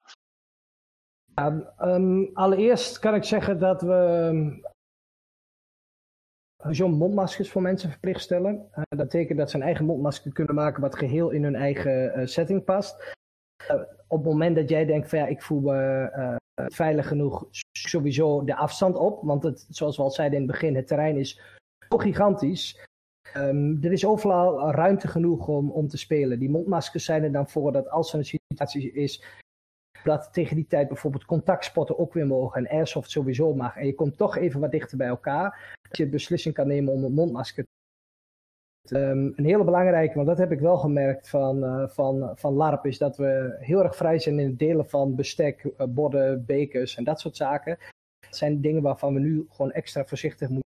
Ja, 1.34 1.74
um, 1.80 2.30
allereerst 2.32 2.98
kan 2.98 3.14
ik 3.14 3.24
zeggen 3.24 3.58
dat 3.58 3.82
we 3.82 4.62
sowieso 6.58 6.88
mondmaskers 6.88 7.50
voor 7.50 7.62
mensen 7.62 7.90
verplicht 7.90 8.20
stellen. 8.20 8.54
Uh, 8.54 8.82
dat 8.88 8.98
betekent 8.98 9.38
dat 9.38 9.50
ze 9.50 9.56
een 9.56 9.62
eigen 9.62 9.84
mondmasker 9.84 10.32
kunnen 10.32 10.54
maken 10.54 10.82
wat 10.82 10.96
geheel 10.96 11.30
in 11.30 11.42
hun 11.42 11.56
eigen 11.56 12.28
setting 12.28 12.64
past. 12.64 13.14
Uh, 13.70 13.82
op 14.06 14.18
het 14.18 14.32
moment 14.32 14.56
dat 14.56 14.68
jij 14.68 14.84
denkt 14.84 15.08
van 15.08 15.18
ja, 15.18 15.26
ik 15.26 15.42
voel 15.42 15.60
me 15.60 16.38
veilig 16.66 17.08
genoeg, 17.08 17.46
sowieso 17.72 18.44
de 18.44 18.56
afstand 18.56 18.96
op. 18.96 19.22
Want 19.22 19.42
het, 19.42 19.66
zoals 19.70 19.96
we 19.96 20.02
al 20.02 20.10
zeiden 20.10 20.38
in 20.38 20.44
het 20.44 20.52
begin, 20.52 20.76
het 20.76 20.86
terrein 20.86 21.16
is 21.16 21.40
zo 21.88 21.96
gigantisch. 21.96 22.84
Um, 23.36 23.78
er 23.82 23.92
is 23.92 24.06
overal 24.06 24.70
ruimte 24.70 25.08
genoeg 25.08 25.48
om, 25.48 25.70
om 25.70 25.88
te 25.88 25.96
spelen. 25.96 26.38
Die 26.38 26.50
mondmaskers 26.50 27.04
zijn 27.04 27.22
er 27.22 27.32
dan 27.32 27.48
voor 27.48 27.72
dat 27.72 27.90
als 27.90 28.12
er 28.12 28.18
een 28.18 28.24
situatie 28.24 28.92
is 28.92 29.24
dat 30.04 30.32
tegen 30.32 30.56
die 30.56 30.66
tijd 30.66 30.88
bijvoorbeeld 30.88 31.24
contactspotten 31.24 31.98
ook 31.98 32.12
weer 32.12 32.26
mogen 32.26 32.64
en 32.64 32.76
airsoft 32.76 33.10
sowieso 33.10 33.54
mag. 33.54 33.76
En 33.76 33.86
je 33.86 33.94
komt 33.94 34.16
toch 34.16 34.36
even 34.36 34.60
wat 34.60 34.70
dichter 34.70 34.96
bij 34.96 35.06
elkaar. 35.06 35.74
Dat 35.88 35.96
je 35.96 36.04
de 36.04 36.10
beslissing 36.10 36.54
kan 36.54 36.66
nemen 36.66 36.92
om 36.92 37.04
een 37.04 37.12
mondmasker 37.12 37.64
um, 38.90 39.32
een 39.36 39.44
hele 39.44 39.64
belangrijke, 39.64 40.14
want 40.14 40.26
dat 40.26 40.38
heb 40.38 40.52
ik 40.52 40.60
wel 40.60 40.78
gemerkt 40.78 41.28
van, 41.28 41.64
uh, 41.64 41.88
van, 41.88 42.38
van 42.38 42.52
LARP, 42.54 42.86
is 42.86 42.98
dat 42.98 43.16
we 43.16 43.56
heel 43.60 43.82
erg 43.82 43.96
vrij 43.96 44.18
zijn 44.18 44.38
in 44.38 44.46
het 44.46 44.58
delen 44.58 44.88
van 44.88 45.14
bestek, 45.14 45.64
uh, 45.64 45.86
borden, 45.86 46.44
bekers 46.44 46.96
en 46.96 47.04
dat 47.04 47.20
soort 47.20 47.36
zaken. 47.36 47.78
Dat 48.20 48.36
zijn 48.36 48.60
dingen 48.60 48.82
waarvan 48.82 49.14
we 49.14 49.20
nu 49.20 49.46
gewoon 49.48 49.72
extra 49.72 50.04
voorzichtig 50.04 50.48
moeten. 50.48 50.64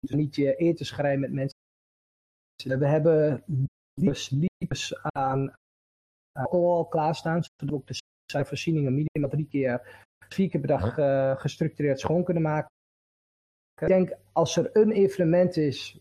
Niet 0.00 0.34
je 0.34 0.56
eten 0.56 0.86
schrijven 0.86 1.20
met 1.20 1.32
mensen. 1.32 1.58
We 2.78 2.86
hebben 2.86 3.42
liefdes 4.30 5.02
aan 5.02 5.52
alcohol 6.38 6.86
klaarstaan, 6.86 7.42
zodat 7.42 7.68
we 7.68 7.74
ook 7.74 7.86
de 7.86 7.94
zijn 8.32 8.46
voorzieningen 8.46 8.94
minimaal 8.94 9.30
drie 9.30 9.48
keer, 9.48 10.04
vier 10.28 10.48
keer 10.48 10.60
per 10.60 10.68
dag 10.68 10.98
uh, 10.98 11.36
gestructureerd 11.36 12.00
schoon 12.00 12.24
kunnen 12.24 12.42
maken. 12.42 12.70
Ik 13.80 13.88
denk 13.88 14.16
als 14.32 14.56
er 14.56 14.70
een 14.72 14.90
evenement 14.90 15.56
is 15.56 16.00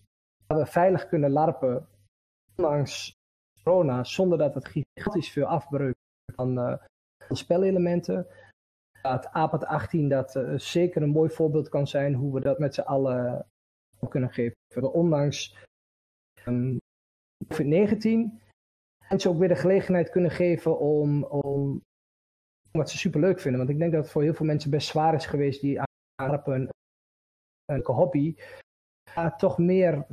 we 0.55 0.65
veilig 0.65 1.07
kunnen 1.07 1.31
larpen, 1.31 1.87
ondanks 2.55 3.13
corona, 3.63 4.03
zonder 4.03 4.37
dat 4.37 4.53
het 4.53 4.67
gigantisch 4.67 5.31
veel 5.31 5.45
afbreuk 5.45 5.95
van, 6.35 6.79
van 7.27 7.35
spelelementen, 7.35 8.27
dat 9.01 9.27
APAT 9.27 9.65
18 9.65 10.09
dat 10.09 10.39
zeker 10.55 11.01
een 11.01 11.09
mooi 11.09 11.29
voorbeeld 11.29 11.69
kan 11.69 11.87
zijn 11.87 12.13
hoe 12.13 12.33
we 12.33 12.39
dat 12.39 12.59
met 12.59 12.73
z'n 12.73 12.81
allen 12.81 13.45
kunnen 14.09 14.29
geven. 14.29 14.93
Ondanks 14.93 15.55
um, 16.45 16.77
COVID-19 17.43 18.39
mensen 19.11 19.31
ook 19.31 19.37
weer 19.37 19.47
de 19.47 19.55
gelegenheid 19.55 20.09
kunnen 20.09 20.31
geven 20.31 20.79
om, 20.79 21.23
om 21.23 21.81
wat 22.71 22.89
ze 22.89 22.97
super 22.97 23.19
leuk 23.19 23.39
vinden. 23.39 23.59
Want 23.59 23.71
ik 23.71 23.79
denk 23.79 23.91
dat 23.91 24.03
het 24.03 24.11
voor 24.11 24.21
heel 24.21 24.33
veel 24.33 24.45
mensen 24.45 24.69
best 24.69 24.87
zwaar 24.87 25.13
is 25.13 25.25
geweest 25.25 25.61
die 25.61 25.79
aan 25.79 26.41
een, 26.45 26.69
een 27.65 27.85
hobby 27.85 28.35
toch 29.37 29.57
meer, 29.57 30.07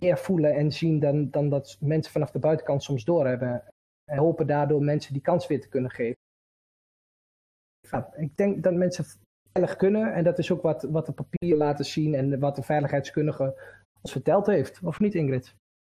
meer 0.00 0.18
voelen 0.18 0.54
en 0.54 0.72
zien 0.72 1.00
dan, 1.00 1.30
dan 1.30 1.48
dat 1.48 1.76
mensen 1.80 2.12
vanaf 2.12 2.30
de 2.30 2.38
buitenkant 2.38 2.82
soms 2.82 3.04
doorhebben. 3.04 3.62
En 4.04 4.18
hopen 4.18 4.46
daardoor 4.46 4.82
mensen 4.82 5.12
die 5.12 5.22
kans 5.22 5.46
weer 5.46 5.60
te 5.60 5.68
kunnen 5.68 5.90
geven. 5.90 6.16
Ja, 7.90 8.12
ik 8.16 8.36
denk 8.36 8.62
dat 8.62 8.74
mensen 8.74 9.04
veilig 9.52 9.76
kunnen 9.76 10.14
en 10.14 10.24
dat 10.24 10.38
is 10.38 10.50
ook 10.50 10.62
wat, 10.62 10.82
wat 10.82 11.06
de 11.06 11.12
papier 11.12 11.56
laten 11.56 11.84
zien 11.84 12.14
en 12.14 12.38
wat 12.38 12.56
de 12.56 12.62
veiligheidskundige 12.62 13.58
ons 14.00 14.12
verteld 14.12 14.46
heeft. 14.46 14.80
Of 14.82 15.00
niet 15.00 15.14
Ingrid? 15.14 15.54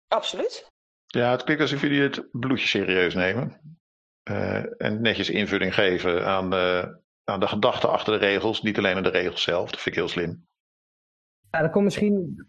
Absoluut. 0.08 0.68
Ja, 1.06 1.32
het 1.32 1.44
klinkt 1.44 1.62
alsof 1.62 1.82
jullie 1.82 2.02
het 2.02 2.28
bloedje 2.32 2.68
serieus 2.68 3.14
nemen. 3.14 3.78
Uh, 4.30 4.82
en 4.82 5.02
netjes 5.02 5.30
invulling 5.30 5.74
geven 5.74 6.26
aan 6.26 6.50
de, 6.50 6.98
aan 7.24 7.40
de 7.40 7.48
gedachten 7.48 7.90
achter 7.90 8.20
de 8.20 8.26
regels. 8.26 8.62
Niet 8.62 8.78
alleen 8.78 8.96
aan 8.96 9.04
de 9.04 9.10
regels 9.10 9.44
zelf. 9.44 9.72
Dat 9.72 9.80
vind 9.80 9.96
ik 9.96 10.02
heel 10.02 10.12
slim. 10.12 10.46
Ja, 11.52 11.62
dat 11.62 11.72
komt 11.72 11.84
misschien 11.84 12.46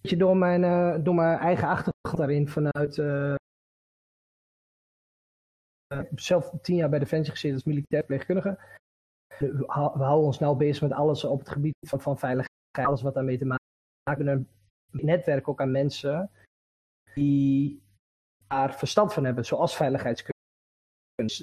door 0.00 0.36
mijn, 0.36 0.62
uh, 0.62 1.04
door 1.04 1.14
mijn 1.14 1.38
eigen 1.38 1.68
achtergrond 1.68 2.16
daarin. 2.16 2.48
Vanuit 2.48 2.96
uh, 2.96 3.34
zelf 6.14 6.50
tien 6.62 6.76
jaar 6.76 6.88
bij 6.88 6.98
Defensie 6.98 7.32
gezeten 7.32 7.56
als 7.56 7.64
militair 7.64 8.04
pleegkundige. 8.04 8.58
We 9.38 9.64
houden 9.66 10.26
ons 10.26 10.38
nou 10.38 10.56
bezig 10.56 10.82
met 10.82 10.92
alles 10.92 11.24
op 11.24 11.38
het 11.38 11.48
gebied 11.48 11.74
van, 11.80 12.18
veiligheid. 12.18 12.56
Alles 12.72 13.02
wat 13.02 13.14
daarmee 13.14 13.38
te 13.38 13.44
maken 13.44 13.64
heeft. 14.04 14.20
Een 14.20 14.48
netwerk 14.90 15.48
ook 15.48 15.60
aan 15.60 15.70
mensen 15.70 16.30
die 17.14 17.82
daar 18.46 18.74
verstand 18.74 19.12
van 19.12 19.24
hebben, 19.24 19.44
zoals 19.44 19.76
veiligheidskunde. 19.76 20.36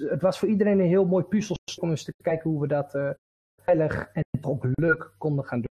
Het 0.10 0.22
was 0.22 0.40
voor 0.40 0.48
iedereen 0.48 0.80
een 0.80 0.88
heel 0.88 1.06
mooi 1.06 1.24
puzzel 1.24 1.56
om 1.80 1.90
eens 1.90 2.04
te 2.04 2.14
kijken 2.24 2.50
hoe 2.50 2.62
we 2.62 2.68
dat 2.68 2.96
uh, 2.96 3.10
veilig 3.62 4.08
en 4.12 4.24
ook 4.42 4.66
leuk 4.74 5.14
konden 5.18 5.46
gaan 5.46 5.62
doen. 5.62 5.74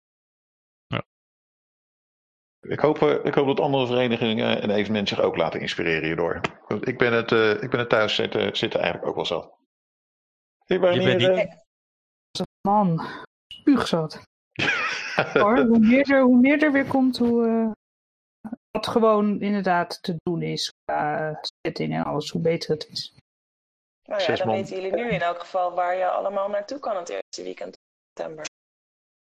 Ik, 2.60 2.80
hoop, 2.80 2.98
uh, 2.98 3.24
ik 3.24 3.34
hoop 3.34 3.46
dat 3.46 3.60
andere 3.60 3.86
verenigingen 3.86 4.62
en 4.62 4.70
evenementen 4.70 5.16
zich 5.16 5.24
ook 5.24 5.36
laten 5.36 5.60
inspireren 5.60 6.04
hierdoor. 6.04 6.40
Ik 6.80 6.98
ben 6.98 7.12
het, 7.12 7.30
uh, 7.30 7.62
ik 7.62 7.70
ben 7.70 7.78
het 7.78 7.88
thuis 7.88 8.14
zitten, 8.14 8.56
zitten 8.56 8.80
eigenlijk 8.80 9.10
ook 9.10 9.16
wel 9.16 9.26
zo. 9.26 9.54
Ik 10.66 10.80
ben 10.80 10.94
Je 10.94 11.00
hier, 11.00 11.34
niet... 11.34 11.58
Man, 12.68 13.06
spuugzat. 13.52 14.22
Hoor, 15.32 15.58
hoe, 15.58 15.78
meer 15.78 16.10
er, 16.10 16.22
hoe 16.22 16.40
meer 16.40 16.62
er 16.62 16.72
weer 16.72 16.86
komt, 16.86 17.18
hoe, 17.18 17.72
wat 18.70 18.86
gewoon 18.86 19.40
inderdaad 19.40 20.02
te 20.02 20.16
doen 20.22 20.42
is 20.42 20.72
qua 20.84 21.40
setting 21.66 21.94
en 21.94 22.04
alles, 22.04 22.30
hoe 22.30 22.40
beter 22.40 22.70
het 22.70 22.88
is. 22.88 23.14
Nou 24.02 24.22
ja, 24.22 24.36
dan 24.36 24.48
weten 24.48 24.76
jullie 24.76 24.94
nu 24.94 25.08
in 25.08 25.20
elk 25.20 25.40
geval 25.40 25.74
waar 25.74 25.96
je 25.96 26.08
allemaal 26.08 26.48
naartoe 26.48 26.78
kan 26.78 26.96
het 26.96 27.08
eerste 27.08 27.42
weekend 27.42 27.76
van 27.76 27.94
september. 28.06 28.46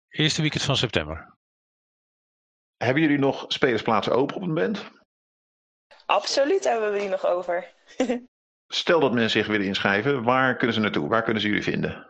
Eerste 0.08 0.40
weekend 0.40 0.62
van 0.62 0.76
september. 0.76 1.34
Hebben 2.82 3.02
jullie 3.02 3.18
nog 3.18 3.44
spelersplaatsen 3.48 4.12
open 4.12 4.36
op 4.36 4.42
een 4.42 4.54
band? 4.54 4.90
Absoluut 6.06 6.64
hebben 6.64 6.92
we 6.92 6.98
die 6.98 7.08
nog 7.08 7.26
over. 7.26 7.74
Stel 8.68 9.00
dat 9.00 9.12
mensen 9.12 9.30
zich 9.30 9.46
willen 9.46 9.66
inschrijven, 9.66 10.22
waar 10.22 10.56
kunnen 10.56 10.74
ze 10.74 10.80
naartoe? 10.80 11.08
Waar 11.08 11.22
kunnen 11.22 11.42
ze 11.42 11.48
jullie 11.48 11.62
vinden? 11.62 12.06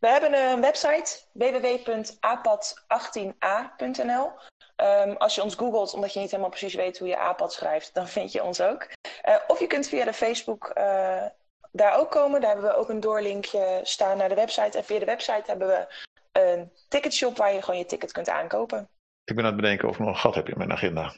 We 0.00 0.08
hebben 0.08 0.34
een 0.34 0.60
website 0.60 1.20
www.apad18a.nl. 1.32 4.32
Um, 4.76 5.16
als 5.16 5.34
je 5.34 5.42
ons 5.42 5.54
googelt, 5.54 5.94
omdat 5.94 6.12
je 6.12 6.20
niet 6.20 6.30
helemaal 6.30 6.50
precies 6.50 6.74
weet 6.74 6.98
hoe 6.98 7.08
je 7.08 7.18
APAD 7.18 7.52
schrijft, 7.52 7.94
dan 7.94 8.08
vind 8.08 8.32
je 8.32 8.42
ons 8.42 8.60
ook. 8.60 8.88
Uh, 9.28 9.36
of 9.46 9.60
je 9.60 9.66
kunt 9.66 9.88
via 9.88 10.04
de 10.04 10.12
Facebook 10.12 10.72
uh, 10.78 11.24
daar 11.72 11.98
ook 11.98 12.10
komen. 12.10 12.40
Daar 12.40 12.52
hebben 12.52 12.70
we 12.70 12.76
ook 12.76 12.88
een 12.88 13.00
doorlinkje 13.00 13.80
staan 13.82 14.16
naar 14.16 14.28
de 14.28 14.34
website. 14.34 14.78
En 14.78 14.84
via 14.84 14.98
de 14.98 15.04
website 15.04 15.42
hebben 15.46 15.68
we 15.68 16.04
een 16.32 16.72
ticketshop 16.88 17.36
waar 17.36 17.52
je 17.52 17.62
gewoon 17.62 17.78
je 17.78 17.86
ticket 17.86 18.12
kunt 18.12 18.28
aankopen. 18.28 18.88
Ik 19.24 19.34
ben 19.34 19.44
aan 19.44 19.52
het 19.52 19.60
bedenken 19.60 19.88
of 19.88 19.94
ik 19.94 20.00
nog 20.00 20.08
een 20.08 20.20
gat 20.20 20.34
heb 20.34 20.48
in 20.48 20.58
mijn 20.58 20.72
agenda. 20.72 21.14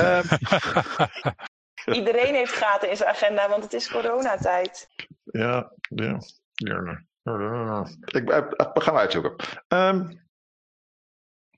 Um, 0.00 0.22
Iedereen 1.98 2.34
heeft 2.34 2.52
gaten 2.52 2.90
in 2.90 2.96
zijn 2.96 3.08
agenda, 3.08 3.48
want 3.48 3.62
het 3.62 3.72
is 3.72 3.90
coronatijd. 3.90 4.88
Ja, 5.22 5.72
ja. 5.88 6.18
ja. 6.52 7.02
Ik, 8.04 8.28
we 8.74 8.80
gaan 8.80 8.96
uitzoeken. 8.96 9.34
Um, 9.68 10.22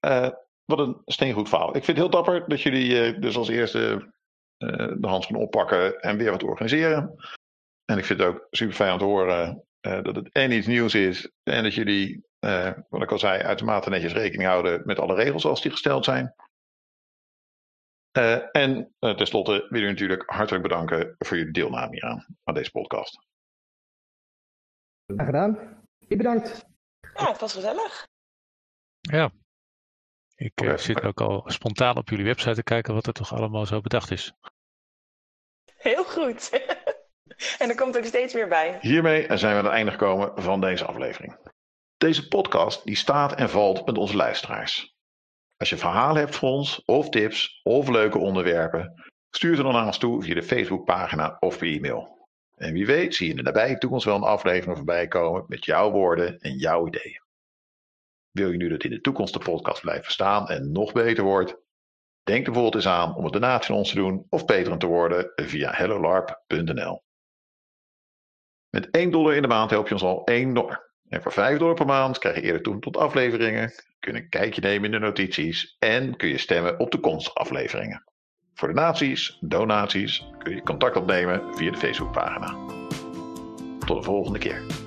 uh, 0.06 0.28
wat 0.64 0.78
een 0.78 1.02
steengoed 1.04 1.48
verhaal. 1.48 1.76
Ik 1.76 1.84
vind 1.84 1.86
het 1.86 1.96
heel 1.96 2.10
dapper 2.10 2.48
dat 2.48 2.62
jullie 2.62 3.12
uh, 3.12 3.20
dus 3.20 3.36
als 3.36 3.48
eerste 3.48 4.12
uh, 4.58 4.92
de 4.98 5.08
handschoen 5.08 5.36
oppakken 5.36 6.00
en 6.00 6.16
weer 6.16 6.30
wat 6.30 6.42
organiseren. 6.42 7.14
En 7.84 7.98
ik 7.98 8.04
vind 8.04 8.20
het 8.20 8.28
ook 8.28 8.46
super 8.50 8.74
fijn 8.74 8.92
om 8.92 8.98
te 8.98 9.04
horen 9.04 9.65
uh, 9.86 10.02
dat 10.02 10.16
het 10.16 10.32
en 10.32 10.52
iets 10.52 10.66
nieuws 10.66 10.94
is. 10.94 11.30
En 11.42 11.62
dat 11.62 11.74
jullie, 11.74 12.24
wat 12.88 13.02
ik 13.02 13.10
al 13.10 13.18
zei, 13.18 13.42
uitermate 13.42 13.90
netjes 13.90 14.12
rekening 14.12 14.48
houden 14.48 14.82
met 14.84 14.98
alle 14.98 15.14
regels 15.14 15.42
zoals 15.42 15.62
die 15.62 15.70
gesteld 15.70 16.04
zijn. 16.04 16.34
en 18.52 18.94
tenslotte 19.00 19.50
wil 19.50 19.62
ik 19.62 19.70
jullie 19.70 19.88
natuurlijk 19.88 20.22
hartelijk 20.26 20.62
bedanken 20.62 21.14
voor 21.18 21.36
jullie 21.36 21.52
deelname 21.52 21.92
hieraan, 21.92 22.26
aan 22.44 22.54
deze 22.54 22.70
podcast. 22.70 23.26
Graag 25.06 25.26
gedaan. 25.26 25.84
Je 25.98 26.16
bedankt. 26.16 26.64
Ja, 27.14 27.30
het 27.30 27.40
was 27.40 27.52
gezellig. 27.52 28.06
Ja, 29.00 29.30
ik 30.36 30.62
uh, 30.62 30.76
zit 30.76 31.02
ook 31.02 31.20
al 31.20 31.42
spontaan 31.46 31.96
op 31.96 32.08
jullie 32.08 32.24
website 32.24 32.54
te 32.54 32.62
kijken 32.62 32.94
wat 32.94 33.06
er 33.06 33.12
toch 33.12 33.32
allemaal 33.32 33.66
zo 33.66 33.80
bedacht 33.80 34.10
is. 34.10 34.32
Heel 35.76 36.04
goed. 36.04 36.50
en 37.58 37.68
er 37.68 37.74
komt 37.74 37.96
ook 37.96 38.04
steeds 38.04 38.34
meer 38.34 38.48
bij. 38.48 38.78
Hiermee 38.80 39.26
zijn 39.36 39.52
we 39.52 39.58
aan 39.58 39.64
het 39.64 39.74
einde 39.74 39.90
gekomen 39.90 40.32
van 40.34 40.60
deze 40.60 40.84
aflevering. 40.84 41.36
Deze 41.96 42.28
podcast 42.28 42.84
die 42.84 42.96
staat 42.96 43.34
en 43.34 43.50
valt 43.50 43.86
met 43.86 43.98
onze 43.98 44.16
luisteraars. 44.16 44.94
Als 45.56 45.68
je 45.68 45.76
verhalen 45.76 46.22
hebt 46.22 46.36
voor 46.36 46.48
ons, 46.48 46.82
of 46.84 47.08
tips, 47.08 47.60
of 47.62 47.88
leuke 47.88 48.18
onderwerpen, 48.18 49.04
stuur 49.30 49.56
ze 49.56 49.62
dan 49.62 49.72
naar 49.72 49.86
ons 49.86 49.98
toe 49.98 50.22
via 50.22 50.34
de 50.34 50.42
Facebookpagina 50.42 51.36
of 51.38 51.56
via 51.56 51.76
e-mail. 51.76 52.28
En 52.54 52.72
wie 52.72 52.86
weet 52.86 53.14
zie 53.14 53.26
je 53.26 53.30
in 53.30 53.36
de 53.36 53.42
nabije 53.42 53.78
toekomst 53.78 54.04
wel 54.04 54.16
een 54.16 54.22
aflevering 54.22 54.76
voorbij 54.76 55.08
komen 55.08 55.44
met 55.48 55.64
jouw 55.64 55.90
woorden 55.90 56.38
en 56.38 56.56
jouw 56.56 56.86
ideeën. 56.86 57.22
Wil 58.30 58.50
je 58.50 58.56
nu 58.56 58.68
dat 58.68 58.84
in 58.84 58.90
de 58.90 59.00
toekomst 59.00 59.32
de 59.32 59.38
podcast 59.38 59.80
blijft 59.80 60.12
staan 60.12 60.48
en 60.48 60.72
nog 60.72 60.92
beter 60.92 61.24
wordt? 61.24 61.56
Denk 62.22 62.44
bijvoorbeeld 62.44 62.74
eens 62.74 62.86
aan 62.86 63.14
om 63.14 63.24
een 63.24 63.30
donatie 63.30 63.70
aan 63.70 63.78
ons 63.78 63.88
te 63.88 63.94
doen 63.94 64.26
of 64.28 64.44
beter 64.44 64.78
te 64.78 64.86
worden 64.86 65.32
via 65.34 65.72
hellolarp.nl. 65.72 67.04
Met 68.76 68.90
1 68.90 69.10
dollar 69.10 69.34
in 69.34 69.42
de 69.42 69.48
maand 69.48 69.70
help 69.70 69.88
je 69.88 69.94
ons 69.94 70.02
al 70.02 70.24
1 70.24 70.54
dollar. 70.54 70.90
En 71.08 71.22
voor 71.22 71.32
5 71.32 71.58
dollar 71.58 71.74
per 71.74 71.86
maand 71.86 72.18
krijg 72.18 72.36
je 72.36 72.42
eerder 72.42 72.62
toe 72.62 72.78
tot 72.78 72.96
afleveringen, 72.96 73.72
kun 74.00 74.14
je 74.14 74.18
een 74.18 74.28
kijkje 74.28 74.60
nemen 74.60 74.84
in 74.84 74.90
de 74.90 74.98
notities 74.98 75.76
en 75.78 76.16
kun 76.16 76.28
je 76.28 76.38
stemmen 76.38 76.78
op 76.80 76.90
toekomstige 76.90 77.36
afleveringen. 77.36 78.04
Voor 78.54 78.68
donaties, 78.68 79.38
donaties 79.40 80.26
kun 80.38 80.54
je 80.54 80.62
contact 80.62 80.96
opnemen 80.96 81.56
via 81.56 81.70
de 81.70 81.76
Facebookpagina. 81.76 82.56
Tot 83.78 83.96
de 83.96 84.02
volgende 84.02 84.38
keer. 84.38 84.85